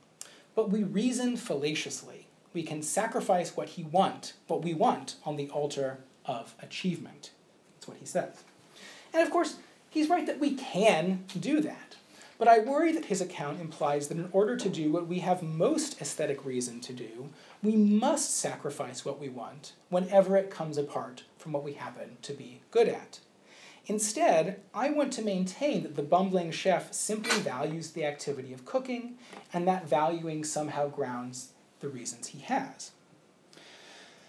But 0.54 0.70
we 0.70 0.82
reason 0.82 1.36
fallaciously. 1.36 2.26
We 2.52 2.62
can 2.62 2.82
sacrifice 2.82 3.56
what 3.56 3.70
he 3.70 3.82
want, 3.82 4.34
what 4.46 4.62
we 4.62 4.74
want, 4.74 5.16
on 5.24 5.36
the 5.36 5.48
altar 5.50 5.98
of 6.26 6.54
achievement. 6.60 7.30
That's 7.74 7.88
what 7.88 7.96
he 7.98 8.06
says. 8.06 8.44
And 9.12 9.22
of 9.22 9.30
course, 9.30 9.56
he's 9.90 10.08
right 10.08 10.26
that 10.26 10.40
we 10.40 10.54
can 10.54 11.24
do 11.38 11.60
that. 11.62 11.96
But 12.38 12.48
I 12.48 12.58
worry 12.58 12.92
that 12.92 13.06
his 13.06 13.20
account 13.20 13.60
implies 13.60 14.08
that 14.08 14.18
in 14.18 14.28
order 14.32 14.56
to 14.56 14.68
do 14.68 14.90
what 14.90 15.06
we 15.06 15.20
have 15.20 15.42
most 15.42 16.00
aesthetic 16.00 16.44
reason 16.44 16.80
to 16.80 16.92
do, 16.92 17.30
we 17.62 17.76
must 17.76 18.36
sacrifice 18.36 19.04
what 19.04 19.20
we 19.20 19.28
want 19.28 19.72
whenever 19.88 20.36
it 20.36 20.50
comes 20.50 20.76
apart 20.76 21.22
from 21.38 21.52
what 21.52 21.62
we 21.62 21.74
happen 21.74 22.16
to 22.22 22.32
be 22.32 22.60
good 22.70 22.88
at. 22.88 23.20
Instead, 23.86 24.60
I 24.74 24.90
want 24.90 25.12
to 25.12 25.22
maintain 25.22 25.82
that 25.82 25.94
the 25.94 26.02
bumbling 26.02 26.50
chef 26.50 26.92
simply 26.92 27.38
values 27.40 27.90
the 27.90 28.04
activity 28.04 28.52
of 28.52 28.64
cooking, 28.64 29.18
and 29.52 29.68
that 29.68 29.88
valuing 29.88 30.42
somehow 30.42 30.88
grounds 30.88 31.52
the 31.80 31.88
reasons 31.88 32.28
he 32.28 32.40
has. 32.40 32.92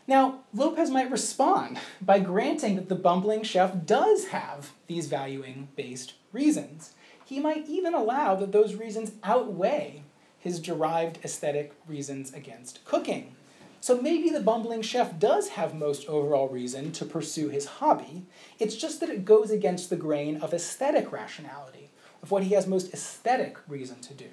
Now, 0.08 0.42
Lopes 0.54 0.90
might 0.90 1.10
respond 1.10 1.80
by 2.02 2.20
granting 2.20 2.76
that 2.76 2.90
the 2.90 2.96
bumbling 2.96 3.44
chef 3.44 3.86
does 3.86 4.28
have 4.28 4.74
these 4.88 5.08
valuing 5.08 5.70
based 5.76 6.14
reasons. 6.32 6.94
He 7.26 7.40
might 7.40 7.68
even 7.68 7.94
allow 7.94 8.36
that 8.36 8.52
those 8.52 8.76
reasons 8.76 9.12
outweigh 9.24 10.04
his 10.40 10.60
derived 10.60 11.18
aesthetic 11.26 11.74
reasons 11.88 12.32
against 12.32 12.86
cooking. 12.86 13.36
So 13.82 14.00
maybe 14.00 14.30
the 14.30 14.40
bumbling 14.40 14.84
chef 14.84 15.20
does 15.20 15.50
have 15.50 15.74
most 15.74 16.08
overall 16.08 16.48
reason 16.48 16.92
to 16.94 17.06
pursue 17.06 17.50
his 17.50 17.66
hobby, 17.66 18.24
it's 18.60 18.76
just 18.76 19.00
that 19.00 19.10
it 19.10 19.26
goes 19.26 19.50
against 19.50 19.90
the 19.90 19.96
grain 19.96 20.38
of 20.38 20.54
aesthetic 20.54 21.12
rationality, 21.12 21.90
of 22.22 22.30
what 22.30 22.44
he 22.44 22.54
has 22.54 22.68
most 22.68 22.94
aesthetic 22.94 23.58
reason 23.68 24.00
to 24.02 24.14
do. 24.14 24.30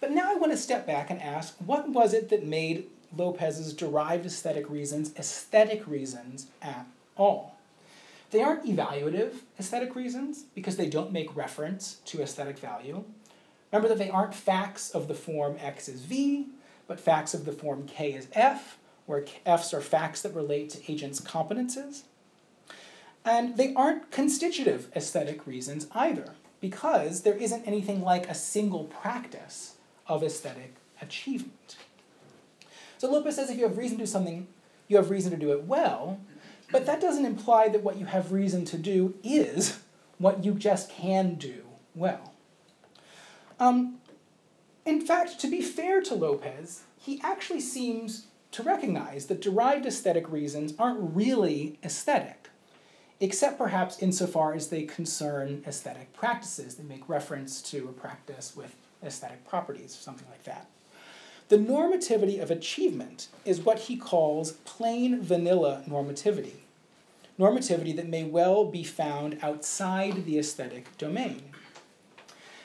But 0.00 0.12
now 0.12 0.30
I 0.30 0.36
want 0.36 0.52
to 0.52 0.58
step 0.58 0.86
back 0.86 1.10
and 1.10 1.20
ask 1.20 1.56
what 1.58 1.88
was 1.88 2.14
it 2.14 2.28
that 2.28 2.46
made 2.46 2.86
Lopes's 3.16 3.72
derived 3.72 4.24
aesthetic 4.26 4.70
reasons 4.70 5.12
aesthetic 5.16 5.86
reasons 5.86 6.46
at 6.62 6.86
all? 7.16 7.57
They 8.30 8.42
aren't 8.42 8.66
evaluative 8.66 9.36
aesthetic 9.58 9.94
reasons 9.94 10.44
because 10.54 10.76
they 10.76 10.88
don't 10.88 11.12
make 11.12 11.34
reference 11.34 11.94
to 12.06 12.20
aesthetic 12.20 12.58
value. 12.58 13.04
Remember 13.72 13.88
that 13.88 13.98
they 13.98 14.10
aren't 14.10 14.34
facts 14.34 14.90
of 14.90 15.08
the 15.08 15.14
form 15.14 15.56
x 15.60 15.88
is 15.88 16.02
v, 16.02 16.48
but 16.86 17.00
facts 17.00 17.34
of 17.34 17.44
the 17.44 17.52
form 17.52 17.86
k 17.86 18.12
is 18.12 18.28
f, 18.32 18.78
where 19.06 19.24
f's 19.46 19.72
are 19.72 19.80
facts 19.80 20.22
that 20.22 20.34
relate 20.34 20.70
to 20.70 20.92
agents' 20.92 21.20
competences. 21.20 22.02
And 23.24 23.56
they 23.56 23.74
aren't 23.74 24.10
constitutive 24.10 24.90
aesthetic 24.94 25.46
reasons 25.46 25.86
either, 25.92 26.34
because 26.60 27.22
there 27.22 27.36
isn't 27.36 27.66
anything 27.66 28.02
like 28.02 28.28
a 28.28 28.34
single 28.34 28.84
practice 28.84 29.76
of 30.06 30.22
aesthetic 30.22 30.74
achievement. 31.00 31.76
So 32.98 33.10
Lopes 33.10 33.36
says 33.36 33.50
if 33.50 33.58
you 33.58 33.64
have 33.64 33.78
reason 33.78 33.98
to 33.98 34.04
do 34.04 34.06
something, 34.06 34.48
you 34.88 34.96
have 34.96 35.10
reason 35.10 35.30
to 35.30 35.36
do 35.36 35.52
it 35.52 35.64
well, 35.64 36.20
but 36.70 36.86
that 36.86 37.00
doesn't 37.00 37.24
imply 37.24 37.68
that 37.68 37.82
what 37.82 37.96
you 37.96 38.06
have 38.06 38.32
reason 38.32 38.64
to 38.66 38.78
do 38.78 39.14
is 39.22 39.80
what 40.18 40.44
you 40.44 40.54
just 40.54 40.90
can 40.90 41.34
do 41.34 41.62
well. 41.94 42.34
Um, 43.58 43.98
in 44.84 45.00
fact, 45.00 45.38
to 45.40 45.48
be 45.48 45.62
fair 45.62 46.00
to 46.02 46.14
Lopes, 46.14 46.82
he 46.98 47.20
actually 47.22 47.60
seems 47.60 48.26
to 48.52 48.62
recognize 48.62 49.26
that 49.26 49.42
derived 49.42 49.86
aesthetic 49.86 50.30
reasons 50.30 50.74
aren't 50.78 51.14
really 51.14 51.78
aesthetic, 51.84 52.48
except 53.20 53.58
perhaps 53.58 53.98
insofar 54.02 54.54
as 54.54 54.68
they 54.68 54.82
concern 54.82 55.62
aesthetic 55.66 56.12
practices. 56.12 56.76
They 56.76 56.84
make 56.84 57.08
reference 57.08 57.60
to 57.62 57.88
a 57.88 57.92
practice 57.92 58.56
with 58.56 58.74
aesthetic 59.02 59.46
properties 59.46 59.94
or 59.94 60.00
something 60.00 60.28
like 60.30 60.44
that. 60.44 60.68
The 61.48 61.56
normativity 61.56 62.42
of 62.42 62.50
achievement 62.50 63.28
is 63.46 63.62
what 63.62 63.78
he 63.80 63.96
calls 63.96 64.52
plain 64.66 65.22
vanilla 65.22 65.82
normativity, 65.88 66.56
normativity 67.38 67.96
that 67.96 68.06
may 68.06 68.24
well 68.24 68.66
be 68.66 68.84
found 68.84 69.38
outside 69.40 70.26
the 70.26 70.38
aesthetic 70.38 70.94
domain. 70.98 71.44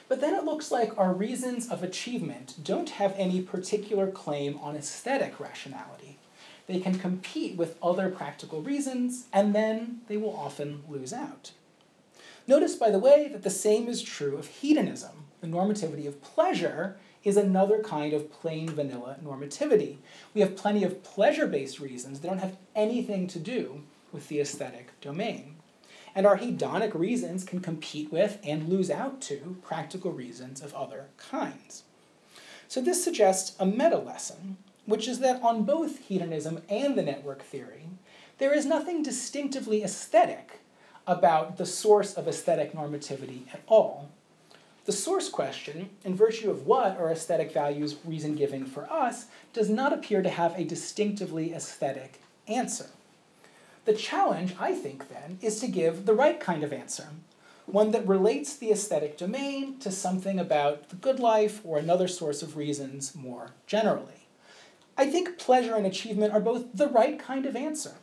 But 0.10 0.20
then 0.20 0.36
it 0.36 0.44
looks 0.44 0.70
like 0.70 0.98
our 0.98 1.14
reasons 1.14 1.70
of 1.70 1.82
achievement 1.82 2.56
don't 2.62 2.90
have 2.90 3.16
any 3.18 3.42
particular 3.42 4.12
claim 4.12 4.60
on 4.62 4.76
aesthetic 4.76 5.40
rationality. 5.40 6.18
They 6.68 6.82
can 6.82 7.00
compete 7.00 7.56
with 7.56 7.78
other 7.82 8.10
practical 8.10 8.62
reasons, 8.62 9.28
and 9.32 9.56
then 9.56 10.02
they 10.10 10.18
will 10.18 10.36
often 10.36 10.84
lose 10.90 11.14
out. 11.14 11.54
Notice, 12.48 12.76
by 12.76 12.90
the 12.90 13.00
way, 13.00 13.30
that 13.32 13.44
the 13.44 13.50
same 13.50 13.88
is 13.88 14.02
true 14.02 14.36
of 14.36 14.48
hedonism. 14.48 15.24
The 15.40 15.48
normativity 15.48 16.06
of 16.06 16.22
pleasure 16.22 16.98
is 17.24 17.38
another 17.38 17.82
kind 17.82 18.14
of 18.14 18.32
plain 18.32 18.70
vanilla 18.70 19.18
normativity. 19.24 19.98
We 20.34 20.42
have 20.42 20.58
plenty 20.58 20.84
of 20.84 21.04
pleasure 21.04 21.48
based 21.48 21.80
reasons 21.80 22.20
that 22.20 22.28
don't 22.28 22.40
have 22.40 22.58
anything 22.76 23.28
to 23.28 23.40
do 23.40 23.84
with 24.12 24.28
the 24.28 24.40
aesthetic 24.40 25.00
domain. 25.02 25.56
And 26.16 26.28
our 26.28 26.38
hedonic 26.38 26.94
reasons 26.94 27.44
can 27.44 27.60
compete 27.60 28.12
with 28.12 28.40
and 28.44 28.70
lose 28.70 28.92
out 28.92 29.22
to 29.22 29.58
practical 29.64 30.12
reasons 30.12 30.62
of 30.62 30.74
other 30.74 31.08
kinds. 31.18 31.84
So 32.68 32.82
this 32.82 33.04
suggests 33.04 33.56
a 33.60 33.66
meta 33.66 33.98
lesson, 33.98 34.58
which 34.86 35.08
is 35.08 35.20
that 35.20 35.42
on 35.42 35.64
both 35.64 36.00
hedonism 36.00 36.62
and 36.70 36.96
the 36.98 37.04
network 37.04 37.42
theory, 37.42 37.90
there 38.38 38.54
is 38.54 38.66
nothing 38.66 39.02
distinctively 39.02 39.84
aesthetic 39.84 40.60
about 41.08 41.58
the 41.58 41.66
source 41.66 42.14
of 42.14 42.28
aesthetic 42.28 42.74
normativity 42.74 43.44
at 43.54 43.62
all. 43.68 44.10
The 44.86 44.92
source 44.92 45.30
question, 45.30 45.92
in 46.04 46.14
virtue 46.14 46.52
of 46.52 46.68
what 46.68 46.98
are 46.98 47.10
aesthetic 47.10 47.54
values 47.54 47.96
reason 48.04 48.36
giving 48.36 48.66
for 48.66 48.92
us, 48.92 49.28
does 49.54 49.70
not 49.70 49.94
appear 49.94 50.22
to 50.22 50.30
have 50.30 50.60
a 50.60 50.66
distinctively 50.66 51.54
aesthetic 51.54 52.22
answer. 52.50 52.88
The 53.86 53.94
challenge, 53.94 54.56
I 54.60 54.74
think, 54.74 55.08
then, 55.08 55.38
is 55.42 55.62
to 55.62 55.68
give 55.68 56.06
the 56.06 56.14
right 56.14 56.38
kind 56.38 56.66
of 56.66 56.74
answer, 56.74 57.08
one 57.66 57.92
that 57.92 58.06
relates 58.06 58.58
the 58.58 58.72
aesthetic 58.72 59.18
domain 59.18 59.80
to 59.80 59.90
something 59.90 60.38
about 60.38 60.90
the 60.90 60.98
good 60.98 61.20
life 61.20 61.62
or 61.64 61.78
another 61.78 62.10
source 62.10 62.42
of 62.42 62.58
reasons 62.58 63.16
more 63.16 63.52
generally. 63.66 64.28
I 64.98 65.06
think 65.06 65.38
pleasure 65.38 65.76
and 65.76 65.86
achievement 65.86 66.34
are 66.34 66.42
both 66.42 66.66
the 66.74 66.88
right 66.88 67.18
kind 67.18 67.46
of 67.46 67.56
answer, 67.56 67.96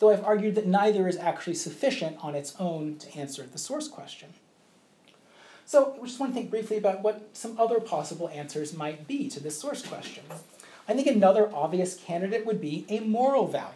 though 0.00 0.10
I've 0.10 0.24
argued 0.24 0.56
that 0.56 0.66
neither 0.66 1.06
is 1.06 1.16
actually 1.16 1.54
sufficient 1.54 2.16
on 2.20 2.34
its 2.34 2.56
own 2.58 2.96
to 2.98 3.16
answer 3.16 3.44
the 3.44 3.58
source 3.58 3.86
question. 3.86 4.34
So 5.66 5.96
I 6.00 6.06
just 6.06 6.20
want 6.20 6.32
to 6.32 6.38
think 6.38 6.50
briefly 6.50 6.76
about 6.76 7.02
what 7.02 7.28
some 7.32 7.58
other 7.58 7.80
possible 7.80 8.28
answers 8.28 8.72
might 8.72 9.08
be 9.08 9.28
to 9.28 9.40
this 9.40 9.58
source 9.58 9.84
question. 9.84 10.22
I 10.88 10.94
think 10.94 11.08
another 11.08 11.52
obvious 11.52 11.96
candidate 11.96 12.46
would 12.46 12.60
be 12.60 12.86
a 12.88 13.00
moral 13.00 13.48
value 13.48 13.72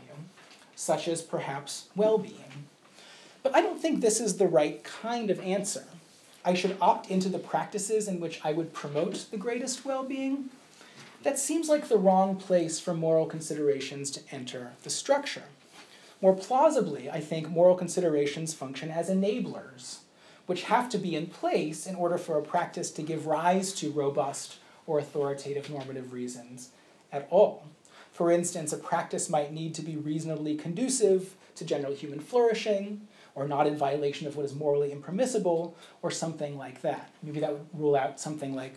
such 0.77 1.09
as 1.09 1.21
perhaps 1.21 1.89
well 1.95 2.17
being. 2.17 2.65
But 3.43 3.55
I 3.55 3.61
don't 3.61 3.81
think 3.81 4.01
this 4.01 4.21
is 4.21 4.37
the 4.37 4.47
right 4.47 4.83
kind 4.85 5.31
of 5.31 5.41
answer. 5.41 5.85
I 6.45 6.55
should 6.55 6.77
opt 6.81 7.11
into 7.11 7.29
the 7.29 7.39
practices 7.39 8.09
in 8.09 8.21
which 8.21 8.41
I 8.45 8.53
would 8.53 8.73
promote 8.73 9.27
the 9.31 9.37
greatest 9.37 9.85
well 9.85 10.05
being. 10.05 10.49
That 11.23 11.39
seems 11.39 11.69
like 11.69 11.89
the 11.89 11.99
wrong 11.99 12.37
place 12.37 12.81
for 12.81 12.95
moral 12.95 13.27
considerations 13.27 14.11
to 14.13 14.21
enter 14.31 14.73
the 14.85 14.91
structure. 14.91 15.45
More 16.23 16.35
plausibly, 16.35 17.11
I 17.11 17.21
think 17.21 17.51
moral 17.51 17.75
considerations 17.75 18.55
function 18.55 18.91
as 18.91 19.11
enablers, 19.11 19.99
which 20.51 20.65
have 20.65 20.89
to 20.89 20.99
be 20.99 21.15
in 21.15 21.29
place 21.29 21.87
in 21.87 21.95
order 21.95 22.19
for 22.19 22.37
a 22.37 22.43
practice 22.43 22.91
to 22.91 23.03
give 23.03 23.25
rise 23.25 23.73
to 23.73 23.89
robust 23.93 24.57
or 24.85 24.99
authoritative 24.99 25.71
normative 25.71 26.13
reasons 26.13 26.71
at 27.13 27.29
all. 27.31 27.69
For 28.13 28.33
instance, 28.33 28.73
a 28.73 28.77
practice 28.77 29.31
might 29.31 29.53
need 29.53 29.77
to 29.77 29.83
be 29.83 29.95
reasonably 29.95 30.57
conducive 30.57 31.37
to 31.55 31.65
general 31.65 31.95
human 31.95 32.19
flourishing, 32.19 33.07
or 33.37 33.47
not 33.47 33.69
in 33.69 33.77
violation 33.77 34.27
of 34.27 34.35
what 34.35 34.45
is 34.45 34.53
morally 34.53 34.91
impermissible, 34.91 35.77
or 36.03 36.11
something 36.11 36.59
like 36.59 36.83
that. 36.83 37.13
Maybe 37.23 37.39
that 37.39 37.53
would 37.53 37.67
rule 37.73 37.95
out 37.95 38.19
something 38.19 38.53
like 38.53 38.75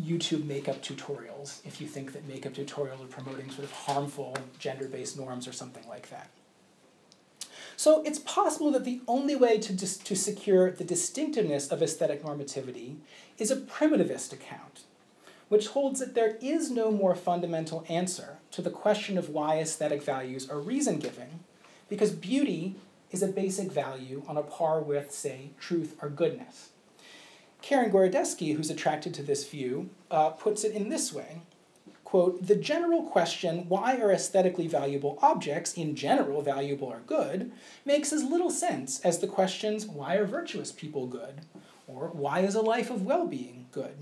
YouTube 0.00 0.44
makeup 0.44 0.80
tutorials, 0.80 1.58
if 1.66 1.80
you 1.80 1.88
think 1.88 2.12
that 2.12 2.28
makeup 2.28 2.54
tutorials 2.54 3.02
are 3.02 3.08
promoting 3.08 3.50
sort 3.50 3.64
of 3.64 3.72
harmful 3.72 4.36
gender 4.60 4.86
based 4.86 5.18
norms 5.18 5.48
or 5.48 5.52
something 5.52 5.88
like 5.88 6.08
that. 6.10 6.30
So 7.82 8.00
it's 8.04 8.20
possible 8.20 8.70
that 8.70 8.84
the 8.84 9.00
only 9.08 9.34
way 9.34 9.58
to, 9.58 9.72
dis- 9.72 9.96
to 9.96 10.14
secure 10.14 10.70
the 10.70 10.84
distinctiveness 10.84 11.66
of 11.66 11.82
aesthetic 11.82 12.22
normativity 12.22 12.98
is 13.38 13.50
a 13.50 13.56
primitivist 13.56 14.32
account 14.32 14.84
which 15.48 15.66
holds 15.66 15.98
that 15.98 16.14
there 16.14 16.36
is 16.40 16.70
no 16.70 16.92
more 16.92 17.16
fundamental 17.16 17.84
answer 17.88 18.38
to 18.52 18.62
the 18.62 18.70
question 18.70 19.18
of 19.18 19.30
why 19.30 19.58
aesthetic 19.58 20.00
values 20.00 20.48
are 20.48 20.60
reason 20.60 21.00
giving, 21.00 21.40
because 21.88 22.12
beauty 22.12 22.76
is 23.10 23.20
a 23.20 23.26
basic 23.26 23.72
value 23.72 24.22
on 24.28 24.36
a 24.36 24.44
par 24.44 24.80
with, 24.80 25.10
say, 25.10 25.50
truth 25.58 25.96
or 26.00 26.08
goodness. 26.08 26.68
Keren 27.62 27.90
Gorodeisky, 27.90 28.54
who's 28.54 28.70
attracted 28.70 29.12
to 29.14 29.24
this 29.24 29.48
view, 29.48 29.90
uh, 30.08 30.30
puts 30.30 30.62
it 30.62 30.70
in 30.70 30.88
this 30.88 31.12
way 31.12 31.42
quote, 32.12 32.46
the 32.46 32.54
general 32.54 33.04
question, 33.04 33.64
why 33.70 33.96
are 33.96 34.12
aesthetically 34.12 34.66
valuable 34.66 35.18
objects 35.22 35.72
in 35.72 35.96
general 35.96 36.42
valuable 36.42 36.88
or 36.88 37.00
good, 37.06 37.50
makes 37.86 38.12
as 38.12 38.22
little 38.22 38.50
sense 38.50 39.00
as 39.00 39.20
the 39.20 39.26
questions, 39.26 39.86
why 39.86 40.16
are 40.16 40.26
virtuous 40.26 40.70
people 40.70 41.06
good? 41.06 41.40
Or 41.86 42.08
why 42.08 42.40
is 42.40 42.54
a 42.54 42.60
life 42.60 42.90
of 42.90 43.06
well 43.06 43.26
being 43.26 43.64
good? 43.72 43.94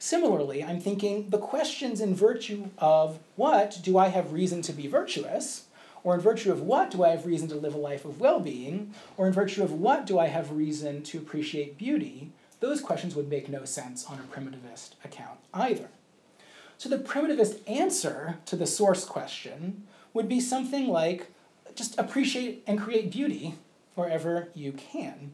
Similarly, 0.00 0.64
I'm 0.64 0.80
thinking 0.80 1.30
the 1.30 1.38
questions 1.38 2.00
in 2.00 2.12
virtue 2.12 2.70
of 2.78 3.20
what 3.36 3.78
do 3.84 3.98
I 3.98 4.08
have 4.08 4.32
reason 4.32 4.60
to 4.62 4.72
be 4.72 4.88
virtuous, 4.88 5.66
or 6.02 6.16
in 6.16 6.20
virtue 6.20 6.50
of 6.50 6.62
what 6.62 6.90
do 6.90 7.04
I 7.04 7.10
have 7.10 7.24
reason 7.24 7.46
to 7.50 7.54
live 7.54 7.76
a 7.76 7.78
life 7.78 8.04
of 8.04 8.18
well 8.18 8.40
being, 8.40 8.94
or 9.16 9.28
in 9.28 9.32
virtue 9.32 9.62
of 9.62 9.70
what 9.70 10.06
do 10.06 10.18
I 10.18 10.26
have 10.26 10.50
reason 10.50 11.04
to 11.04 11.18
appreciate 11.18 11.78
beauty, 11.78 12.32
those 12.58 12.80
questions 12.80 13.14
would 13.14 13.30
make 13.30 13.48
no 13.48 13.64
sense 13.64 14.06
on 14.06 14.18
a 14.18 14.22
primitivist 14.24 14.94
account 15.04 15.38
either. 15.54 15.88
So 16.82 16.88
the 16.88 16.98
primitivist 16.98 17.60
answer 17.70 18.38
to 18.46 18.56
the 18.56 18.66
source 18.66 19.04
question 19.04 19.84
would 20.12 20.28
be 20.28 20.40
something 20.40 20.88
like 20.88 21.28
just 21.76 21.96
appreciate 21.96 22.64
and 22.66 22.76
create 22.76 23.12
beauty 23.12 23.54
wherever 23.94 24.48
you 24.52 24.72
can. 24.72 25.30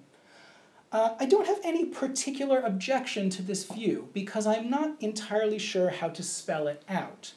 Uh, 0.92 1.14
I 1.18 1.24
don't 1.24 1.46
have 1.46 1.60
any 1.64 1.86
particular 1.86 2.60
objection 2.60 3.30
to 3.30 3.40
this 3.40 3.64
view 3.64 4.10
because 4.12 4.46
I'm 4.46 4.68
not 4.68 4.96
entirely 5.00 5.58
sure 5.58 5.88
how 5.88 6.10
to 6.10 6.22
spell 6.22 6.68
it 6.68 6.82
out. 6.86 7.32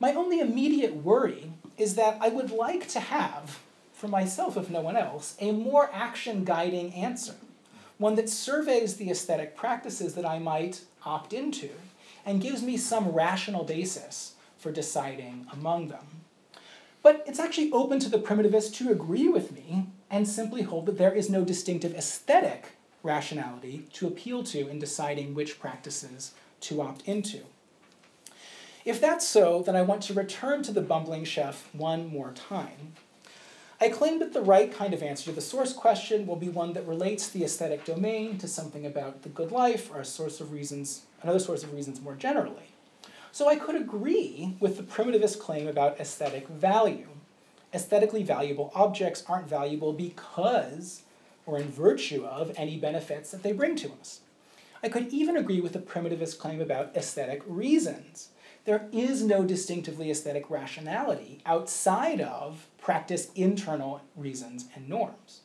My 0.00 0.12
only 0.12 0.40
immediate 0.40 0.96
worry 0.96 1.52
is 1.78 1.94
that 1.94 2.18
I 2.20 2.30
would 2.30 2.50
like 2.50 2.88
to 2.88 2.98
have, 2.98 3.60
for 3.92 4.08
myself 4.08 4.56
if 4.56 4.70
no 4.70 4.80
one 4.80 4.96
else, 4.96 5.36
a 5.38 5.52
more 5.52 5.88
action 5.92 6.44
guiding 6.44 6.92
answer, 6.94 7.36
one 7.98 8.16
that 8.16 8.28
surveys 8.28 8.96
the 8.96 9.08
aesthetic 9.08 9.56
practices 9.56 10.16
that 10.16 10.26
I 10.26 10.40
might 10.40 10.80
opt 11.04 11.32
into 11.32 11.70
and 12.26 12.42
gives 12.42 12.62
me 12.62 12.76
some 12.76 13.12
rational 13.12 13.64
basis 13.64 14.34
for 14.58 14.72
deciding 14.72 15.46
among 15.52 15.88
them. 15.88 16.24
But 17.02 17.22
it's 17.24 17.38
actually 17.38 17.70
open 17.70 18.00
to 18.00 18.08
the 18.08 18.18
primitivist 18.18 18.74
to 18.74 18.90
agree 18.90 19.28
with 19.28 19.52
me 19.52 19.86
and 20.10 20.28
simply 20.28 20.62
hold 20.62 20.86
that 20.86 20.98
there 20.98 21.14
is 21.14 21.30
no 21.30 21.44
distinctive 21.44 21.94
aesthetic 21.94 22.72
rationality 23.04 23.86
to 23.92 24.08
appeal 24.08 24.42
to 24.42 24.68
in 24.68 24.80
deciding 24.80 25.32
which 25.32 25.60
practices 25.60 26.34
to 26.62 26.82
opt 26.82 27.02
into. 27.06 27.42
If 28.84 29.00
that's 29.00 29.26
so, 29.26 29.62
then 29.62 29.76
I 29.76 29.82
want 29.82 30.02
to 30.04 30.14
return 30.14 30.62
to 30.64 30.72
the 30.72 30.80
bumbling 30.80 31.24
chef 31.24 31.72
one 31.72 32.08
more 32.08 32.32
time. 32.32 32.94
I 33.80 33.88
claim 33.88 34.18
that 34.20 34.32
the 34.32 34.42
right 34.42 34.72
kind 34.72 34.94
of 34.94 35.02
answer 35.02 35.26
to 35.26 35.32
the 35.32 35.40
source 35.40 35.72
question 35.72 36.26
will 36.26 36.36
be 36.36 36.48
one 36.48 36.72
that 36.72 36.86
relates 36.88 37.28
the 37.28 37.44
aesthetic 37.44 37.84
domain 37.84 38.38
to 38.38 38.48
something 38.48 38.86
about 38.86 39.22
the 39.22 39.28
good 39.28 39.52
life 39.52 39.90
or 39.92 40.00
a 40.00 40.04
source 40.04 40.40
of 40.40 40.50
reasons, 40.50 41.02
another 41.22 41.38
source 41.38 41.62
of 41.62 41.72
reasons 41.72 42.00
more 42.00 42.14
generally. 42.14 42.72
So 43.32 43.48
I 43.48 43.56
could 43.56 43.76
agree 43.76 44.56
with 44.60 44.76
the 44.76 44.82
primitivist 44.82 45.38
claim 45.38 45.66
about 45.68 46.00
aesthetic 46.00 46.48
value. 46.48 47.08
Aesthetically 47.74 48.22
valuable 48.22 48.72
objects 48.74 49.24
aren't 49.28 49.48
valuable 49.48 49.92
because 49.92 51.02
or 51.44 51.58
in 51.58 51.68
virtue 51.68 52.24
of 52.24 52.52
any 52.56 52.76
benefits 52.76 53.30
that 53.30 53.42
they 53.42 53.52
bring 53.52 53.76
to 53.76 53.92
us. 54.00 54.20
I 54.82 54.88
could 54.88 55.08
even 55.08 55.36
agree 55.36 55.60
with 55.60 55.72
the 55.72 55.78
primitivist 55.78 56.38
claim 56.38 56.60
about 56.60 56.96
aesthetic 56.96 57.42
reasons. 57.46 58.30
There 58.64 58.88
is 58.92 59.22
no 59.22 59.44
distinctively 59.44 60.10
aesthetic 60.10 60.50
rationality 60.50 61.40
outside 61.46 62.20
of 62.20 62.66
practice 62.78 63.30
internal 63.34 64.02
reasons 64.16 64.66
and 64.74 64.88
norms. 64.88 65.40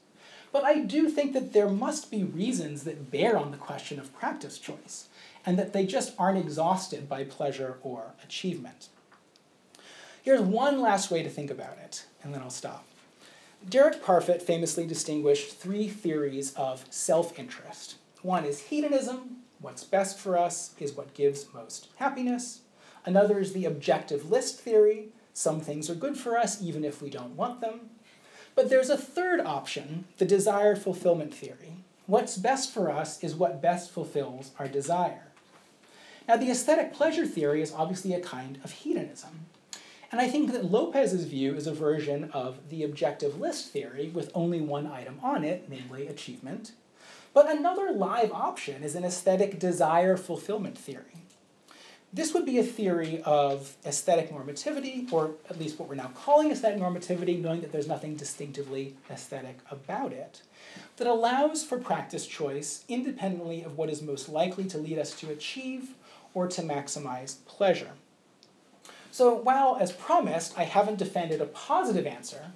But 0.51 0.63
I 0.63 0.79
do 0.79 1.07
think 1.07 1.33
that 1.33 1.53
there 1.53 1.69
must 1.69 2.11
be 2.11 2.23
reasons 2.23 2.83
that 2.83 3.11
bear 3.11 3.37
on 3.37 3.51
the 3.51 3.57
question 3.57 3.99
of 3.99 4.13
practice 4.13 4.57
choice, 4.57 5.07
and 5.45 5.57
that 5.57 5.73
they 5.73 5.85
just 5.85 6.13
aren't 6.17 6.37
exhausted 6.37 7.09
by 7.09 7.23
pleasure 7.23 7.77
or 7.81 8.13
achievement. 8.23 8.89
Here's 10.23 10.41
one 10.41 10.81
last 10.81 11.09
way 11.09 11.23
to 11.23 11.29
think 11.29 11.49
about 11.49 11.77
it, 11.79 12.05
and 12.23 12.33
then 12.33 12.41
I'll 12.41 12.49
stop. 12.49 12.85
Derek 13.67 14.03
Parfit 14.03 14.41
famously 14.41 14.85
distinguished 14.85 15.55
three 15.57 15.87
theories 15.87 16.53
of 16.55 16.85
self 16.89 17.37
interest. 17.37 17.95
One 18.21 18.45
is 18.45 18.59
hedonism, 18.59 19.37
what's 19.59 19.83
best 19.83 20.19
for 20.19 20.37
us 20.37 20.75
is 20.79 20.93
what 20.93 21.13
gives 21.13 21.51
most 21.53 21.89
happiness. 21.95 22.61
Another 23.05 23.39
is 23.39 23.53
the 23.53 23.65
objective 23.65 24.29
list 24.29 24.59
theory, 24.59 25.09
some 25.33 25.59
things 25.59 25.89
are 25.89 25.95
good 25.95 26.17
for 26.17 26.37
us 26.37 26.61
even 26.61 26.83
if 26.83 27.01
we 27.01 27.09
don't 27.09 27.35
want 27.35 27.61
them. 27.61 27.89
But 28.53 28.69
there's 28.69 28.89
a 28.89 28.97
third 28.97 29.39
option, 29.39 30.05
the 30.17 30.25
desire 30.25 30.75
fulfillment 30.75 31.33
theory. 31.33 31.77
What's 32.05 32.37
best 32.37 32.73
for 32.73 32.91
us 32.91 33.23
is 33.23 33.35
what 33.35 33.61
best 33.61 33.91
fulfills 33.91 34.51
our 34.59 34.67
desire. 34.67 35.30
Now, 36.31 36.37
the 36.37 36.49
aesthetic 36.49 36.93
pleasure 36.93 37.25
theory 37.25 37.61
is 37.61 37.73
obviously 37.73 38.13
a 38.13 38.21
kind 38.21 38.57
of 38.63 38.71
hedonism. 38.71 39.47
And 40.13 40.21
I 40.21 40.29
think 40.29 40.53
that 40.53 40.71
Lopes's 40.71 41.25
view 41.25 41.53
is 41.55 41.67
a 41.67 41.73
version 41.73 42.31
of 42.31 42.69
the 42.69 42.85
objective 42.85 43.37
list 43.37 43.73
theory 43.73 44.07
with 44.13 44.31
only 44.33 44.61
one 44.61 44.87
item 44.87 45.19
on 45.21 45.43
it, 45.43 45.65
namely 45.67 46.07
achievement. 46.07 46.71
But 47.33 47.51
another 47.51 47.91
live 47.91 48.31
option 48.31 48.81
is 48.81 48.95
an 48.95 49.03
aesthetic 49.03 49.59
desire 49.59 50.15
fulfillment 50.15 50.77
theory. 50.77 51.25
This 52.13 52.33
would 52.33 52.45
be 52.45 52.59
a 52.59 52.63
theory 52.63 53.21
of 53.25 53.75
aesthetic 53.85 54.31
normativity, 54.31 55.11
or 55.11 55.31
at 55.49 55.59
least 55.59 55.79
what 55.79 55.89
we're 55.89 55.95
now 55.95 56.11
calling 56.15 56.49
aesthetic 56.49 56.79
normativity, 56.79 57.41
knowing 57.41 57.59
that 57.59 57.73
there's 57.73 57.89
nothing 57.89 58.15
distinctively 58.15 58.95
aesthetic 59.09 59.57
about 59.69 60.13
it, 60.13 60.43
that 60.95 61.07
allows 61.07 61.61
for 61.65 61.77
practice 61.77 62.25
choice 62.25 62.85
independently 62.87 63.63
of 63.63 63.77
what 63.77 63.89
is 63.89 64.01
most 64.01 64.29
likely 64.29 64.63
to 64.63 64.77
lead 64.77 64.97
us 64.97 65.13
to 65.19 65.29
achieve 65.29 65.95
or 66.33 66.47
to 66.47 66.61
maximize 66.61 67.43
pleasure. 67.45 67.91
So 69.11 69.33
while, 69.35 69.77
as 69.79 69.91
promised, 69.91 70.57
I 70.57 70.63
haven't 70.63 70.97
defended 70.97 71.41
a 71.41 71.45
positive 71.45 72.07
answer 72.07 72.51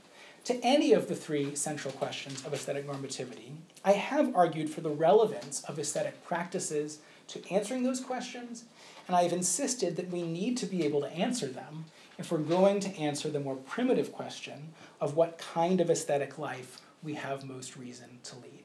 to 0.45 0.59
any 0.63 0.93
of 0.93 1.07
the 1.07 1.15
three 1.15 1.55
central 1.55 1.91
questions 1.93 2.45
of 2.45 2.53
aesthetic 2.53 2.87
normativity, 2.87 3.51
I 3.83 3.93
have 3.93 4.35
argued 4.35 4.69
for 4.69 4.81
the 4.81 4.89
relevance 4.89 5.63
of 5.63 5.79
aesthetic 5.79 6.23
practices 6.23 6.99
to 7.29 7.41
answering 7.49 7.83
those 7.83 7.99
questions, 7.99 8.65
and 9.07 9.15
I 9.15 9.23
have 9.23 9.33
insisted 9.33 9.95
that 9.95 10.11
we 10.11 10.21
need 10.21 10.55
to 10.57 10.67
be 10.67 10.85
able 10.85 11.01
to 11.01 11.11
answer 11.11 11.47
them 11.47 11.85
if 12.17 12.31
we're 12.31 12.37
going 12.37 12.79
to 12.81 12.95
answer 12.95 13.29
the 13.29 13.39
more 13.39 13.55
primitive 13.55 14.11
question 14.11 14.73
of 15.01 15.15
what 15.15 15.39
kind 15.39 15.81
of 15.81 15.89
aesthetic 15.89 16.37
life 16.37 16.79
we 17.03 17.15
have 17.15 17.43
most 17.43 17.75
reason 17.75 18.19
to 18.23 18.35
lead. 18.35 18.63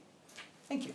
Thank 0.69 0.87
you. 0.87 0.95